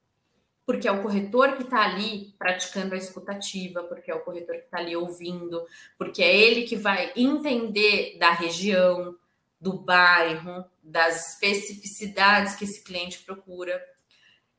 porque 0.70 0.86
é 0.86 0.92
o 0.92 1.02
corretor 1.02 1.56
que 1.56 1.64
está 1.64 1.82
ali 1.82 2.32
praticando 2.38 2.94
a 2.94 2.96
escutativa, 2.96 3.82
porque 3.82 4.08
é 4.08 4.14
o 4.14 4.20
corretor 4.20 4.54
que 4.54 4.66
está 4.66 4.78
ali 4.78 4.94
ouvindo, 4.94 5.66
porque 5.98 6.22
é 6.22 6.32
ele 6.32 6.62
que 6.62 6.76
vai 6.76 7.12
entender 7.16 8.16
da 8.20 8.30
região, 8.30 9.16
do 9.60 9.72
bairro, 9.72 10.64
das 10.80 11.32
especificidades 11.32 12.54
que 12.54 12.62
esse 12.62 12.84
cliente 12.84 13.18
procura. 13.24 13.84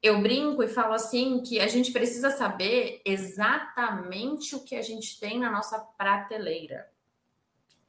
Eu 0.03 0.21
brinco 0.21 0.61
e 0.61 0.67
falo 0.67 0.95
assim 0.95 1.41
que 1.43 1.61
a 1.61 1.67
gente 1.69 1.93
precisa 1.93 2.29
saber 2.29 3.01
exatamente 3.05 4.53
o 4.53 4.65
que 4.65 4.75
a 4.75 4.81
gente 4.81 5.17
tem 5.17 5.39
na 5.39 5.49
nossa 5.49 5.79
prateleira. 5.79 6.89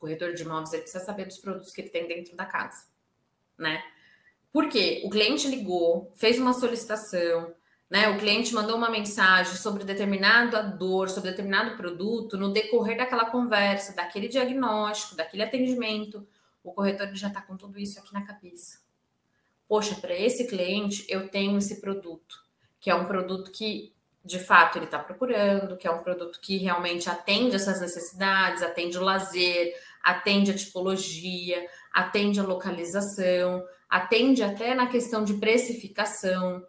Corretor 0.02 0.34
de 0.34 0.42
imóveis 0.42 0.72
ele 0.72 0.82
precisa 0.82 1.04
saber 1.04 1.26
dos 1.26 1.38
produtos 1.38 1.70
que 1.70 1.80
ele 1.80 1.88
tem 1.88 2.08
dentro 2.08 2.34
da 2.34 2.44
casa, 2.44 2.86
né? 3.56 3.84
Porque 4.52 5.00
o 5.04 5.08
cliente 5.08 5.46
ligou, 5.46 6.10
fez 6.16 6.40
uma 6.40 6.52
solicitação, 6.52 7.54
né? 7.88 8.08
O 8.08 8.18
cliente 8.18 8.52
mandou 8.52 8.76
uma 8.76 8.90
mensagem 8.90 9.54
sobre 9.54 9.84
determinada 9.84 10.60
dor, 10.60 11.08
sobre 11.08 11.30
determinado 11.30 11.76
produto, 11.76 12.36
no 12.36 12.52
decorrer 12.52 12.96
daquela 12.96 13.30
conversa, 13.30 13.94
daquele 13.94 14.26
diagnóstico, 14.26 15.14
daquele 15.14 15.44
atendimento, 15.44 16.26
o 16.64 16.72
corretor 16.72 17.06
já 17.14 17.28
está 17.28 17.40
com 17.40 17.56
tudo 17.56 17.78
isso 17.78 18.00
aqui 18.00 18.12
na 18.12 18.26
cabeça. 18.26 18.80
Poxa, 19.68 19.94
para 19.94 20.16
esse 20.16 20.48
cliente 20.48 21.06
eu 21.08 21.28
tenho 21.28 21.56
esse 21.56 21.80
produto, 21.80 22.44
que 22.80 22.90
é 22.90 22.94
um 22.96 23.06
produto 23.06 23.52
que 23.52 23.94
de 24.24 24.40
fato 24.40 24.78
ele 24.78 24.84
está 24.84 24.98
procurando, 24.98 25.76
que 25.76 25.86
é 25.86 25.90
um 25.90 26.02
produto 26.02 26.40
que 26.40 26.56
realmente 26.56 27.08
atende 27.08 27.56
essas 27.56 27.80
necessidades, 27.80 28.62
atende 28.62 28.98
o 28.98 29.02
lazer, 29.02 29.74
atende 30.02 30.50
a 30.50 30.56
tipologia, 30.56 31.66
atende 31.92 32.40
a 32.40 32.44
localização, 32.44 33.64
atende 33.88 34.42
até 34.42 34.74
na 34.74 34.86
questão 34.86 35.24
de 35.24 35.34
precificação. 35.34 36.66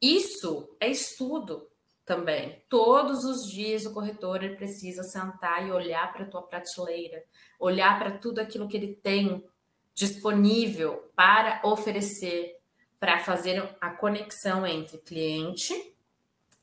Isso 0.00 0.74
é 0.80 0.88
estudo 0.88 1.68
também. 2.04 2.62
Todos 2.68 3.24
os 3.24 3.50
dias 3.50 3.84
o 3.84 3.92
corretor 3.92 4.42
ele 4.42 4.56
precisa 4.56 5.02
sentar 5.02 5.66
e 5.66 5.70
olhar 5.70 6.10
para 6.12 6.24
a 6.24 6.28
tua 6.28 6.42
prateleira, 6.42 7.22
olhar 7.60 7.98
para 7.98 8.18
tudo 8.18 8.40
aquilo 8.40 8.66
que 8.66 8.76
ele 8.76 8.94
tem 8.94 9.44
disponível 9.94 11.10
para 11.14 11.60
oferecer, 11.64 12.56
para 12.98 13.18
fazer 13.18 13.76
a 13.80 13.90
conexão 13.90 14.66
entre 14.66 14.98
cliente, 14.98 15.94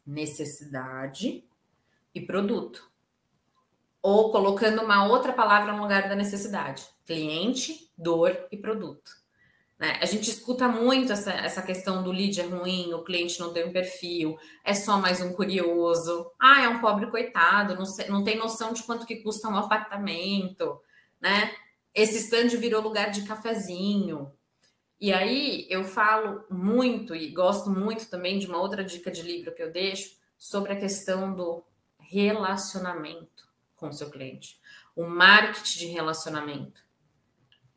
necessidade 0.05 1.43
e 2.13 2.21
produto. 2.21 2.89
Ou 4.05 4.29
colocando 4.29 4.83
uma 4.83 5.07
outra 5.07 5.33
palavra 5.33 5.73
no 5.73 5.81
lugar 5.81 6.07
da 6.07 6.13
necessidade: 6.13 6.85
cliente, 7.07 7.91
dor 7.97 8.37
e 8.51 8.55
produto. 8.55 9.09
Né? 9.79 9.97
A 9.99 10.05
gente 10.05 10.29
escuta 10.29 10.67
muito 10.67 11.11
essa, 11.11 11.31
essa 11.31 11.59
questão 11.63 12.03
do 12.03 12.11
lead 12.11 12.39
é 12.39 12.43
ruim, 12.43 12.93
o 12.93 13.03
cliente 13.03 13.39
não 13.39 13.51
tem 13.51 13.65
um 13.65 13.73
perfil, 13.73 14.37
é 14.63 14.75
só 14.75 14.99
mais 14.99 15.21
um 15.21 15.33
curioso, 15.33 16.31
ah, 16.39 16.61
é 16.61 16.69
um 16.69 16.81
pobre 16.81 17.07
coitado, 17.07 17.73
não, 17.73 17.87
sei, 17.87 18.07
não 18.07 18.23
tem 18.23 18.37
noção 18.37 18.73
de 18.73 18.83
quanto 18.83 19.07
que 19.07 19.23
custa 19.23 19.47
um 19.47 19.57
apartamento, 19.57 20.79
né? 21.19 21.51
Esse 21.91 22.19
stand 22.19 22.49
virou 22.59 22.83
lugar 22.83 23.09
de 23.09 23.23
cafezinho. 23.23 24.31
E 25.01 25.11
aí 25.11 25.65
eu 25.67 25.83
falo 25.83 26.45
muito 26.47 27.15
e 27.15 27.31
gosto 27.31 27.71
muito 27.71 28.07
também 28.07 28.37
de 28.37 28.45
uma 28.45 28.61
outra 28.61 28.83
dica 28.83 29.09
de 29.09 29.23
livro 29.23 29.51
que 29.51 29.63
eu 29.63 29.71
deixo 29.71 30.15
sobre 30.37 30.73
a 30.73 30.79
questão 30.79 31.33
do 31.33 31.63
relacionamento 31.97 33.44
com 33.85 33.95
o 33.95 33.97
seu 33.97 34.09
cliente, 34.09 34.59
o 34.95 35.05
marketing 35.05 35.79
de 35.79 35.85
relacionamento 35.87 36.85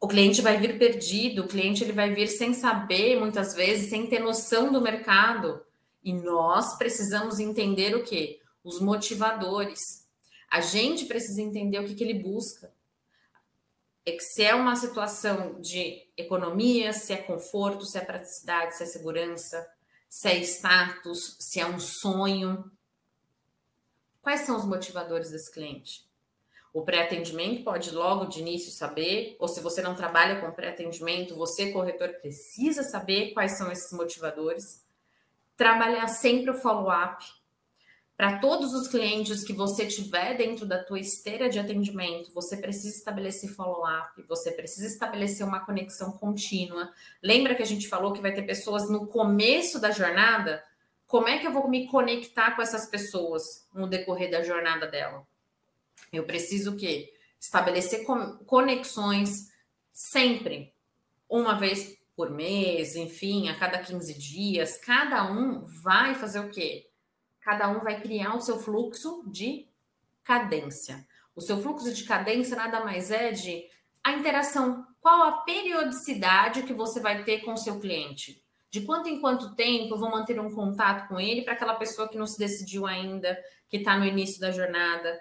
o 0.00 0.06
cliente 0.06 0.40
vai 0.40 0.59
vir 0.59 0.78
perdido, 0.78 1.42
o 1.42 1.48
cliente 1.48 1.82
ele 1.82 1.92
vai 1.92 2.14
vir 2.14 2.28
sem 2.28 2.54
saber, 2.54 3.18
muitas 3.18 3.54
vezes, 3.54 3.90
sem 3.90 4.06
ter 4.06 4.20
noção 4.20 4.72
do 4.72 4.80
mercado. 4.80 5.61
E 6.02 6.12
nós 6.12 6.78
precisamos 6.78 7.40
entender 7.40 7.96
o 7.96 8.04
que? 8.04 8.40
Os 8.62 8.80
motivadores. 8.80 9.80
A 10.48 10.61
gente 10.61 11.06
precisa 11.06 11.42
entender 11.42 11.80
o 11.80 11.84
que, 11.84 11.96
que 11.96 12.04
ele 12.04 12.22
busca. 12.22 12.72
É 14.06 14.16
se 14.20 14.42
é 14.42 14.54
uma 14.54 14.76
situação 14.76 15.61
de 15.61 16.09
economia, 16.16 16.92
se 16.92 17.12
é 17.12 17.16
conforto, 17.16 17.84
se 17.84 17.98
é 17.98 18.00
praticidade, 18.00 18.76
se 18.76 18.84
é 18.84 18.86
segurança, 18.86 19.68
se 20.09 20.28
é 20.28 20.38
status, 20.38 21.36
se 21.40 21.61
é 21.61 21.66
um 21.66 21.80
sonho. 21.80 22.70
Quais 24.28 24.42
são 24.42 24.58
os 24.58 24.66
motivadores 24.66 25.30
desse 25.30 25.50
cliente? 25.50 26.06
O 26.70 26.82
pré-atendimento 26.82 27.64
pode 27.64 27.90
logo 27.90 28.26
de 28.26 28.40
início 28.40 28.70
saber, 28.70 29.34
ou 29.38 29.48
se 29.48 29.58
você 29.62 29.80
não 29.80 29.94
trabalha 29.94 30.38
com 30.38 30.52
pré-atendimento, 30.52 31.34
você, 31.34 31.72
corretor, 31.72 32.10
precisa 32.20 32.82
saber 32.82 33.32
quais 33.32 33.52
são 33.52 33.72
esses 33.72 33.90
motivadores. 33.90 34.84
Trabalhar 35.56 36.06
sempre 36.08 36.50
o 36.50 36.58
follow-up. 36.58 37.24
Para 38.18 38.38
todos 38.38 38.74
os 38.74 38.86
clientes 38.86 39.44
que 39.44 39.54
você 39.54 39.86
tiver 39.86 40.36
dentro 40.36 40.66
da 40.66 40.84
tua 40.84 41.00
esteira 41.00 41.48
de 41.48 41.58
atendimento, 41.58 42.30
você 42.34 42.58
precisa 42.58 42.98
estabelecer 42.98 43.48
follow-up, 43.54 44.22
você 44.28 44.52
precisa 44.52 44.88
estabelecer 44.88 45.46
uma 45.46 45.64
conexão 45.64 46.12
contínua. 46.12 46.92
Lembra 47.22 47.54
que 47.54 47.62
a 47.62 47.66
gente 47.66 47.88
falou 47.88 48.12
que 48.12 48.20
vai 48.20 48.34
ter 48.34 48.42
pessoas 48.42 48.90
no 48.90 49.06
começo 49.06 49.80
da 49.80 49.90
jornada? 49.90 50.62
Como 51.09 51.26
é 51.26 51.38
que 51.38 51.46
eu 51.46 51.52
vou 51.52 51.66
me 51.70 51.88
conectar 51.88 52.54
com 52.54 52.61
essas 52.61 52.86
pessoas 52.86 53.66
no 53.72 53.88
decorrer 53.88 54.30
da 54.30 54.42
jornada 54.42 54.86
dela? 54.86 55.26
Eu 56.12 56.24
preciso 56.24 56.76
que 56.76 57.11
estabelecer 57.40 58.04
conexões 58.44 59.50
sempre, 59.90 60.74
uma 61.26 61.59
vez 61.59 61.98
por 62.14 62.30
mês, 62.30 62.94
enfim, 62.94 63.48
a 63.48 63.59
cada 63.59 63.78
15 63.78 64.18
dias, 64.18 64.76
cada 64.76 65.32
um 65.32 65.64
vai 65.82 66.14
fazer 66.14 66.40
o 66.40 66.50
quê? 66.50 66.90
Cada 67.40 67.70
um 67.70 67.80
vai 67.80 68.02
criar 68.02 68.34
o 68.34 68.40
seu 68.42 68.59
fluxo 68.59 69.24
de 69.26 69.66
cadência. 70.22 71.09
O 71.34 71.40
seu 71.40 71.62
fluxo 71.62 71.90
de 71.94 72.04
cadência 72.04 72.54
nada 72.54 72.84
mais 72.84 73.11
é 73.11 73.32
de 73.32 73.64
a 74.04 74.12
interação. 74.12 74.86
Qual 75.00 75.22
a 75.22 75.38
periodicidade 75.38 76.64
que 76.64 76.74
você 76.74 77.00
vai 77.00 77.24
ter 77.24 77.40
com 77.40 77.54
o 77.54 77.59
seu 77.59 77.80
cliente? 77.80 78.44
De 78.70 78.82
quanto 78.82 79.08
em 79.08 79.20
quanto 79.20 79.54
tempo 79.54 79.94
eu 79.94 79.98
vou 79.98 80.10
manter 80.10 80.38
um 80.38 80.54
contato 80.54 81.08
com 81.08 81.18
ele 81.18 81.42
para 81.42 81.54
aquela 81.54 81.74
pessoa 81.74 82.08
que 82.08 82.18
não 82.18 82.26
se 82.26 82.38
decidiu 82.38 82.86
ainda, 82.86 83.38
que 83.68 83.78
está 83.78 83.96
no 83.96 84.04
início 84.04 84.40
da 84.40 84.50
jornada? 84.50 85.18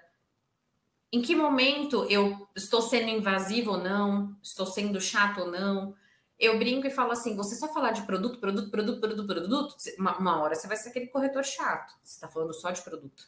em 1.12 1.22
que 1.22 1.36
momento 1.36 2.06
eu 2.10 2.48
estou 2.56 2.82
sendo 2.82 3.10
invasivo 3.10 3.72
ou 3.72 3.78
não, 3.78 4.36
estou 4.42 4.66
sendo 4.66 5.00
chato 5.00 5.42
ou 5.42 5.52
não. 5.52 5.96
Eu 6.40 6.58
brinco 6.60 6.86
e 6.86 6.92
falo 6.92 7.12
assim: 7.12 7.36
você 7.36 7.56
só 7.56 7.74
falar 7.74 7.92
de 7.92 8.04
produto, 8.04 8.40
produto, 8.40 8.70
produto, 8.70 9.00
produto, 9.00 9.26
produto, 9.26 9.76
uma, 9.98 10.18
uma 10.18 10.42
hora 10.42 10.56
você 10.56 10.68
vai 10.68 10.78
ser 10.78 10.90
aquele 10.90 11.08
corretor 11.08 11.44
chato. 11.44 11.94
Você 12.04 12.16
está 12.16 12.28
falando 12.28 12.54
só 12.54 12.72
de 12.72 12.82
produto. 12.82 13.24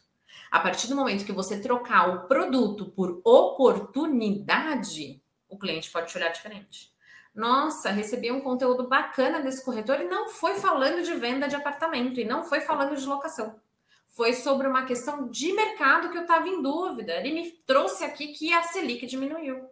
A 0.50 0.60
partir 0.60 0.88
do 0.88 0.96
momento 0.96 1.24
que 1.24 1.32
você 1.32 1.60
trocar 1.60 2.08
o 2.08 2.28
produto 2.28 2.86
por 2.86 3.20
oportunidade, 3.24 5.20
o 5.48 5.58
cliente 5.58 5.90
pode 5.90 6.08
te 6.08 6.18
olhar 6.18 6.30
diferente. 6.30 6.92
Nossa, 7.34 7.90
recebi 7.90 8.30
um 8.30 8.40
conteúdo 8.40 8.88
bacana 8.88 9.40
desse 9.40 9.64
corretor 9.64 10.00
e 10.00 10.08
não 10.08 10.28
foi 10.28 10.54
falando 10.54 11.02
de 11.02 11.14
venda 11.14 11.48
de 11.48 11.56
apartamento 11.56 12.18
e 12.18 12.24
não 12.24 12.44
foi 12.44 12.60
falando 12.60 12.96
de 12.96 13.06
locação 13.06 13.60
foi 14.10 14.34
sobre 14.34 14.66
uma 14.66 14.84
questão 14.84 15.28
de 15.28 15.52
mercado 15.52 16.10
que 16.10 16.18
eu 16.18 16.22
estava 16.22 16.48
em 16.48 16.60
dúvida. 16.60 17.14
Ele 17.14 17.32
me 17.32 17.52
trouxe 17.64 18.04
aqui 18.04 18.28
que 18.28 18.52
a 18.52 18.62
Selic 18.64 19.06
diminuiu. 19.06 19.68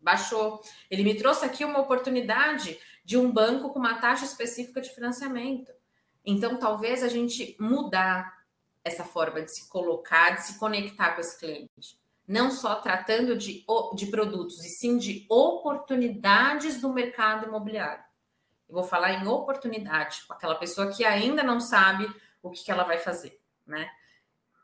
Baixou. 0.00 0.62
Ele 0.88 1.02
me 1.02 1.16
trouxe 1.16 1.44
aqui 1.44 1.64
uma 1.64 1.80
oportunidade 1.80 2.78
de 3.04 3.16
um 3.16 3.30
banco 3.30 3.70
com 3.70 3.78
uma 3.78 4.00
taxa 4.00 4.24
específica 4.24 4.80
de 4.80 4.94
financiamento. 4.94 5.72
Então, 6.24 6.58
talvez 6.58 7.02
a 7.02 7.08
gente 7.08 7.56
mudar 7.58 8.38
essa 8.84 9.04
forma 9.04 9.42
de 9.42 9.50
se 9.50 9.68
colocar, 9.68 10.30
de 10.36 10.44
se 10.44 10.58
conectar 10.58 11.14
com 11.14 11.20
esse 11.20 11.38
cliente. 11.38 11.97
Não 12.28 12.50
só 12.50 12.76
tratando 12.76 13.36
de, 13.36 13.64
de 13.94 14.06
produtos, 14.06 14.62
e 14.62 14.68
sim 14.68 14.98
de 14.98 15.26
oportunidades 15.30 16.80
do 16.80 16.92
mercado 16.92 17.46
imobiliário. 17.46 18.04
Eu 18.68 18.74
vou 18.74 18.84
falar 18.84 19.14
em 19.14 19.26
oportunidade 19.26 20.22
com 20.28 20.34
aquela 20.34 20.54
pessoa 20.54 20.92
que 20.92 21.04
ainda 21.04 21.42
não 21.42 21.58
sabe 21.58 22.06
o 22.42 22.50
que, 22.50 22.64
que 22.64 22.70
ela 22.70 22.84
vai 22.84 22.98
fazer, 22.98 23.40
né? 23.66 23.90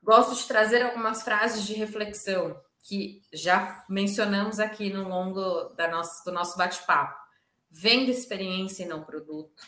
Gosto 0.02 0.34
de 0.34 0.46
trazer 0.46 0.82
algumas 0.82 1.22
frases 1.22 1.66
de 1.66 1.72
reflexão 1.72 2.60
que 2.82 3.22
já 3.32 3.82
mencionamos 3.88 4.60
aqui 4.60 4.92
no 4.92 5.08
longo 5.08 5.70
da 5.70 5.88
nossa, 5.88 6.22
do 6.22 6.30
nosso 6.30 6.58
bate-papo. 6.58 7.18
Venda 7.70 8.10
experiência 8.10 8.84
e 8.84 8.86
não 8.86 9.02
produto. 9.02 9.62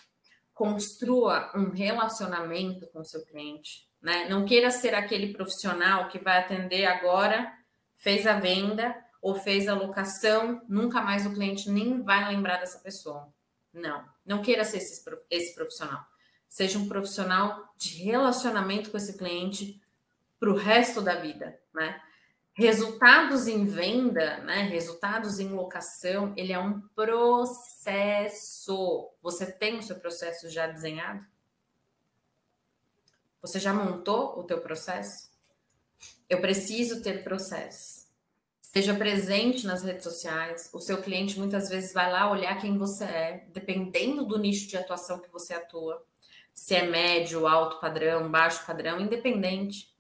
Construa 0.53 1.51
um 1.55 1.71
relacionamento 1.71 2.87
com 2.89 3.03
seu 3.03 3.25
cliente. 3.25 3.89
Né? 4.03 4.29
Não 4.29 4.45
queira 4.45 4.71
ser 4.71 4.95
aquele 4.95 5.33
profissional 5.33 6.09
que 6.09 6.19
vai 6.19 6.39
atender 6.39 6.85
agora, 6.85 7.51
fez 7.97 8.27
a 8.27 8.39
venda 8.39 8.97
ou 9.21 9.35
fez 9.35 9.67
a 9.69 9.75
locação, 9.75 10.63
nunca 10.69 11.01
mais 11.01 11.27
o 11.27 11.33
cliente 11.33 11.71
nem 11.71 12.03
vai 12.03 12.29
lembrar 12.29 12.59
dessa 12.59 12.79
pessoa. 12.79 13.33
Não, 13.73 14.05
não 14.25 14.43
queira 14.43 14.65
ser 14.65 14.79
esse, 14.79 15.55
profissional 15.55 16.07
seja 16.49 16.79
um 16.79 16.89
profissional 16.89 17.75
de 17.77 18.03
relacionamento 18.03 18.91
com 18.91 18.97
esse 18.97 19.19
cliente 19.19 19.79
para 20.41 20.51
o 20.51 20.57
resto 20.57 21.03
da 21.03 21.15
vida, 21.17 21.61
né? 21.75 22.01
Resultados 22.55 23.47
em 23.47 23.67
venda, 23.67 24.39
né? 24.39 24.63
Resultados 24.63 25.39
em 25.39 25.51
locação, 25.51 26.33
ele 26.35 26.55
é 26.55 26.59
um 26.59 26.81
processo. 26.95 28.33
Você 29.21 29.53
tem 29.53 29.79
o 29.79 29.83
seu 29.83 29.97
processo 29.97 30.49
já 30.49 30.67
desenhado? 30.67 31.27
Você 33.43 33.61
já 33.61 33.75
montou 33.75 34.39
o 34.39 34.45
teu 34.45 34.59
processo? 34.63 35.26
Eu 36.29 36.41
preciso 36.41 37.03
ter 37.03 37.23
processo. 37.23 38.07
Seja 38.61 38.95
presente 38.95 39.67
nas 39.67 39.83
redes 39.83 40.05
sociais. 40.05 40.69
O 40.73 40.81
seu 40.81 41.01
cliente 41.01 41.39
muitas 41.39 41.69
vezes 41.69 41.93
vai 41.93 42.11
lá 42.11 42.31
olhar 42.31 42.61
quem 42.61 42.77
você 42.77 43.05
é, 43.05 43.47
dependendo 43.53 44.25
do 44.25 44.39
nicho 44.39 44.69
de 44.69 44.77
atuação 44.77 45.21
que 45.21 45.33
você 45.33 45.55
atua. 45.55 46.05
Se 46.53 46.75
é 46.75 46.87
médio, 46.87 47.47
alto 47.47 47.81
padrão, 47.81 48.31
baixo 48.31 48.67
padrão, 48.67 49.01
independente. 49.01 49.95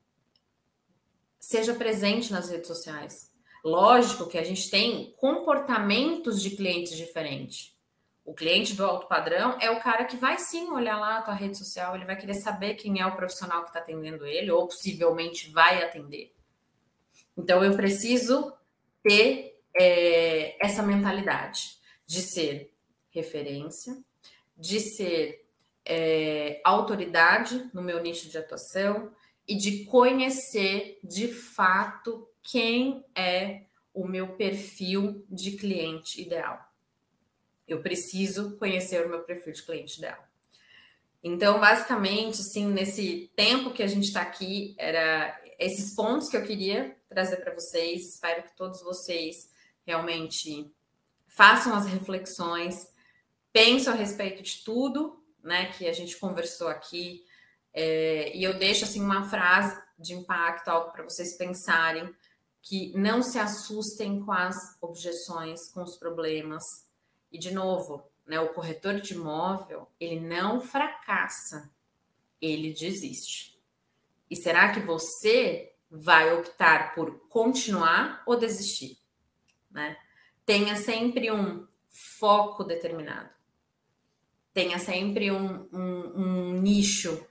Seja 1.39 1.75
presente 1.75 2.33
nas 2.33 2.51
redes 2.51 2.67
sociais. 2.67 3.31
Lógico 3.65 4.27
que 4.27 4.39
a 4.39 4.45
gente 4.45 4.69
tem 4.69 5.15
comportamentos 5.17 6.43
de 6.43 6.51
clientes 6.51 6.97
diferentes. 6.97 7.76
O 8.27 8.35
cliente 8.35 8.75
do 8.75 8.85
alto 8.85 9.07
padrão 9.07 9.57
é 9.61 9.71
o 9.71 9.79
cara 9.79 10.05
que 10.05 10.17
vai 10.17 10.37
sim 10.37 10.69
olhar 10.71 10.99
lá 10.99 11.19
a 11.19 11.23
tua 11.23 11.33
rede 11.33 11.57
social, 11.57 11.95
ele 11.95 12.05
vai 12.05 12.17
querer 12.17 12.35
saber 12.35 12.75
quem 12.75 13.01
é 13.01 13.07
o 13.07 13.15
profissional 13.15 13.63
que 13.63 13.69
está 13.69 13.79
atendendo 13.79 14.27
ele, 14.27 14.51
ou 14.51 14.67
possivelmente 14.67 15.49
vai 15.53 15.85
atender. 15.85 16.35
Então 17.39 17.63
eu 17.63 17.77
preciso 17.77 18.53
ter 19.01 19.57
é, 19.77 20.57
essa 20.61 20.83
mentalidade 20.83 21.79
de 22.05 22.21
ser 22.21 22.75
referência, 23.11 23.97
de 24.57 24.81
ser 24.81 25.47
é, 25.85 26.61
autoridade 26.65 27.71
no 27.73 27.81
meu 27.81 28.03
nicho 28.03 28.29
de 28.29 28.39
atuação 28.39 29.13
e 29.47 29.55
de 29.55 29.85
conhecer 29.85 30.99
de 31.05 31.29
fato 31.29 32.29
quem 32.43 33.05
é 33.15 33.67
o 33.95 34.05
meu 34.05 34.35
perfil 34.35 35.25
de 35.31 35.53
cliente 35.53 36.21
ideal. 36.21 36.66
Eu 37.67 37.83
preciso 37.83 38.57
conhecer 38.59 39.05
o 39.05 39.09
meu 39.09 39.23
perfil 39.23 39.53
de 39.53 39.63
cliente 39.63 40.01
dela. 40.01 40.27
Então, 41.23 41.59
basicamente, 41.59 42.41
assim, 42.41 42.67
nesse 42.67 43.33
tempo 43.35 43.73
que 43.73 43.83
a 43.83 43.87
gente 43.87 44.05
está 44.05 44.23
aqui, 44.23 44.75
era 44.79 45.41
esses 45.59 45.95
pontos 45.95 46.29
que 46.29 46.37
eu 46.37 46.45
queria 46.45 46.97
trazer 47.09 47.39
para 47.39 47.55
vocês. 47.55 48.15
Espero 48.15 48.45
que 48.45 48.57
todos 48.57 48.81
vocês 48.83 49.51
realmente 49.85 50.73
façam 51.37 51.75
as 51.75 51.87
reflexões, 51.87 52.87
pensem 53.53 53.93
a 53.93 53.97
respeito 53.97 54.43
de 54.43 54.63
tudo, 54.65 55.23
né, 55.43 55.73
que 55.73 55.87
a 55.87 55.93
gente 55.93 56.17
conversou 56.19 56.69
aqui. 56.69 57.25
É, 57.73 58.37
e 58.37 58.43
eu 58.43 58.59
deixo 58.59 58.85
assim 58.85 59.01
uma 59.01 59.29
frase 59.29 59.77
de 59.99 60.15
impacto, 60.15 60.69
algo 60.69 60.93
para 60.93 61.05
vocês 61.05 61.37
pensarem, 61.37 62.15
que 62.63 62.93
não 62.97 63.23
se 63.23 63.39
assustem 63.39 64.25
com 64.25 64.33
as 64.33 64.57
objeções, 64.81 65.71
com 65.73 65.83
os 65.83 65.97
problemas, 65.97 66.65
e 67.31 67.39
de 67.39 67.53
novo, 67.53 68.11
né, 68.27 68.41
o 68.41 68.53
corretor 68.53 69.01
de 69.01 69.15
imóvel, 69.15 69.89
ele 70.01 70.21
não 70.21 70.61
fracassa, 70.61 71.71
ele 72.41 72.73
desiste. 72.73 73.61
E 74.31 74.37
será 74.37 74.73
que 74.73 74.81
você 74.81 75.73
vai 75.91 76.35
optar 76.35 76.95
por 76.95 77.29
continuar 77.29 78.23
ou 78.27 78.37
desistir? 78.37 78.99
Né? 79.71 79.97
Tenha 80.45 80.77
sempre 80.77 81.31
um 81.31 81.67
foco 82.19 82.65
determinado. 82.65 83.31
Tenha 84.53 84.79
sempre 84.79 85.31
um, 85.31 85.69
um, 85.73 86.13
um 86.17 86.53
nicho, 86.61 87.27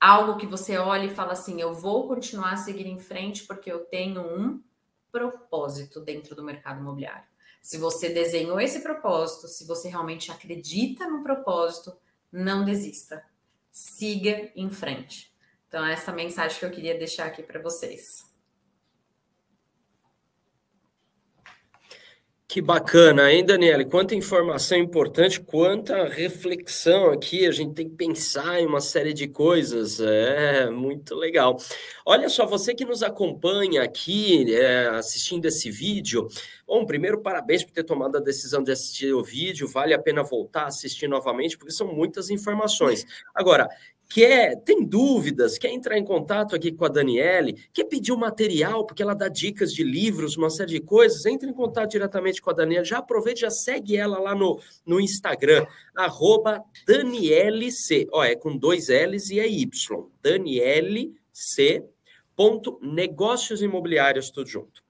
algo 0.00 0.36
que 0.36 0.46
você 0.46 0.78
olha 0.78 1.06
e 1.06 1.14
fala 1.14 1.32
assim: 1.32 1.60
eu 1.60 1.74
vou 1.74 2.06
continuar 2.06 2.52
a 2.52 2.56
seguir 2.56 2.86
em 2.86 2.98
frente 2.98 3.44
porque 3.44 3.70
eu 3.70 3.84
tenho 3.86 4.20
um 4.20 4.62
propósito 5.10 6.00
dentro 6.00 6.34
do 6.34 6.44
mercado 6.44 6.80
imobiliário. 6.80 7.33
Se 7.64 7.78
você 7.78 8.10
desenhou 8.10 8.60
esse 8.60 8.80
propósito, 8.80 9.48
se 9.48 9.66
você 9.66 9.88
realmente 9.88 10.30
acredita 10.30 11.08
no 11.08 11.22
propósito, 11.22 11.96
não 12.30 12.62
desista. 12.62 13.24
Siga 13.72 14.52
em 14.54 14.70
frente. 14.70 15.32
Então, 15.66 15.82
essa 15.86 16.12
mensagem 16.12 16.58
que 16.58 16.66
eu 16.66 16.70
queria 16.70 16.98
deixar 16.98 17.24
aqui 17.24 17.42
para 17.42 17.62
vocês. 17.62 18.26
Que 22.46 22.60
bacana, 22.60 23.32
hein, 23.32 23.44
Daniele? 23.44 23.86
Quanta 23.86 24.14
informação 24.14 24.78
importante, 24.78 25.40
quanta 25.40 26.04
reflexão 26.04 27.10
aqui. 27.10 27.46
A 27.46 27.50
gente 27.50 27.74
tem 27.74 27.88
que 27.88 27.96
pensar 27.96 28.60
em 28.60 28.66
uma 28.66 28.80
série 28.80 29.12
de 29.14 29.26
coisas. 29.26 29.98
É 29.98 30.70
muito 30.70 31.16
legal. 31.16 31.56
Olha 32.04 32.28
só, 32.28 32.46
você 32.46 32.74
que 32.74 32.84
nos 32.84 33.02
acompanha 33.02 33.82
aqui 33.82 34.54
é, 34.54 34.86
assistindo 34.88 35.46
esse 35.46 35.70
vídeo. 35.70 36.28
Bom, 36.66 36.86
primeiro, 36.86 37.20
parabéns 37.20 37.62
por 37.62 37.72
ter 37.72 37.84
tomado 37.84 38.16
a 38.16 38.20
decisão 38.20 38.62
de 38.62 38.72
assistir 38.72 39.12
o 39.12 39.22
vídeo. 39.22 39.68
Vale 39.68 39.92
a 39.92 39.98
pena 39.98 40.22
voltar 40.22 40.62
a 40.62 40.68
assistir 40.68 41.08
novamente, 41.08 41.58
porque 41.58 41.72
são 41.72 41.92
muitas 41.94 42.30
informações. 42.30 43.04
Agora, 43.34 43.68
quer, 44.08 44.56
tem 44.62 44.84
dúvidas, 44.84 45.58
quer 45.58 45.70
entrar 45.70 45.98
em 45.98 46.04
contato 46.04 46.54
aqui 46.54 46.72
com 46.72 46.84
a 46.84 46.88
Daniele, 46.88 47.54
quer 47.72 47.84
pedir 47.84 48.12
o 48.12 48.16
material, 48.16 48.86
porque 48.86 49.02
ela 49.02 49.14
dá 49.14 49.28
dicas 49.28 49.72
de 49.72 49.82
livros, 49.82 50.36
uma 50.36 50.50
série 50.50 50.72
de 50.72 50.80
coisas, 50.80 51.26
entre 51.26 51.50
em 51.50 51.52
contato 51.52 51.90
diretamente 51.90 52.40
com 52.40 52.50
a 52.50 52.54
Daniele. 52.54 52.84
Já 52.84 52.98
aproveite, 52.98 53.42
já 53.42 53.50
segue 53.50 53.96
ela 53.96 54.18
lá 54.18 54.34
no, 54.34 54.60
no 54.86 55.00
Instagram, 55.00 55.66
arroba 55.94 56.62
DanieleC. 56.86 58.08
Ó, 58.12 58.24
é 58.24 58.34
com 58.34 58.56
dois 58.56 58.88
L's 58.88 59.30
e 59.30 59.38
é 59.38 59.46
Y. 59.46 60.08
Daniele 60.22 61.14
C. 61.32 61.84
Ponto 62.36 62.80
negócios 62.82 63.62
imobiliários, 63.62 64.30
tudo 64.30 64.48
junto. 64.48 64.83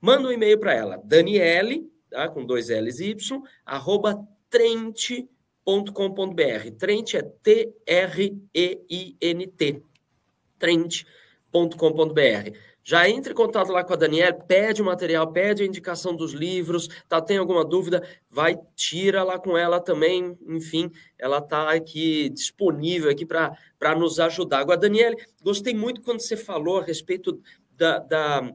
Manda 0.00 0.28
um 0.28 0.32
e-mail 0.32 0.58
para 0.58 0.74
ela, 0.74 1.00
Daniele, 1.04 1.90
tá, 2.10 2.28
com 2.28 2.44
dois 2.44 2.68
L's 2.68 3.00
e 3.00 3.10
Y, 3.10 3.42
arroba 3.64 4.26
Trente 4.50 5.28
trent.com.br. 5.68 6.70
Trent 6.78 7.14
é 7.14 7.22
T-R-E-I-N-T. 7.42 7.82
Trent.com.br. 10.58 12.56
Já 12.82 13.06
entre 13.06 13.32
em 13.32 13.36
contato 13.36 13.70
lá 13.70 13.84
com 13.84 13.92
a 13.92 13.96
Daniela, 13.96 14.32
pede 14.32 14.80
o 14.80 14.84
material, 14.84 15.30
pede 15.30 15.62
a 15.62 15.66
indicação 15.66 16.16
dos 16.16 16.32
livros, 16.32 16.88
tá? 17.06 17.20
Tem 17.20 17.36
alguma 17.36 17.62
dúvida, 17.62 18.02
vai, 18.30 18.58
tira 18.74 19.22
lá 19.22 19.38
com 19.38 19.58
ela 19.58 19.78
também. 19.78 20.38
Enfim, 20.46 20.90
ela 21.18 21.42
tá 21.42 21.70
aqui 21.70 22.30
disponível 22.30 23.10
aqui 23.10 23.26
para 23.26 23.94
nos 23.94 24.18
ajudar. 24.18 24.60
Agora, 24.60 24.78
Daniela, 24.78 25.14
gostei 25.42 25.74
muito 25.74 26.00
quando 26.00 26.20
você 26.20 26.34
falou 26.34 26.78
a 26.78 26.84
respeito 26.84 27.38
da, 27.76 27.98
da 27.98 28.54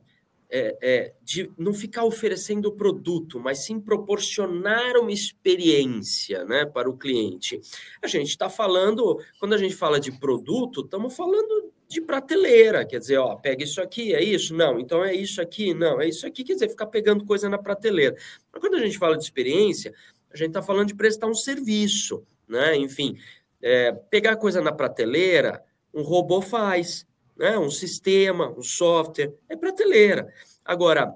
é, 0.56 0.78
é, 0.84 1.14
de 1.24 1.52
não 1.58 1.74
ficar 1.74 2.04
oferecendo 2.06 2.68
o 2.68 2.72
produto, 2.72 3.40
mas 3.40 3.66
sim 3.66 3.80
proporcionar 3.80 4.98
uma 4.98 5.12
experiência 5.12 6.46
né, 6.46 6.64
para 6.64 6.88
o 6.88 6.96
cliente. 6.96 7.60
A 8.04 8.08
gente 8.08 8.30
está 8.30 8.48
falando, 8.48 9.20
quando 9.40 9.54
a 9.54 9.58
gente 9.58 9.74
fala 9.74 10.00
de 10.00 10.12
produto, 10.12 10.82
estamos 10.82 11.16
falando 11.16 11.74
de 11.88 12.00
prateleira, 12.00 12.86
quer 12.86 13.00
dizer, 13.00 13.18
ó, 13.18 13.36
pega 13.36 13.64
isso 13.64 13.82
aqui, 13.82 14.14
é 14.14 14.24
isso? 14.24 14.54
Não, 14.54 14.80
então 14.80 15.04
é 15.04 15.16
isso 15.16 15.42
aqui, 15.42 15.74
não, 15.74 16.00
é 16.00 16.08
isso 16.08 16.28
aqui, 16.28 16.44
quer 16.44 16.54
dizer, 16.54 16.70
ficar 16.70 16.86
pegando 16.86 17.26
coisa 17.26 17.50
na 17.50 17.58
prateleira. 17.58 18.16
Mas 18.52 18.62
quando 18.62 18.76
a 18.76 18.80
gente 18.80 19.00
fala 19.00 19.18
de 19.18 19.24
experiência, 19.24 19.92
a 20.32 20.38
gente 20.38 20.50
está 20.50 20.62
falando 20.62 20.90
de 20.90 20.96
prestar 20.96 21.26
um 21.26 21.34
serviço, 21.34 22.24
né? 22.48 22.76
Enfim, 22.76 23.18
é, 23.60 23.92
pegar 23.92 24.36
coisa 24.36 24.62
na 24.62 24.72
prateleira, 24.72 25.64
um 25.92 26.04
robô 26.04 26.42
faz, 26.42 27.08
né? 27.44 27.60
um 27.60 27.70
sistema, 27.70 28.50
um 28.58 28.62
software, 28.62 29.34
é 29.50 29.56
prateleira. 29.58 30.34
Agora, 30.64 31.14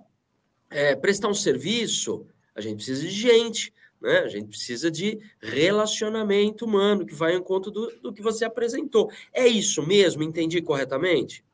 é, 0.70 0.94
prestar 0.94 1.30
um 1.30 1.34
serviço, 1.34 2.28
a 2.54 2.60
gente 2.60 2.76
precisa 2.76 3.02
de 3.02 3.10
gente, 3.10 3.74
né? 4.02 4.20
a 4.20 4.28
gente 4.28 4.50
precisa 4.50 4.92
de 4.92 5.18
relacionamento 5.42 6.66
humano, 6.66 7.06
que 7.06 7.16
vai 7.16 7.34
em 7.34 7.42
conta 7.42 7.72
do, 7.72 7.90
do 8.02 8.12
que 8.12 8.22
você 8.22 8.44
apresentou. 8.44 9.10
É 9.34 9.48
isso 9.48 9.82
mesmo? 9.88 10.22
Entendi 10.22 10.62
corretamente? 10.62 11.46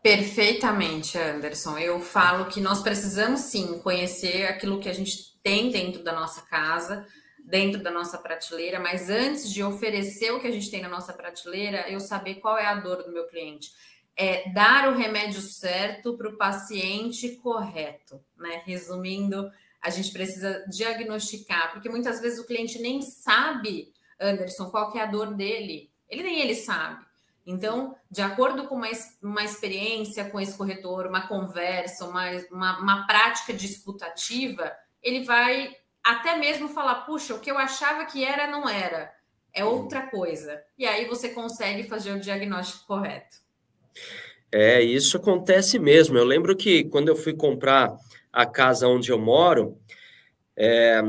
Perfeitamente, 0.00 1.18
Anderson. 1.18 1.76
Eu 1.76 2.00
falo 2.00 2.44
que 2.44 2.60
nós 2.60 2.82
precisamos 2.82 3.40
sim 3.40 3.80
conhecer 3.80 4.46
aquilo 4.46 4.78
que 4.78 4.88
a 4.88 4.94
gente 4.94 5.36
tem 5.42 5.72
dentro 5.72 6.04
da 6.04 6.12
nossa 6.12 6.42
casa, 6.42 7.04
dentro 7.44 7.82
da 7.82 7.90
nossa 7.90 8.16
prateleira, 8.16 8.78
mas 8.78 9.10
antes 9.10 9.52
de 9.52 9.60
oferecer 9.60 10.30
o 10.30 10.38
que 10.38 10.46
a 10.46 10.52
gente 10.52 10.70
tem 10.70 10.80
na 10.80 10.88
nossa 10.88 11.12
prateleira, 11.12 11.90
eu 11.90 11.98
saber 11.98 12.36
qual 12.36 12.56
é 12.56 12.66
a 12.66 12.76
dor 12.76 13.02
do 13.02 13.12
meu 13.12 13.26
cliente 13.26 13.72
é 14.16 14.50
dar 14.50 14.88
o 14.88 14.96
remédio 14.96 15.40
certo 15.40 16.16
para 16.16 16.28
o 16.28 16.36
paciente 16.36 17.36
correto, 17.36 18.22
né? 18.36 18.62
Resumindo, 18.64 19.50
a 19.80 19.90
gente 19.90 20.12
precisa 20.12 20.64
diagnosticar, 20.68 21.72
porque 21.72 21.88
muitas 21.88 22.20
vezes 22.20 22.38
o 22.38 22.46
cliente 22.46 22.78
nem 22.80 23.00
sabe, 23.00 23.92
Anderson, 24.20 24.70
qual 24.70 24.94
é 24.96 25.00
a 25.00 25.06
dor 25.06 25.34
dele. 25.34 25.90
Ele 26.08 26.22
nem 26.22 26.40
ele 26.40 26.54
sabe. 26.54 27.04
Então, 27.46 27.96
de 28.10 28.20
acordo 28.20 28.68
com 28.68 28.76
uma, 28.76 28.88
uma 29.22 29.42
experiência 29.42 30.28
com 30.28 30.38
esse 30.38 30.56
corretor, 30.56 31.06
uma 31.06 31.26
conversa, 31.26 32.06
uma, 32.06 32.30
uma, 32.50 32.78
uma 32.78 33.06
prática 33.06 33.52
disputativa, 33.52 34.70
ele 35.02 35.24
vai 35.24 35.74
até 36.04 36.36
mesmo 36.36 36.68
falar: 36.68 37.06
puxa, 37.06 37.34
o 37.34 37.40
que 37.40 37.50
eu 37.50 37.58
achava 37.58 38.04
que 38.04 38.24
era, 38.24 38.46
não 38.46 38.68
era, 38.68 39.12
é 39.52 39.64
outra 39.64 40.06
coisa. 40.08 40.62
E 40.76 40.86
aí 40.86 41.06
você 41.06 41.30
consegue 41.30 41.88
fazer 41.88 42.12
o 42.12 42.20
diagnóstico 42.20 42.86
correto. 42.86 43.38
É, 44.52 44.82
isso 44.82 45.16
acontece 45.16 45.78
mesmo. 45.78 46.18
Eu 46.18 46.24
lembro 46.24 46.56
que 46.56 46.84
quando 46.84 47.08
eu 47.08 47.16
fui 47.16 47.34
comprar 47.34 47.96
a 48.32 48.46
casa 48.46 48.88
onde 48.88 49.10
eu 49.10 49.18
moro, 49.18 49.78
é, 50.56 51.00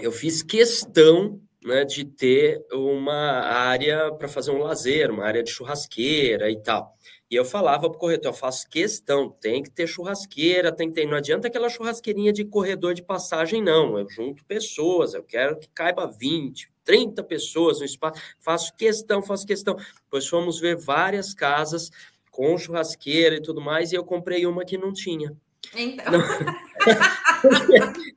eu 0.00 0.10
fiz 0.10 0.42
questão 0.42 1.40
né, 1.64 1.84
de 1.84 2.04
ter 2.04 2.62
uma 2.72 3.40
área 3.40 4.12
para 4.12 4.28
fazer 4.28 4.50
um 4.50 4.58
lazer, 4.58 5.10
uma 5.10 5.24
área 5.24 5.42
de 5.42 5.50
churrasqueira 5.50 6.50
e 6.50 6.60
tal. 6.62 6.94
E 7.30 7.36
eu 7.36 7.44
falava 7.44 7.88
para 7.88 7.96
o 7.96 7.98
corretor, 7.98 8.28
eu 8.28 8.34
faço 8.34 8.68
questão, 8.68 9.30
tem 9.30 9.62
que 9.62 9.70
ter 9.70 9.86
churrasqueira, 9.86 10.70
tem 10.70 10.88
que 10.88 10.94
ter, 10.94 11.06
não 11.06 11.16
adianta 11.16 11.48
aquela 11.48 11.68
churrasqueirinha 11.68 12.32
de 12.32 12.44
corredor 12.44 12.94
de 12.94 13.02
passagem, 13.02 13.62
não. 13.62 13.98
Eu 13.98 14.08
junto 14.08 14.44
pessoas, 14.44 15.14
eu 15.14 15.22
quero 15.22 15.58
que 15.58 15.68
caiba 15.70 16.06
20, 16.06 16.70
30 16.84 17.22
pessoas 17.24 17.80
no 17.80 17.84
espaço, 17.84 18.20
faço 18.38 18.74
questão, 18.76 19.22
faço 19.22 19.46
questão. 19.46 19.76
Pois 20.10 20.26
fomos 20.26 20.60
ver 20.60 20.76
várias 20.76 21.34
casas 21.34 21.90
com 22.30 22.56
churrasqueira 22.58 23.36
e 23.36 23.42
tudo 23.42 23.60
mais, 23.60 23.92
e 23.92 23.94
eu 23.94 24.04
comprei 24.04 24.46
uma 24.46 24.64
que 24.64 24.76
não 24.76 24.92
tinha. 24.92 25.34
Então. 25.74 26.12
Não... 26.12 26.20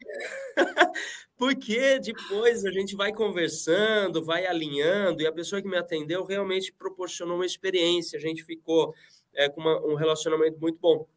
Porque 1.38 2.00
depois 2.00 2.66
a 2.66 2.72
gente 2.72 2.96
vai 2.96 3.14
conversando, 3.14 4.24
vai 4.24 4.48
alinhando, 4.48 5.22
e 5.22 5.28
a 5.28 5.32
pessoa 5.32 5.62
que 5.62 5.68
me 5.68 5.78
atendeu 5.78 6.26
realmente 6.26 6.74
proporcionou 6.74 7.36
uma 7.36 7.46
experiência, 7.46 8.18
a 8.18 8.22
gente 8.22 8.44
ficou 8.44 8.96
é, 9.36 9.48
com 9.48 9.62
uma, 9.62 9.80
um 9.86 9.94
relacionamento 9.94 10.60
muito 10.60 10.80
bom. 10.80 11.08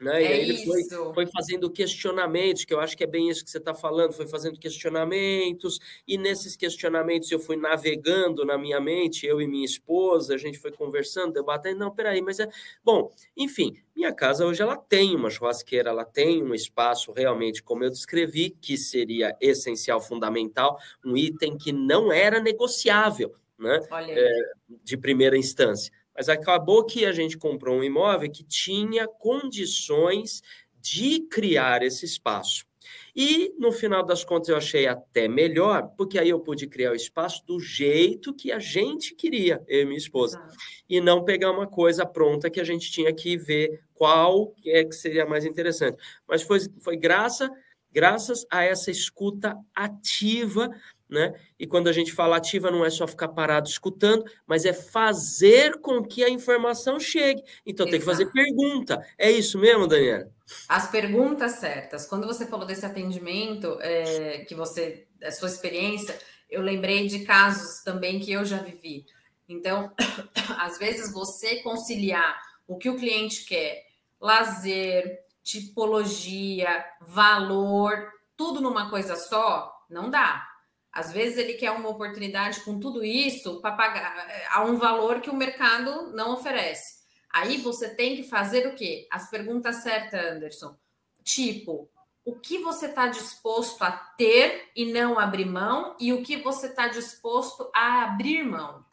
Né? 0.00 0.22
É 0.22 0.24
e 0.24 0.26
aí 0.32 0.40
ele 0.50 0.64
foi, 0.64 0.84
foi, 1.12 1.26
fazendo 1.26 1.68
questionamentos, 1.68 2.64
que 2.64 2.72
eu 2.72 2.78
acho 2.78 2.96
que 2.96 3.02
é 3.02 3.06
bem 3.06 3.28
isso 3.28 3.44
que 3.44 3.50
você 3.50 3.58
está 3.58 3.74
falando, 3.74 4.12
foi 4.12 4.28
fazendo 4.28 4.58
questionamentos, 4.58 5.80
e 6.06 6.16
nesses 6.16 6.56
questionamentos 6.56 7.30
eu 7.32 7.40
fui 7.40 7.56
navegando 7.56 8.44
na 8.44 8.56
minha 8.56 8.80
mente, 8.80 9.26
eu 9.26 9.40
e 9.40 9.48
minha 9.48 9.64
esposa, 9.64 10.34
a 10.34 10.38
gente 10.38 10.56
foi 10.58 10.70
conversando, 10.70 11.32
debatendo, 11.32 11.80
não, 11.80 11.90
peraí, 11.90 12.22
mas 12.22 12.38
é... 12.38 12.48
Bom, 12.84 13.12
enfim, 13.36 13.76
minha 13.94 14.12
casa 14.12 14.46
hoje 14.46 14.62
ela 14.62 14.76
tem 14.76 15.16
uma 15.16 15.30
churrasqueira, 15.30 15.90
ela 15.90 16.04
tem 16.04 16.44
um 16.44 16.54
espaço 16.54 17.10
realmente, 17.10 17.60
como 17.60 17.82
eu 17.82 17.90
descrevi, 17.90 18.50
que 18.50 18.76
seria 18.76 19.36
essencial, 19.40 20.00
fundamental, 20.00 20.78
um 21.04 21.16
item 21.16 21.58
que 21.58 21.72
não 21.72 22.12
era 22.12 22.40
negociável, 22.40 23.34
né? 23.58 23.80
É, 24.08 24.52
de 24.84 24.96
primeira 24.96 25.36
instância. 25.36 25.92
Mas 26.18 26.28
acabou 26.28 26.84
que 26.84 27.06
a 27.06 27.12
gente 27.12 27.38
comprou 27.38 27.78
um 27.78 27.84
imóvel 27.84 28.28
que 28.28 28.42
tinha 28.42 29.06
condições 29.06 30.42
de 30.80 31.20
criar 31.20 31.84
esse 31.84 32.04
espaço. 32.04 32.66
E 33.14 33.54
no 33.56 33.70
final 33.70 34.04
das 34.04 34.24
contas 34.24 34.48
eu 34.48 34.56
achei 34.56 34.88
até 34.88 35.28
melhor, 35.28 35.92
porque 35.96 36.18
aí 36.18 36.30
eu 36.30 36.40
pude 36.40 36.66
criar 36.66 36.90
o 36.90 36.96
espaço 36.96 37.46
do 37.46 37.60
jeito 37.60 38.34
que 38.34 38.50
a 38.50 38.58
gente 38.58 39.14
queria, 39.14 39.62
eu 39.68 39.82
e 39.82 39.84
minha 39.84 39.96
esposa, 39.96 40.42
e 40.88 41.00
não 41.00 41.24
pegar 41.24 41.52
uma 41.52 41.68
coisa 41.68 42.04
pronta 42.04 42.50
que 42.50 42.60
a 42.60 42.64
gente 42.64 42.90
tinha 42.90 43.12
que 43.12 43.36
ver 43.36 43.80
qual 43.94 44.52
é 44.66 44.82
que 44.82 44.96
seria 44.96 45.24
mais 45.24 45.44
interessante. 45.44 46.02
Mas 46.26 46.42
foi, 46.42 46.58
foi 46.80 46.96
graça, 46.96 47.48
graças 47.92 48.44
a 48.50 48.64
essa 48.64 48.90
escuta 48.90 49.56
ativa 49.72 50.68
né? 51.08 51.32
E 51.58 51.66
quando 51.66 51.88
a 51.88 51.92
gente 51.92 52.12
fala 52.12 52.36
ativa, 52.36 52.70
não 52.70 52.84
é 52.84 52.90
só 52.90 53.06
ficar 53.06 53.28
parado 53.28 53.68
escutando, 53.68 54.24
mas 54.46 54.64
é 54.64 54.72
fazer 54.72 55.80
com 55.80 56.02
que 56.02 56.22
a 56.22 56.28
informação 56.28 57.00
chegue. 57.00 57.42
Então 57.64 57.86
Exato. 57.86 57.90
tem 57.90 58.00
que 58.00 58.06
fazer 58.06 58.26
pergunta. 58.30 59.04
É 59.16 59.30
isso 59.30 59.58
mesmo, 59.58 59.86
Daniela? 59.86 60.30
As 60.68 60.90
perguntas 60.90 61.52
certas. 61.52 62.06
Quando 62.06 62.26
você 62.26 62.46
falou 62.46 62.66
desse 62.66 62.84
atendimento, 62.84 63.78
é, 63.80 64.44
que 64.46 64.54
você, 64.54 65.06
a 65.22 65.30
sua 65.30 65.48
experiência, 65.48 66.18
eu 66.50 66.62
lembrei 66.62 67.06
de 67.06 67.20
casos 67.20 67.82
também 67.82 68.20
que 68.20 68.32
eu 68.32 68.44
já 68.44 68.58
vivi. 68.58 69.04
Então, 69.48 69.92
às 70.58 70.78
vezes 70.78 71.12
você 71.12 71.56
conciliar 71.62 72.40
o 72.66 72.76
que 72.76 72.90
o 72.90 72.96
cliente 72.96 73.44
quer, 73.44 73.82
lazer, 74.20 75.20
tipologia, 75.42 76.84
valor, 77.00 78.12
tudo 78.36 78.60
numa 78.60 78.90
coisa 78.90 79.16
só, 79.16 79.72
não 79.88 80.10
dá. 80.10 80.46
Às 80.92 81.12
vezes 81.12 81.38
ele 81.38 81.54
quer 81.54 81.70
uma 81.70 81.88
oportunidade 81.88 82.60
com 82.60 82.80
tudo 82.80 83.04
isso 83.04 83.60
para 83.60 83.76
pagar 83.76 84.28
eh, 84.28 84.46
a 84.50 84.64
um 84.64 84.76
valor 84.76 85.20
que 85.20 85.30
o 85.30 85.36
mercado 85.36 86.12
não 86.14 86.32
oferece. 86.32 86.98
Aí 87.32 87.58
você 87.58 87.94
tem 87.94 88.16
que 88.16 88.24
fazer 88.24 88.66
o 88.66 88.74
quê? 88.74 89.06
As 89.10 89.30
perguntas 89.30 89.76
certas, 89.76 90.24
Anderson. 90.24 90.76
Tipo, 91.22 91.90
o 92.24 92.38
que 92.38 92.58
você 92.58 92.86
está 92.86 93.06
disposto 93.06 93.82
a 93.82 93.90
ter 93.90 94.70
e 94.74 94.92
não 94.92 95.18
abrir 95.18 95.46
mão, 95.46 95.96
e 95.98 96.12
o 96.12 96.22
que 96.22 96.36
você 96.36 96.66
está 96.66 96.88
disposto 96.88 97.70
a 97.74 98.04
abrir 98.04 98.42
mão. 98.42 98.84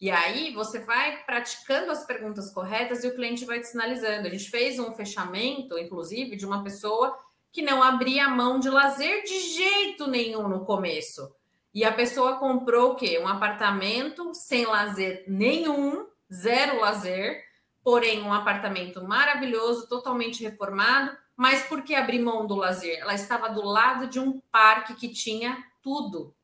E 0.00 0.10
aí 0.10 0.50
você 0.54 0.78
vai 0.78 1.22
praticando 1.24 1.92
as 1.92 2.06
perguntas 2.06 2.50
corretas 2.54 3.04
e 3.04 3.08
o 3.08 3.14
cliente 3.14 3.44
vai 3.44 3.60
te 3.60 3.66
sinalizando. 3.66 4.26
A 4.26 4.30
gente 4.30 4.50
fez 4.50 4.78
um 4.78 4.92
fechamento, 4.92 5.78
inclusive, 5.78 6.36
de 6.36 6.46
uma 6.46 6.64
pessoa 6.64 7.14
que 7.52 7.62
não 7.62 7.82
abria 7.82 8.28
mão 8.28 8.60
de 8.60 8.70
lazer 8.70 9.24
de 9.24 9.40
jeito 9.40 10.06
nenhum 10.06 10.48
no 10.48 10.64
começo. 10.64 11.34
E 11.72 11.84
a 11.84 11.92
pessoa 11.92 12.36
comprou 12.36 12.92
o 12.92 12.94
quê? 12.96 13.18
Um 13.18 13.28
apartamento 13.28 14.34
sem 14.34 14.66
lazer 14.66 15.24
nenhum, 15.28 16.06
zero 16.32 16.80
lazer, 16.80 17.42
porém 17.82 18.22
um 18.22 18.32
apartamento 18.32 19.02
maravilhoso, 19.04 19.88
totalmente 19.88 20.42
reformado. 20.42 21.16
Mas 21.36 21.62
por 21.62 21.82
que 21.82 21.94
abrir 21.94 22.20
mão 22.20 22.46
do 22.46 22.54
lazer? 22.54 22.98
Ela 22.98 23.14
estava 23.14 23.48
do 23.48 23.64
lado 23.64 24.06
de 24.06 24.18
um 24.18 24.40
parque 24.50 24.94
que 24.94 25.08
tinha 25.08 25.64
tudo, 25.82 26.34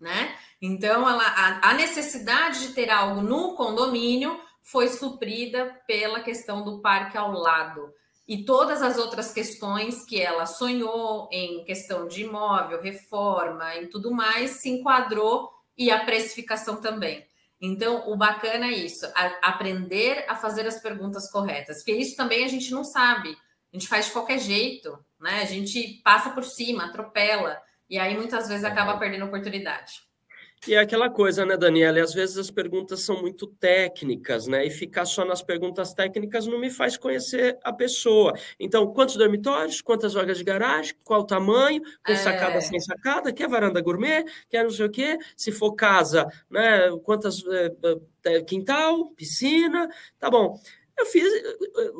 né? 0.00 0.36
Então, 0.60 1.08
ela, 1.08 1.22
a, 1.22 1.70
a 1.70 1.74
necessidade 1.74 2.66
de 2.66 2.74
ter 2.74 2.90
algo 2.90 3.20
no 3.20 3.54
condomínio 3.54 4.40
foi 4.62 4.88
suprida 4.88 5.80
pela 5.86 6.20
questão 6.20 6.64
do 6.64 6.80
parque 6.80 7.16
ao 7.16 7.30
lado 7.30 7.94
e 8.26 8.44
todas 8.44 8.82
as 8.82 8.98
outras 8.98 9.32
questões 9.32 10.04
que 10.04 10.20
ela 10.20 10.46
sonhou 10.46 11.28
em 11.30 11.64
questão 11.64 12.08
de 12.08 12.24
imóvel, 12.24 12.82
reforma 12.82 13.76
e 13.76 13.86
tudo 13.86 14.10
mais, 14.10 14.62
se 14.62 14.68
enquadrou 14.68 15.50
e 15.76 15.90
a 15.90 16.04
precificação 16.04 16.80
também. 16.80 17.24
Então, 17.60 18.10
o 18.10 18.16
bacana 18.16 18.66
é 18.66 18.72
isso, 18.72 19.06
a, 19.14 19.50
aprender 19.50 20.24
a 20.28 20.34
fazer 20.34 20.66
as 20.66 20.80
perguntas 20.80 21.30
corretas, 21.30 21.78
porque 21.78 21.92
isso 21.92 22.16
também 22.16 22.44
a 22.44 22.48
gente 22.48 22.70
não 22.70 22.84
sabe, 22.84 23.30
a 23.72 23.76
gente 23.76 23.88
faz 23.88 24.06
de 24.06 24.12
qualquer 24.12 24.38
jeito, 24.38 24.98
né? 25.20 25.40
A 25.40 25.46
gente 25.46 26.00
passa 26.04 26.30
por 26.30 26.44
cima, 26.44 26.86
atropela, 26.86 27.60
e 27.88 27.98
aí 27.98 28.16
muitas 28.16 28.48
vezes 28.48 28.64
acaba 28.64 28.98
perdendo 28.98 29.26
oportunidade. 29.26 30.05
E 30.66 30.74
é 30.74 30.78
aquela 30.78 31.08
coisa, 31.08 31.44
né, 31.44 31.56
Daniela? 31.56 31.98
E 31.98 32.02
às 32.02 32.12
vezes 32.12 32.36
as 32.38 32.50
perguntas 32.50 33.00
são 33.00 33.20
muito 33.20 33.46
técnicas, 33.46 34.46
né? 34.46 34.66
E 34.66 34.70
ficar 34.70 35.04
só 35.04 35.24
nas 35.24 35.42
perguntas 35.42 35.92
técnicas 35.94 36.46
não 36.46 36.58
me 36.58 36.70
faz 36.70 36.96
conhecer 36.96 37.58
a 37.62 37.72
pessoa. 37.72 38.32
Então, 38.58 38.92
quantos 38.92 39.16
dormitórios, 39.16 39.80
quantas 39.80 40.14
vagas 40.14 40.38
de 40.38 40.44
garagem, 40.44 40.94
qual 41.04 41.20
o 41.20 41.26
tamanho, 41.26 41.82
com 42.04 42.12
é... 42.12 42.16
sacada 42.16 42.60
sem 42.60 42.80
sacada, 42.80 43.32
quer 43.32 43.48
varanda 43.48 43.80
gourmet, 43.80 44.24
quer 44.48 44.64
não 44.64 44.70
sei 44.70 44.86
o 44.86 44.90
quê, 44.90 45.18
se 45.36 45.52
for 45.52 45.74
casa, 45.74 46.26
né? 46.50 46.90
Quantas 47.04 47.42
é, 48.24 48.42
quintal, 48.42 49.10
piscina, 49.10 49.88
tá 50.18 50.28
bom. 50.28 50.58
Eu 50.98 51.04
fiz, 51.06 51.24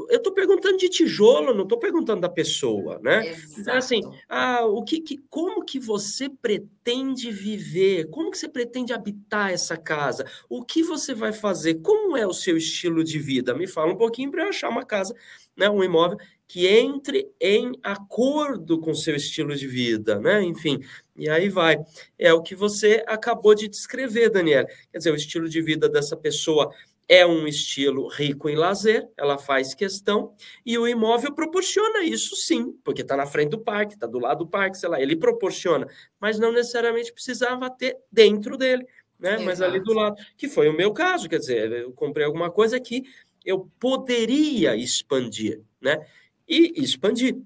eu 0.08 0.16
estou 0.16 0.32
perguntando 0.32 0.78
de 0.78 0.88
tijolo, 0.88 1.52
não 1.52 1.64
estou 1.64 1.78
perguntando 1.78 2.22
da 2.22 2.30
pessoa, 2.30 2.98
né? 3.02 3.28
Exato. 3.28 3.60
Então, 3.60 3.76
assim, 3.76 4.00
ah, 4.26 4.64
o 4.64 4.82
que, 4.82 5.00
que, 5.00 5.18
como 5.28 5.64
que 5.64 5.78
você 5.78 6.30
pretende 6.30 7.30
viver? 7.30 8.08
Como 8.08 8.30
que 8.30 8.38
você 8.38 8.48
pretende 8.48 8.94
habitar 8.94 9.52
essa 9.52 9.76
casa? 9.76 10.24
O 10.48 10.64
que 10.64 10.82
você 10.82 11.14
vai 11.14 11.32
fazer? 11.32 11.74
Como 11.76 12.16
é 12.16 12.26
o 12.26 12.32
seu 12.32 12.56
estilo 12.56 13.04
de 13.04 13.18
vida? 13.18 13.52
Me 13.52 13.66
fala 13.66 13.92
um 13.92 13.96
pouquinho 13.96 14.30
para 14.30 14.44
eu 14.44 14.48
achar 14.48 14.70
uma 14.70 14.84
casa, 14.84 15.14
né, 15.54 15.68
um 15.68 15.84
imóvel 15.84 16.16
que 16.48 16.66
entre 16.66 17.28
em 17.40 17.72
acordo 17.82 18.78
com 18.78 18.92
o 18.92 18.96
seu 18.96 19.16
estilo 19.16 19.54
de 19.56 19.66
vida, 19.66 20.20
né? 20.20 20.42
Enfim, 20.42 20.80
e 21.16 21.28
aí 21.28 21.48
vai. 21.48 21.76
É 22.18 22.32
o 22.32 22.42
que 22.42 22.54
você 22.54 23.02
acabou 23.06 23.54
de 23.54 23.68
descrever, 23.68 24.30
Daniela. 24.30 24.66
Quer 24.92 24.98
dizer, 24.98 25.10
o 25.10 25.16
estilo 25.16 25.48
de 25.48 25.60
vida 25.60 25.88
dessa 25.88 26.16
pessoa 26.16 26.72
é 27.08 27.24
um 27.24 27.46
estilo 27.46 28.08
rico 28.08 28.48
em 28.48 28.56
lazer, 28.56 29.08
ela 29.16 29.38
faz 29.38 29.74
questão, 29.74 30.34
e 30.64 30.76
o 30.76 30.88
imóvel 30.88 31.32
proporciona 31.34 32.02
isso 32.02 32.34
sim, 32.34 32.72
porque 32.82 33.02
está 33.02 33.16
na 33.16 33.26
frente 33.26 33.50
do 33.50 33.58
parque, 33.58 33.94
está 33.94 34.06
do 34.06 34.18
lado 34.18 34.44
do 34.44 34.50
parque, 34.50 34.76
sei 34.76 34.88
lá, 34.88 35.00
ele 35.00 35.14
proporciona, 35.14 35.86
mas 36.20 36.38
não 36.38 36.52
necessariamente 36.52 37.12
precisava 37.12 37.70
ter 37.70 37.96
dentro 38.10 38.56
dele, 38.56 38.84
né? 39.18 39.34
Exato. 39.34 39.44
Mas 39.44 39.62
ali 39.62 39.80
do 39.80 39.92
lado, 39.92 40.16
que 40.36 40.48
foi 40.48 40.68
o 40.68 40.76
meu 40.76 40.92
caso, 40.92 41.28
quer 41.28 41.38
dizer, 41.38 41.70
eu 41.72 41.92
comprei 41.92 42.26
alguma 42.26 42.50
coisa 42.50 42.80
que 42.80 43.04
eu 43.44 43.68
poderia 43.78 44.74
expandir, 44.74 45.62
né? 45.80 46.04
E 46.48 46.82
expandir. 46.82 47.36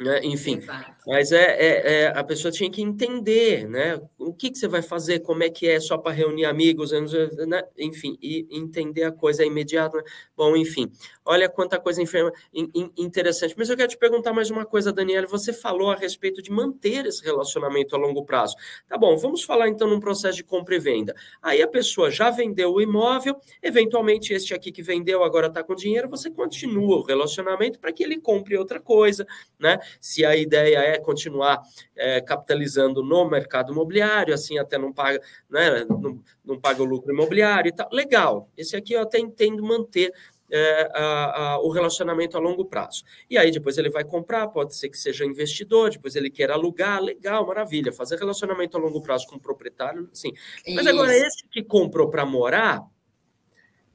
Né? 0.00 0.20
Enfim, 0.24 0.56
Exato. 0.56 0.93
Mas 1.06 1.32
é, 1.32 1.44
é, 1.44 1.92
é, 1.92 2.06
a 2.08 2.24
pessoa 2.24 2.50
tinha 2.50 2.70
que 2.70 2.80
entender, 2.80 3.68
né? 3.68 4.00
O 4.18 4.32
que, 4.32 4.50
que 4.50 4.58
você 4.58 4.66
vai 4.66 4.80
fazer, 4.80 5.20
como 5.20 5.42
é 5.42 5.50
que 5.50 5.68
é 5.68 5.78
só 5.78 5.98
para 5.98 6.12
reunir 6.12 6.46
amigos, 6.46 6.92
né? 6.92 7.62
enfim, 7.78 8.16
e 8.22 8.46
entender 8.50 9.04
a 9.04 9.12
coisa 9.12 9.44
imediata. 9.44 9.98
Né? 9.98 10.04
Bom, 10.34 10.56
enfim, 10.56 10.90
olha 11.24 11.48
quanta 11.48 11.78
coisa 11.78 12.00
enferma, 12.00 12.32
interessante. 12.96 13.54
Mas 13.56 13.68
eu 13.68 13.76
quero 13.76 13.88
te 13.88 13.98
perguntar 13.98 14.32
mais 14.32 14.50
uma 14.50 14.64
coisa, 14.64 14.92
Daniela. 14.92 15.26
Você 15.26 15.52
falou 15.52 15.90
a 15.90 15.94
respeito 15.94 16.40
de 16.40 16.50
manter 16.50 17.04
esse 17.06 17.22
relacionamento 17.22 17.94
a 17.94 17.98
longo 17.98 18.24
prazo. 18.24 18.56
Tá 18.88 18.96
bom, 18.96 19.14
vamos 19.16 19.42
falar 19.42 19.68
então 19.68 19.88
num 19.88 20.00
processo 20.00 20.36
de 20.36 20.44
compra 20.44 20.74
e 20.74 20.78
venda. 20.78 21.14
Aí 21.42 21.60
a 21.60 21.68
pessoa 21.68 22.10
já 22.10 22.30
vendeu 22.30 22.72
o 22.72 22.80
imóvel, 22.80 23.36
eventualmente 23.62 24.32
este 24.32 24.54
aqui 24.54 24.72
que 24.72 24.82
vendeu 24.82 25.22
agora 25.22 25.48
está 25.48 25.62
com 25.62 25.74
dinheiro, 25.74 26.08
você 26.08 26.30
continua 26.30 26.96
o 26.96 27.02
relacionamento 27.02 27.78
para 27.78 27.92
que 27.92 28.02
ele 28.02 28.18
compre 28.18 28.56
outra 28.56 28.80
coisa, 28.80 29.26
né? 29.58 29.78
Se 30.00 30.24
a 30.24 30.34
ideia 30.34 30.93
quer 30.94 31.00
continuar 31.00 31.62
é, 31.96 32.20
capitalizando 32.20 33.02
no 33.02 33.28
mercado 33.28 33.72
imobiliário, 33.72 34.32
assim 34.32 34.58
até 34.58 34.78
não 34.78 34.92
paga, 34.92 35.20
né, 35.50 35.84
não, 35.88 36.20
não 36.44 36.60
paga 36.60 36.82
o 36.82 36.86
lucro 36.86 37.12
imobiliário 37.12 37.68
e 37.68 37.72
tal. 37.72 37.88
Legal, 37.92 38.48
esse 38.56 38.76
aqui 38.76 38.92
eu 38.92 39.02
até 39.02 39.18
entendo 39.18 39.62
manter 39.62 40.12
é, 40.50 40.90
a, 40.94 41.40
a, 41.40 41.60
o 41.60 41.70
relacionamento 41.70 42.36
a 42.36 42.40
longo 42.40 42.64
prazo. 42.64 43.02
E 43.28 43.36
aí 43.36 43.50
depois 43.50 43.76
ele 43.78 43.90
vai 43.90 44.04
comprar, 44.04 44.46
pode 44.48 44.76
ser 44.76 44.88
que 44.88 44.98
seja 44.98 45.24
investidor, 45.24 45.90
depois 45.90 46.14
ele 46.14 46.30
queira 46.30 46.54
alugar, 46.54 47.02
legal, 47.02 47.46
maravilha. 47.46 47.92
Fazer 47.92 48.18
relacionamento 48.18 48.76
a 48.76 48.80
longo 48.80 49.02
prazo 49.02 49.26
com 49.26 49.36
o 49.36 49.40
proprietário, 49.40 50.08
sim. 50.12 50.32
Mas 50.66 50.86
Isso. 50.86 50.88
agora, 50.88 51.16
esse 51.16 51.48
que 51.48 51.62
comprou 51.62 52.08
para 52.08 52.24
morar, 52.24 52.82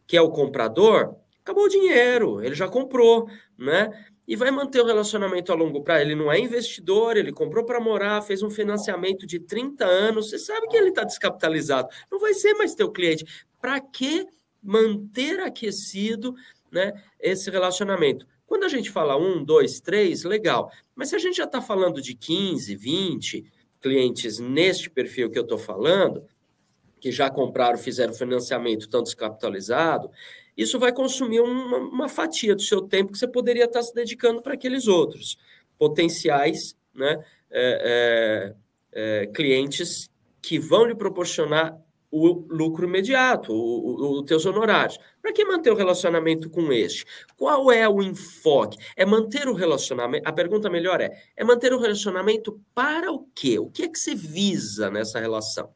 que 0.05 0.17
é 0.17 0.21
o 0.21 0.31
comprador, 0.31 1.15
acabou 1.41 1.65
o 1.65 1.69
dinheiro, 1.69 2.43
ele 2.43 2.55
já 2.55 2.67
comprou, 2.67 3.29
né? 3.57 3.89
E 4.29 4.35
vai 4.35 4.51
manter 4.51 4.79
o 4.79 4.85
relacionamento 4.85 5.51
a 5.51 5.55
longo 5.55 5.81
prazo. 5.81 6.03
Ele 6.03 6.13
não 6.13 6.31
é 6.31 6.39
investidor, 6.39 7.17
ele 7.17 7.31
comprou 7.31 7.65
para 7.65 7.79
morar, 7.79 8.21
fez 8.21 8.43
um 8.43 8.49
financiamento 8.51 9.25
de 9.25 9.39
30 9.39 9.83
anos, 9.83 10.29
você 10.29 10.37
sabe 10.37 10.67
que 10.67 10.77
ele 10.77 10.89
está 10.89 11.03
descapitalizado. 11.03 11.89
Não 12.11 12.19
vai 12.19 12.35
ser 12.35 12.53
mais 12.53 12.75
teu 12.75 12.91
cliente. 12.91 13.25
Para 13.59 13.79
que 13.79 14.27
manter 14.61 15.39
aquecido 15.39 16.35
né, 16.71 16.93
esse 17.19 17.49
relacionamento. 17.49 18.27
Quando 18.45 18.65
a 18.65 18.69
gente 18.69 18.91
fala 18.91 19.17
um, 19.17 19.43
dois, 19.43 19.79
três, 19.79 20.23
legal. 20.23 20.71
Mas 20.95 21.09
se 21.09 21.15
a 21.15 21.19
gente 21.19 21.37
já 21.37 21.45
está 21.45 21.59
falando 21.59 21.99
de 21.99 22.13
15, 22.13 22.75
20 22.75 23.51
clientes 23.81 24.37
neste 24.37 24.91
perfil 24.91 25.31
que 25.31 25.39
eu 25.39 25.43
estou 25.43 25.57
falando, 25.57 26.23
que 26.99 27.11
já 27.11 27.31
compraram, 27.31 27.79
fizeram 27.79 28.13
financiamento, 28.13 28.81
estão 28.81 29.01
descapitalizado, 29.01 30.11
isso 30.59 30.77
vai 30.77 30.91
consumir 30.91 31.39
uma, 31.39 31.77
uma, 31.77 32.09
fatia 32.09 32.53
do 32.53 32.61
seu 32.61 32.81
tempo 32.81 33.13
que 33.13 33.17
você 33.17 33.27
poderia 33.27 33.63
estar 33.63 33.81
se 33.81 33.93
dedicando 33.93 34.41
para 34.41 34.55
aqueles 34.55 34.87
outros 34.87 35.37
potenciais 35.77 36.75
né, 36.93 37.23
é, 37.49 38.53
é, 38.91 39.21
é, 39.21 39.27
clientes 39.27 40.09
que 40.41 40.59
vão 40.59 40.85
lhe 40.85 40.95
proporcionar 40.95 41.79
o 42.11 42.45
lucro 42.49 42.85
imediato, 42.85 43.53
os 43.53 44.25
teus 44.25 44.45
honorários. 44.45 44.97
Para 45.21 45.31
que 45.31 45.45
manter 45.45 45.71
o 45.71 45.75
relacionamento 45.75 46.49
com 46.49 46.73
este? 46.73 47.05
Qual 47.37 47.71
é 47.71 47.87
o 47.87 48.01
enfoque? 48.01 48.77
É 48.97 49.05
manter 49.05 49.47
o 49.47 49.53
relacionamento. 49.53 50.27
A 50.27 50.33
pergunta 50.33 50.69
melhor 50.69 50.99
é: 50.99 51.11
é 51.37 51.43
manter 51.43 51.71
o 51.71 51.79
relacionamento 51.79 52.59
para 52.73 53.11
o 53.11 53.27
quê? 53.33 53.59
O 53.59 53.69
que 53.69 53.83
é 53.83 53.87
que 53.87 53.99
se 53.99 54.15
visa 54.15 54.89
nessa 54.89 55.19
relação? 55.19 55.71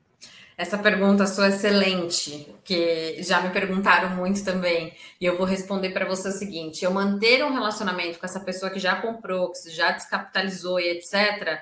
Essa 0.64 0.78
pergunta 0.78 1.28
sua 1.28 1.48
é 1.48 1.50
excelente, 1.50 2.56
que 2.64 3.22
já 3.22 3.42
me 3.42 3.50
perguntaram 3.50 4.12
muito 4.12 4.46
também, 4.46 4.96
e 5.20 5.26
eu 5.26 5.38
vou 5.38 5.46
responder 5.46 5.90
para 5.90 6.06
você 6.06 6.30
o 6.30 6.32
seguinte: 6.32 6.86
eu 6.86 6.92
manter 6.94 7.44
um 7.44 7.52
relacionamento 7.52 8.18
com 8.18 8.26
essa 8.26 8.40
pessoa 8.40 8.72
que 8.72 8.80
já 8.80 8.96
comprou, 9.02 9.52
que 9.52 9.70
já 9.72 9.92
descapitalizou 9.92 10.80
e 10.80 10.88
etc. 10.88 11.60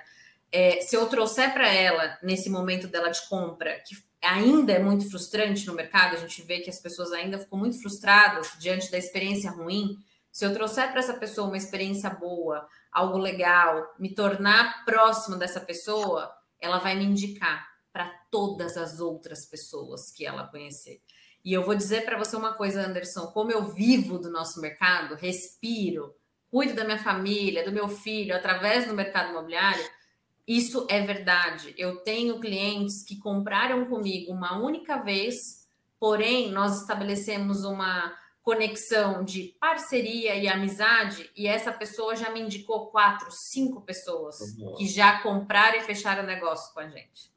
É, 0.52 0.82
se 0.82 0.96
eu 0.96 1.08
trouxer 1.08 1.52
para 1.52 1.68
ela 1.68 2.16
nesse 2.22 2.48
momento 2.48 2.88
dela 2.88 3.10
de 3.10 3.28
compra 3.28 3.74
que 3.80 3.96
ainda 4.22 4.74
é 4.74 4.78
muito 4.78 5.10
frustrante 5.10 5.66
no 5.66 5.74
mercado, 5.74 6.16
a 6.16 6.20
gente 6.20 6.40
vê 6.44 6.60
que 6.60 6.70
as 6.70 6.80
pessoas 6.80 7.12
ainda 7.12 7.40
ficam 7.40 7.58
muito 7.58 7.82
frustradas 7.82 8.52
diante 8.60 8.92
da 8.92 9.00
experiência 9.00 9.50
ruim. 9.50 9.98
Se 10.32 10.46
eu 10.46 10.54
trouxer 10.54 10.92
para 10.92 11.00
essa 11.00 11.16
pessoa 11.16 11.48
uma 11.48 11.58
experiência 11.58 12.12
boa, 12.12 12.68
algo 12.92 13.18
legal, 13.18 13.96
me 13.98 14.14
tornar 14.14 14.86
próximo 14.86 15.38
dessa 15.38 15.60
pessoa, 15.60 16.32
ela 16.62 16.78
vai 16.78 16.96
me 16.96 17.06
indicar 17.06 17.71
para 17.92 18.08
todas 18.30 18.78
as 18.78 19.00
outras 19.00 19.46
pessoas 19.46 20.12
que 20.12 20.26
ela 20.26 20.48
conhecer. 20.48 21.02
E 21.44 21.54
eu 21.54 21.66
vou 21.66 21.76
dizer 21.76 22.06
para 22.06 22.18
você 22.18 22.36
uma 22.36 22.54
coisa, 22.54 22.86
Anderson: 22.86 23.28
como 23.28 23.52
eu 23.52 23.74
vivo 23.74 24.20
do 24.20 24.30
nosso 24.30 24.62
mercado, 24.62 25.16
respiro, 25.16 26.16
cuido 26.50 26.76
da 26.76 26.84
minha 26.84 27.02
família, 27.02 27.66
do 27.66 27.72
meu 27.72 27.88
filho, 27.88 28.36
através 28.36 28.88
do 28.88 28.94
mercado 28.94 29.32
imobiliário 29.32 29.84
isso 30.48 30.86
é 30.90 31.00
verdade. 31.02 31.74
Eu 31.78 31.98
tenho 31.98 32.40
clientes 32.40 33.04
que 33.04 33.18
compraram 33.18 33.86
comigo 33.86 34.32
uma 34.34 34.58
única 34.58 34.98
vez, 34.98 35.68
porém 36.00 36.52
nós 36.52 36.82
estabelecemos 36.82 37.64
uma 37.64 38.14
conexão 38.42 39.24
de 39.24 39.56
parceria 39.60 40.36
e 40.36 40.48
amizade, 40.48 41.30
e 41.38 41.48
essa 41.48 41.72
pessoa 41.72 42.16
já 42.16 42.32
me 42.32 42.42
indicou 42.42 42.88
quatro, 42.88 43.32
cinco 43.32 43.82
pessoas 43.82 44.40
que 44.78 44.88
já 44.88 45.22
compraram 45.22 45.78
e 45.78 45.84
fecharam 45.84 46.24
negócio 46.24 46.74
com 46.74 46.80
a 46.80 46.88
gente. 46.90 47.32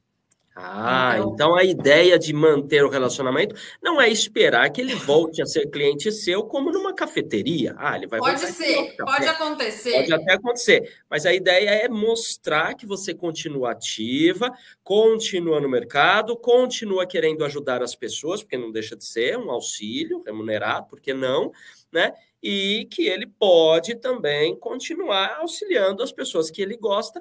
Ah, 0.56 1.16
então, 1.18 1.34
então, 1.34 1.56
a 1.56 1.64
ideia 1.64 2.16
de 2.16 2.32
manter 2.32 2.84
o 2.84 2.88
relacionamento 2.88 3.56
não 3.82 4.00
é 4.00 4.08
esperar 4.08 4.70
que 4.70 4.80
ele 4.80 4.94
volte 4.94 5.42
a 5.42 5.46
ser 5.46 5.68
cliente 5.68 6.12
seu 6.12 6.44
como 6.44 6.70
numa 6.70 6.94
cafeteria. 6.94 7.74
Ah, 7.76 7.96
ele 7.96 8.06
vai 8.06 8.20
Pode 8.20 8.40
ser, 8.40 8.94
pode 8.96 9.26
acontecer. 9.26 9.92
Pode 9.92 10.12
até 10.12 10.34
acontecer, 10.34 11.02
mas 11.10 11.26
a 11.26 11.34
ideia 11.34 11.70
é 11.70 11.88
mostrar 11.88 12.74
que 12.74 12.86
você 12.86 13.12
continua 13.12 13.72
ativa, 13.72 14.52
continua 14.84 15.60
no 15.60 15.68
mercado, 15.68 16.36
continua 16.36 17.04
querendo 17.04 17.44
ajudar 17.44 17.82
as 17.82 17.96
pessoas, 17.96 18.40
porque 18.40 18.56
não 18.56 18.70
deixa 18.70 18.94
de 18.94 19.04
ser 19.04 19.36
um 19.36 19.50
auxílio 19.50 20.22
remunerado, 20.24 20.86
por 20.86 21.00
que 21.00 21.12
não, 21.12 21.50
né? 21.90 22.12
E 22.40 22.86
que 22.92 23.08
ele 23.08 23.26
pode 23.26 23.96
também 23.96 24.54
continuar 24.56 25.38
auxiliando 25.40 26.00
as 26.00 26.12
pessoas 26.12 26.48
que 26.48 26.62
ele 26.62 26.76
gosta 26.76 27.20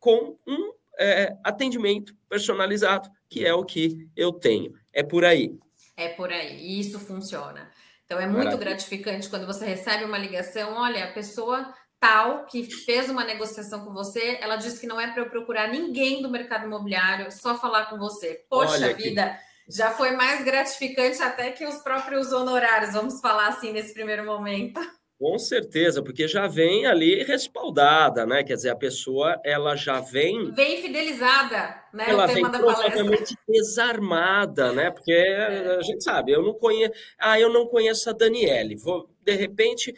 com 0.00 0.36
um 0.46 0.72
é, 0.98 1.36
atendimento 1.44 2.14
personalizado, 2.28 3.08
que 3.28 3.44
é 3.46 3.54
o 3.54 3.64
que 3.64 4.08
eu 4.16 4.32
tenho. 4.32 4.72
É 4.92 5.02
por 5.02 5.24
aí. 5.24 5.56
É 5.96 6.08
por 6.08 6.32
aí, 6.32 6.60
e 6.60 6.80
isso 6.80 6.98
funciona. 6.98 7.70
Então 8.04 8.18
é 8.18 8.26
muito 8.26 8.44
Maravilha. 8.44 8.70
gratificante 8.70 9.28
quando 9.28 9.46
você 9.46 9.66
recebe 9.66 10.04
uma 10.04 10.16
ligação, 10.16 10.74
olha, 10.74 11.04
a 11.04 11.12
pessoa 11.12 11.74
tal 12.00 12.46
que 12.46 12.64
fez 12.64 13.10
uma 13.10 13.24
negociação 13.24 13.84
com 13.84 13.92
você, 13.92 14.38
ela 14.40 14.56
disse 14.56 14.80
que 14.80 14.86
não 14.86 15.00
é 15.00 15.10
para 15.10 15.22
eu 15.22 15.30
procurar 15.30 15.68
ninguém 15.68 16.22
do 16.22 16.30
mercado 16.30 16.64
imobiliário, 16.64 17.30
só 17.32 17.58
falar 17.58 17.86
com 17.86 17.98
você. 17.98 18.44
Poxa 18.48 18.94
vida, 18.94 19.38
já 19.68 19.90
foi 19.90 20.12
mais 20.12 20.44
gratificante 20.44 21.20
até 21.22 21.50
que 21.50 21.66
os 21.66 21.82
próprios 21.82 22.32
honorários, 22.32 22.92
vamos 22.92 23.20
falar 23.20 23.48
assim 23.48 23.72
nesse 23.72 23.92
primeiro 23.92 24.24
momento. 24.24 24.80
Com 25.18 25.36
certeza, 25.36 26.00
porque 26.00 26.28
já 26.28 26.46
vem 26.46 26.86
ali 26.86 27.24
respaldada, 27.24 28.24
né? 28.24 28.44
Quer 28.44 28.54
dizer, 28.54 28.70
a 28.70 28.76
pessoa 28.76 29.40
ela 29.44 29.74
já 29.74 30.00
vem. 30.00 30.52
Vem 30.52 30.80
fidelizada, 30.80 31.82
né? 31.92 32.06
Ela 32.08 32.26
vem 32.26 32.48
provavelmente 32.48 33.34
desarmada, 33.48 34.72
né? 34.72 34.92
Porque 34.92 35.12
é. 35.12 35.76
a 35.76 35.82
gente 35.82 36.04
sabe, 36.04 36.30
eu 36.30 36.40
não 36.40 36.54
conheço. 36.54 36.92
Ah, 37.18 37.38
eu 37.38 37.52
não 37.52 37.66
conheço 37.66 38.08
a 38.08 38.12
Daniele. 38.12 38.76
Vou, 38.76 39.10
de 39.24 39.34
repente, 39.34 39.92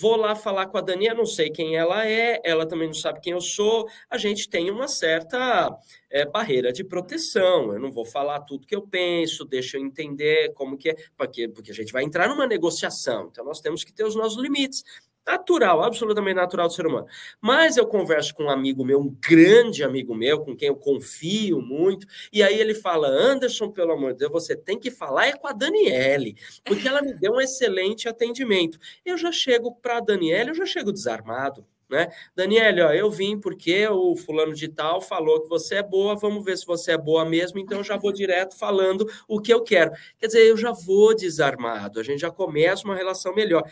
Vou 0.00 0.16
lá 0.16 0.34
falar 0.34 0.66
com 0.66 0.76
a 0.76 0.80
Dani, 0.80 1.08
não 1.14 1.24
sei 1.24 1.50
quem 1.50 1.76
ela 1.76 2.04
é, 2.06 2.40
ela 2.44 2.66
também 2.66 2.88
não 2.88 2.94
sabe 2.94 3.20
quem 3.20 3.32
eu 3.32 3.40
sou. 3.40 3.88
A 4.10 4.18
gente 4.18 4.48
tem 4.48 4.70
uma 4.70 4.88
certa 4.88 5.70
é, 6.10 6.26
barreira 6.26 6.72
de 6.72 6.82
proteção. 6.82 7.72
Eu 7.72 7.78
não 7.78 7.92
vou 7.92 8.04
falar 8.04 8.40
tudo 8.40 8.66
que 8.66 8.74
eu 8.74 8.82
penso, 8.82 9.44
deixa 9.44 9.76
eu 9.76 9.82
entender 9.84 10.52
como 10.54 10.76
que 10.76 10.90
é, 10.90 10.96
porque, 11.16 11.48
porque 11.48 11.70
a 11.70 11.74
gente 11.74 11.92
vai 11.92 12.02
entrar 12.02 12.28
numa 12.28 12.46
negociação. 12.46 13.28
Então, 13.30 13.44
nós 13.44 13.60
temos 13.60 13.84
que 13.84 13.92
ter 13.92 14.04
os 14.04 14.16
nossos 14.16 14.42
limites 14.42 14.82
natural, 15.26 15.82
absolutamente 15.82 16.36
natural 16.36 16.68
do 16.68 16.74
ser 16.74 16.86
humano. 16.86 17.06
Mas 17.40 17.76
eu 17.76 17.86
converso 17.86 18.34
com 18.34 18.44
um 18.44 18.50
amigo 18.50 18.84
meu, 18.84 19.00
um 19.00 19.16
grande 19.20 19.82
amigo 19.82 20.14
meu, 20.14 20.40
com 20.40 20.56
quem 20.56 20.68
eu 20.68 20.76
confio 20.76 21.60
muito, 21.60 22.06
e 22.32 22.42
aí 22.42 22.58
ele 22.58 22.74
fala: 22.74 23.08
Anderson, 23.08 23.70
pelo 23.70 23.92
amor 23.92 24.12
de 24.12 24.20
Deus, 24.20 24.32
você 24.32 24.56
tem 24.56 24.78
que 24.78 24.90
falar 24.90 25.26
é 25.26 25.32
com 25.32 25.48
a 25.48 25.52
Daniele, 25.52 26.36
porque 26.64 26.86
ela 26.86 27.02
me 27.02 27.14
deu 27.14 27.32
um 27.32 27.40
excelente 27.40 28.08
atendimento. 28.08 28.78
Eu 29.04 29.16
já 29.16 29.32
chego 29.32 29.74
para 29.74 29.98
a 29.98 30.00
Daniele, 30.00 30.50
eu 30.50 30.54
já 30.54 30.66
chego 30.66 30.92
desarmado. 30.92 31.64
Né? 31.88 32.08
Daniele, 32.34 32.80
ó, 32.80 32.92
eu 32.92 33.10
vim 33.10 33.38
porque 33.38 33.86
o 33.88 34.16
fulano 34.16 34.54
de 34.54 34.68
tal 34.68 35.02
falou 35.02 35.42
que 35.42 35.48
você 35.48 35.76
é 35.76 35.82
boa, 35.82 36.16
vamos 36.16 36.42
ver 36.42 36.56
se 36.56 36.64
você 36.66 36.92
é 36.92 36.98
boa 36.98 37.24
mesmo, 37.26 37.58
então 37.58 37.78
eu 37.78 37.84
já 37.84 37.96
vou 37.96 38.10
direto 38.10 38.56
falando 38.56 39.06
o 39.28 39.38
que 39.38 39.52
eu 39.52 39.62
quero. 39.62 39.92
Quer 40.18 40.26
dizer, 40.26 40.46
eu 40.46 40.56
já 40.56 40.72
vou 40.72 41.14
desarmado, 41.14 42.00
a 42.00 42.02
gente 42.02 42.20
já 42.20 42.30
começa 42.30 42.84
uma 42.84 42.96
relação 42.96 43.34
melhor 43.34 43.62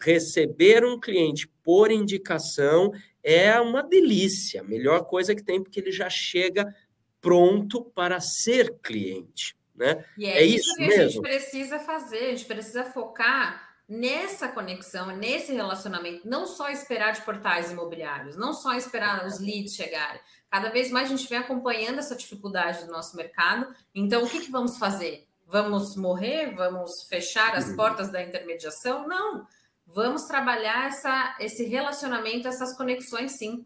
receber 0.00 0.84
um 0.84 0.98
cliente 0.98 1.48
por 1.62 1.90
indicação 1.90 2.92
é 3.22 3.58
uma 3.60 3.82
delícia, 3.82 4.60
a 4.60 4.64
melhor 4.64 5.04
coisa 5.06 5.34
que 5.34 5.42
tem, 5.42 5.62
porque 5.62 5.80
ele 5.80 5.90
já 5.90 6.08
chega 6.10 6.74
pronto 7.20 7.84
para 7.84 8.20
ser 8.20 8.78
cliente. 8.82 9.56
Né? 9.74 10.04
E 10.16 10.26
é, 10.26 10.38
é 10.38 10.44
isso, 10.44 10.66
isso 10.68 10.74
que 10.76 10.86
mesmo? 10.86 11.02
a 11.02 11.08
gente 11.08 11.22
precisa 11.22 11.78
fazer, 11.80 12.18
a 12.18 12.30
gente 12.30 12.44
precisa 12.44 12.84
focar 12.84 13.74
nessa 13.88 14.48
conexão, 14.48 15.14
nesse 15.16 15.52
relacionamento, 15.52 16.28
não 16.28 16.46
só 16.46 16.70
esperar 16.70 17.12
de 17.12 17.22
portais 17.22 17.70
imobiliários, 17.70 18.36
não 18.36 18.52
só 18.52 18.74
esperar 18.74 19.26
os 19.26 19.40
leads 19.40 19.74
chegarem. 19.74 20.20
Cada 20.50 20.70
vez 20.70 20.90
mais 20.90 21.08
a 21.10 21.16
gente 21.16 21.28
vem 21.28 21.38
acompanhando 21.38 21.98
essa 21.98 22.16
dificuldade 22.16 22.84
do 22.84 22.92
nosso 22.92 23.16
mercado. 23.16 23.74
Então, 23.94 24.22
o 24.22 24.28
que, 24.28 24.40
que 24.40 24.50
vamos 24.50 24.78
fazer? 24.78 25.26
Vamos 25.46 25.96
morrer? 25.96 26.54
Vamos 26.54 27.02
fechar 27.08 27.54
as 27.54 27.68
uhum. 27.68 27.76
portas 27.76 28.10
da 28.10 28.22
intermediação? 28.22 29.06
Não. 29.06 29.46
Vamos 29.94 30.24
trabalhar 30.24 30.88
essa, 30.88 31.36
esse 31.38 31.64
relacionamento, 31.64 32.48
essas 32.48 32.76
conexões, 32.76 33.38
sim. 33.38 33.64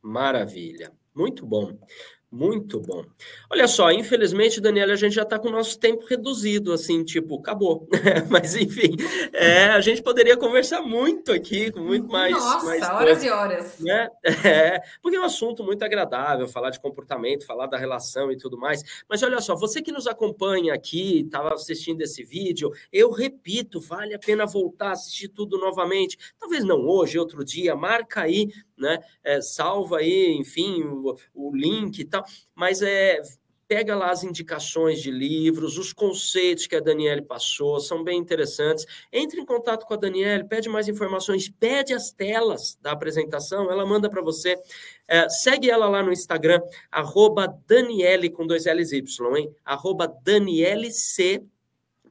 Maravilha. 0.00 0.90
Muito 1.14 1.44
bom. 1.44 1.78
Muito 2.34 2.80
bom. 2.80 3.04
Olha 3.48 3.68
só, 3.68 3.92
infelizmente, 3.92 4.60
Daniela, 4.60 4.94
a 4.94 4.96
gente 4.96 5.14
já 5.14 5.22
está 5.22 5.38
com 5.38 5.46
o 5.46 5.52
nosso 5.52 5.78
tempo 5.78 6.04
reduzido, 6.04 6.72
assim, 6.72 7.04
tipo, 7.04 7.38
acabou. 7.38 7.88
Mas, 8.28 8.56
enfim, 8.56 8.96
é, 9.32 9.66
a 9.66 9.80
gente 9.80 10.02
poderia 10.02 10.36
conversar 10.36 10.82
muito 10.82 11.30
aqui, 11.30 11.70
com 11.70 11.78
muito 11.78 12.08
mais. 12.08 12.32
Nossa, 12.32 12.66
mais 12.66 12.82
horas 12.82 13.22
e 13.22 13.30
horas. 13.30 13.78
Né? 13.78 14.10
É, 14.44 14.80
porque 15.00 15.16
é 15.16 15.20
um 15.20 15.24
assunto 15.24 15.62
muito 15.62 15.84
agradável, 15.84 16.46
falar 16.48 16.70
de 16.70 16.80
comportamento, 16.80 17.46
falar 17.46 17.66
da 17.66 17.78
relação 17.78 18.30
e 18.30 18.36
tudo 18.36 18.58
mais. 18.58 18.82
Mas 19.08 19.22
olha 19.22 19.40
só, 19.40 19.54
você 19.54 19.80
que 19.80 19.92
nos 19.92 20.06
acompanha 20.06 20.74
aqui, 20.74 21.20
estava 21.20 21.54
assistindo 21.54 22.02
esse 22.02 22.22
vídeo, 22.24 22.70
eu 22.92 23.10
repito, 23.10 23.80
vale 23.80 24.14
a 24.14 24.18
pena 24.18 24.44
voltar 24.44 24.88
a 24.88 24.92
assistir 24.92 25.28
tudo 25.28 25.56
novamente. 25.56 26.18
Talvez 26.38 26.64
não 26.64 26.86
hoje, 26.86 27.18
outro 27.18 27.44
dia, 27.44 27.74
marca 27.76 28.22
aí 28.22 28.48
né? 28.76 28.98
É, 29.22 29.40
salva 29.40 29.98
aí, 29.98 30.32
enfim, 30.38 30.82
o, 30.82 31.16
o 31.34 31.54
link 31.54 31.98
e 31.98 32.04
tal, 32.04 32.24
mas 32.54 32.82
é 32.82 33.20
pega 33.66 33.96
lá 33.96 34.10
as 34.10 34.22
indicações 34.22 35.02
de 35.02 35.10
livros, 35.10 35.78
os 35.78 35.92
conceitos 35.92 36.66
que 36.66 36.76
a 36.76 36.80
Daniele 36.80 37.22
passou, 37.22 37.80
são 37.80 38.04
bem 38.04 38.18
interessantes. 38.18 38.86
Entre 39.12 39.40
em 39.40 39.44
contato 39.44 39.86
com 39.86 39.94
a 39.94 39.96
Daniele, 39.96 40.44
pede 40.44 40.68
mais 40.68 40.88
informações, 40.88 41.48
pede 41.48 41.92
as 41.92 42.12
telas 42.12 42.78
da 42.80 42.92
apresentação, 42.92 43.70
ela 43.70 43.86
manda 43.86 44.10
para 44.10 44.22
você. 44.22 44.56
É, 45.08 45.28
segue 45.28 45.70
ela 45.70 45.88
lá 45.88 46.02
no 46.02 46.12
Instagram, 46.12 46.60
arroba 46.90 47.52
Daniele 47.66 48.30
com 48.30 48.46
dois 48.46 48.66
L's 48.66 48.92
Y, 48.92 49.36
hein? 49.36 49.54
Arroba 49.64 50.06
Daniele 50.22 50.90
C 50.90 51.42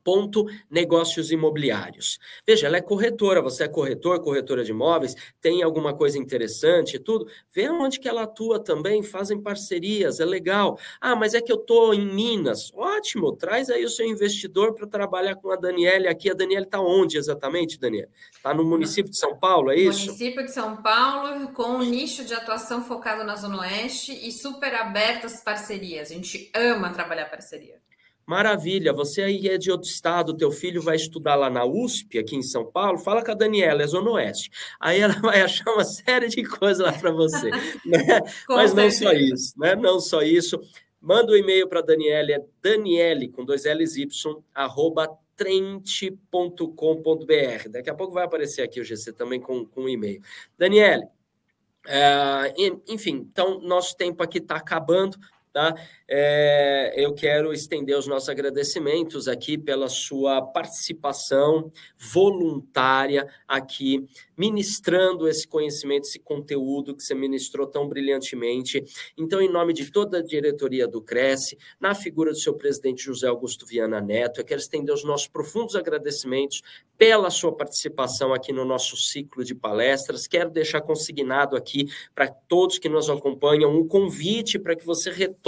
ponto 0.04 0.46
negócios 0.70 1.32
imobiliários. 1.32 2.20
Veja, 2.46 2.68
ela 2.68 2.78
é 2.78 2.82
corretora, 2.82 3.42
você 3.42 3.64
é 3.64 3.68
corretor, 3.68 4.20
corretora 4.22 4.64
de 4.64 4.72
imóveis, 4.72 5.16
tem 5.42 5.64
alguma 5.64 5.94
coisa 5.94 6.18
interessante 6.18 6.96
e 6.96 7.00
tudo, 7.00 7.28
vê 7.52 7.70
onde 7.70 8.00
que 8.00 8.08
ela 8.08 8.24
atua 8.24 8.60
também, 8.60 9.02
fazem 9.02 9.42
parcerias, 9.42 10.20
é 10.20 10.26
legal. 10.26 10.78
Ah, 11.00 11.16
mas 11.16 11.34
é 11.34 11.42
que 11.42 11.52
eu 11.52 11.58
estou 11.58 11.94
em 11.94 12.06
Minas. 12.06 12.72
Ótimo, 12.74 13.36
traz 13.36 13.70
aí 13.70 13.84
o 13.86 13.90
seu 13.90 14.06
investidor 14.06 14.74
para 14.74 14.88
trabalhar 14.88 15.36
com 15.36 15.52
a 15.52 15.56
Daniela 15.56 16.10
aqui. 16.10 16.30
A 16.30 16.34
Daniela 16.34 16.66
está 16.66 16.80
onde 16.80 17.18
exatamente, 17.18 17.80
Daniela? 17.80 18.10
Está 18.32 18.54
no 18.54 18.64
município 18.64 19.12
de 19.12 19.18
São 19.18 19.38
Paulo, 19.38 19.72
é 19.72 19.76
isso? 19.76 20.06
Município 20.06 20.46
de 20.46 20.52
São 20.52 20.82
Paulo, 20.82 21.48
com 21.54 21.64
um 21.64 21.84
nicho 21.84 22.26
de 22.26 22.34
atuação 22.34 22.84
focado 22.84 23.24
na 23.24 23.36
Zona 23.36 23.62
Oeste 23.62 24.12
e 24.12 24.32
super 24.32 24.74
abertas 24.76 25.42
parcerias. 25.42 26.12
A 26.12 26.14
gente 26.14 26.52
ama 26.54 26.92
trabalhar 26.92 27.26
parceria. 27.26 27.82
Maravilha, 28.26 28.94
você 28.94 29.22
aí 29.22 29.48
é 29.48 29.58
de 29.58 29.72
outro 29.72 29.90
estado, 29.90 30.36
teu 30.36 30.52
filho 30.52 30.82
vai 30.82 30.96
estudar 30.96 31.36
lá 31.36 31.50
na 31.50 31.66
USP, 31.66 32.20
aqui 32.20 32.36
em 32.36 32.42
São 32.42 32.66
Paulo, 32.66 32.98
fala 32.98 33.24
com 33.24 33.32
a 33.32 33.36
Daniela, 33.36 33.84
é 33.84 33.88
Zona 33.88 34.12
Oeste. 34.12 34.50
Aí 34.80 35.00
ela 35.00 35.14
vai 35.22 35.42
achar 35.42 35.70
uma 35.72 35.84
série 35.84 36.30
de 36.30 36.44
coisas 36.44 36.86
lá 36.86 36.94
para 36.94 37.12
você. 37.12 37.52
Né? 37.86 38.22
Mas 38.48 38.72
certeza. 38.72 38.76
não 38.76 38.92
só 38.92 39.14
isso, 39.14 39.60
né? 39.60 39.76
Não 39.76 40.00
só 40.00 40.22
isso. 40.22 40.60
Manda 41.02 41.34
um 41.34 41.36
e-mail 41.36 41.68
para 41.68 41.80
a 41.80 41.84
Daniela, 41.84 42.32
é 42.32 42.42
daniele, 42.62 43.28
com 43.28 43.44
dois 43.44 43.66
L's 43.66 43.98
Y, 43.98 44.42
arroba 44.54 45.10
trente.com.br. 45.36 47.70
Daqui 47.70 47.90
a 47.90 47.96
pouco 47.96 48.14
vai 48.14 48.24
aparecer 48.24 48.62
aqui 48.62 48.80
o 48.80 48.86
GC 48.86 49.12
também 49.12 49.40
com, 49.40 49.66
com 49.66 49.82
um 49.82 49.90
e-mail. 49.90 50.22
Daniele, 50.58 51.04
é, 51.86 52.54
enfim, 52.88 53.28
então 53.30 53.60
nosso 53.60 53.98
tempo 53.98 54.24
aqui 54.24 54.38
está 54.38 54.56
acabando. 54.56 55.18
Tá? 55.54 55.76
É, 56.08 56.96
eu 56.98 57.14
quero 57.14 57.54
estender 57.54 57.96
os 57.96 58.08
nossos 58.08 58.28
agradecimentos 58.28 59.28
aqui 59.28 59.56
pela 59.56 59.88
sua 59.88 60.42
participação 60.42 61.72
voluntária 61.96 63.28
aqui, 63.48 64.04
ministrando 64.36 65.28
esse 65.28 65.48
conhecimento, 65.48 66.08
esse 66.08 66.18
conteúdo 66.18 66.96
que 66.96 67.04
você 67.04 67.14
ministrou 67.14 67.68
tão 67.68 67.88
brilhantemente. 67.88 68.84
Então, 69.16 69.40
em 69.40 69.48
nome 69.48 69.74
de 69.74 69.92
toda 69.92 70.18
a 70.18 70.24
diretoria 70.24 70.88
do 70.88 71.00
Cresce, 71.00 71.56
na 71.80 71.94
figura 71.94 72.32
do 72.32 72.40
seu 72.40 72.56
presidente 72.56 73.04
José 73.04 73.28
Augusto 73.28 73.64
Viana 73.64 74.02
Neto, 74.02 74.42
eu 74.42 74.46
quero 74.46 74.60
estender 74.60 74.92
os 74.92 75.04
nossos 75.04 75.28
profundos 75.28 75.76
agradecimentos 75.76 76.64
pela 76.98 77.30
sua 77.30 77.56
participação 77.56 78.34
aqui 78.34 78.52
no 78.52 78.66
nosso 78.66 78.98
ciclo 78.98 79.44
de 79.44 79.54
palestras. 79.54 80.26
Quero 80.26 80.50
deixar 80.50 80.82
consignado 80.82 81.56
aqui 81.56 81.86
para 82.16 82.28
todos 82.28 82.80
que 82.80 82.90
nos 82.90 83.08
acompanham 83.08 83.72
um 83.76 83.88
convite 83.88 84.58
para 84.58 84.76
que 84.76 84.86
você 84.86 85.12
retorne 85.12 85.43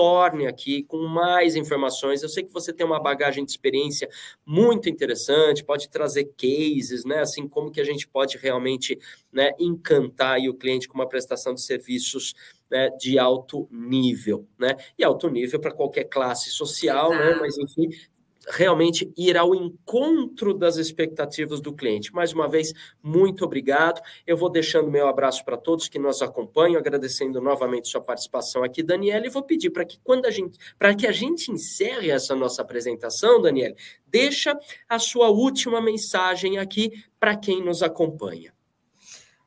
aqui 0.47 0.83
com 0.83 1.05
mais 1.07 1.55
informações. 1.55 2.21
Eu 2.21 2.29
sei 2.29 2.43
que 2.43 2.51
você 2.51 2.73
tem 2.73 2.85
uma 2.85 2.99
bagagem 2.99 3.45
de 3.45 3.51
experiência 3.51 4.09
muito 4.45 4.89
interessante, 4.89 5.63
pode 5.63 5.89
trazer 5.89 6.31
cases, 6.37 7.05
né? 7.05 7.19
Assim 7.19 7.47
como 7.47 7.71
que 7.71 7.79
a 7.79 7.83
gente 7.83 8.07
pode 8.07 8.37
realmente 8.37 8.97
né, 9.31 9.51
encantar 9.59 10.39
o 10.49 10.53
cliente 10.53 10.87
com 10.87 10.95
uma 10.95 11.07
prestação 11.07 11.53
de 11.53 11.61
serviços 11.61 12.33
né, 12.69 12.89
de 12.99 13.17
alto 13.19 13.67
nível, 13.71 14.47
né? 14.57 14.75
E 14.97 15.03
alto 15.03 15.29
nível 15.29 15.59
para 15.59 15.71
qualquer 15.71 16.05
classe 16.05 16.49
social, 16.49 17.11
né? 17.11 17.35
Mas 17.35 17.57
enfim, 17.57 17.89
realmente 18.47 19.11
ir 19.17 19.37
ao 19.37 19.55
encontro 19.55 20.53
das 20.53 20.77
expectativas 20.77 21.59
do 21.59 21.73
cliente. 21.73 22.13
Mais 22.13 22.33
uma 22.33 22.47
vez, 22.47 22.73
muito 23.01 23.43
obrigado. 23.45 24.01
Eu 24.25 24.37
vou 24.37 24.49
deixando 24.49 24.91
meu 24.91 25.07
abraço 25.07 25.43
para 25.43 25.57
todos 25.57 25.87
que 25.87 25.99
nos 25.99 26.21
acompanham, 26.21 26.79
agradecendo 26.79 27.41
novamente 27.41 27.87
sua 27.87 28.01
participação 28.01 28.63
aqui, 28.63 28.83
Daniela, 28.83 29.25
e 29.25 29.29
vou 29.29 29.43
pedir 29.43 29.69
para 29.69 29.85
que 29.85 29.99
quando 30.03 30.25
a 30.25 30.31
gente, 30.31 30.57
para 30.77 30.93
que 30.93 31.07
a 31.07 31.11
gente 31.11 31.51
encerre 31.51 32.09
essa 32.09 32.35
nossa 32.35 32.61
apresentação, 32.61 33.41
Daniela, 33.41 33.75
deixa 34.05 34.57
a 34.87 34.99
sua 34.99 35.29
última 35.29 35.81
mensagem 35.81 36.57
aqui 36.57 37.03
para 37.19 37.35
quem 37.35 37.63
nos 37.63 37.81
acompanha. 37.81 38.53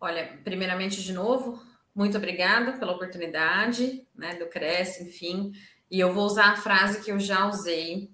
Olha, 0.01 0.39
primeiramente 0.45 1.03
de 1.03 1.13
novo, 1.13 1.61
muito 1.95 2.17
obrigada 2.17 2.73
pela 2.75 2.93
oportunidade, 2.93 4.07
né, 4.15 4.37
do 4.37 4.47
Cresce, 4.47 5.03
enfim. 5.05 5.53
E 5.91 5.99
eu 5.99 6.13
vou 6.13 6.25
usar 6.25 6.53
a 6.53 6.57
frase 6.57 7.03
que 7.03 7.11
eu 7.11 7.19
já 7.19 7.49
usei 7.49 8.11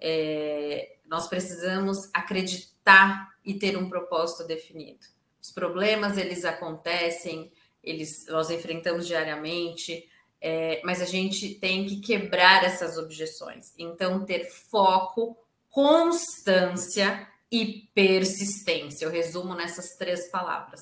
é, 0.00 0.96
nós 1.06 1.28
precisamos 1.28 1.98
acreditar 2.12 3.34
e 3.44 3.54
ter 3.54 3.76
um 3.76 3.88
propósito 3.88 4.46
definido. 4.46 5.00
Os 5.42 5.52
problemas 5.52 6.18
eles 6.18 6.44
acontecem, 6.44 7.50
eles 7.82 8.26
nós 8.28 8.50
enfrentamos 8.50 9.06
diariamente, 9.06 10.06
é, 10.40 10.80
mas 10.84 11.00
a 11.00 11.06
gente 11.06 11.54
tem 11.54 11.86
que 11.86 12.00
quebrar 12.00 12.64
essas 12.64 12.96
objeções. 12.96 13.72
Então, 13.78 14.24
ter 14.24 14.46
foco, 14.70 15.36
constância 15.70 17.26
e 17.50 17.88
persistência. 17.94 19.04
Eu 19.04 19.10
resumo 19.10 19.54
nessas 19.54 19.96
três 19.96 20.30
palavras. 20.30 20.80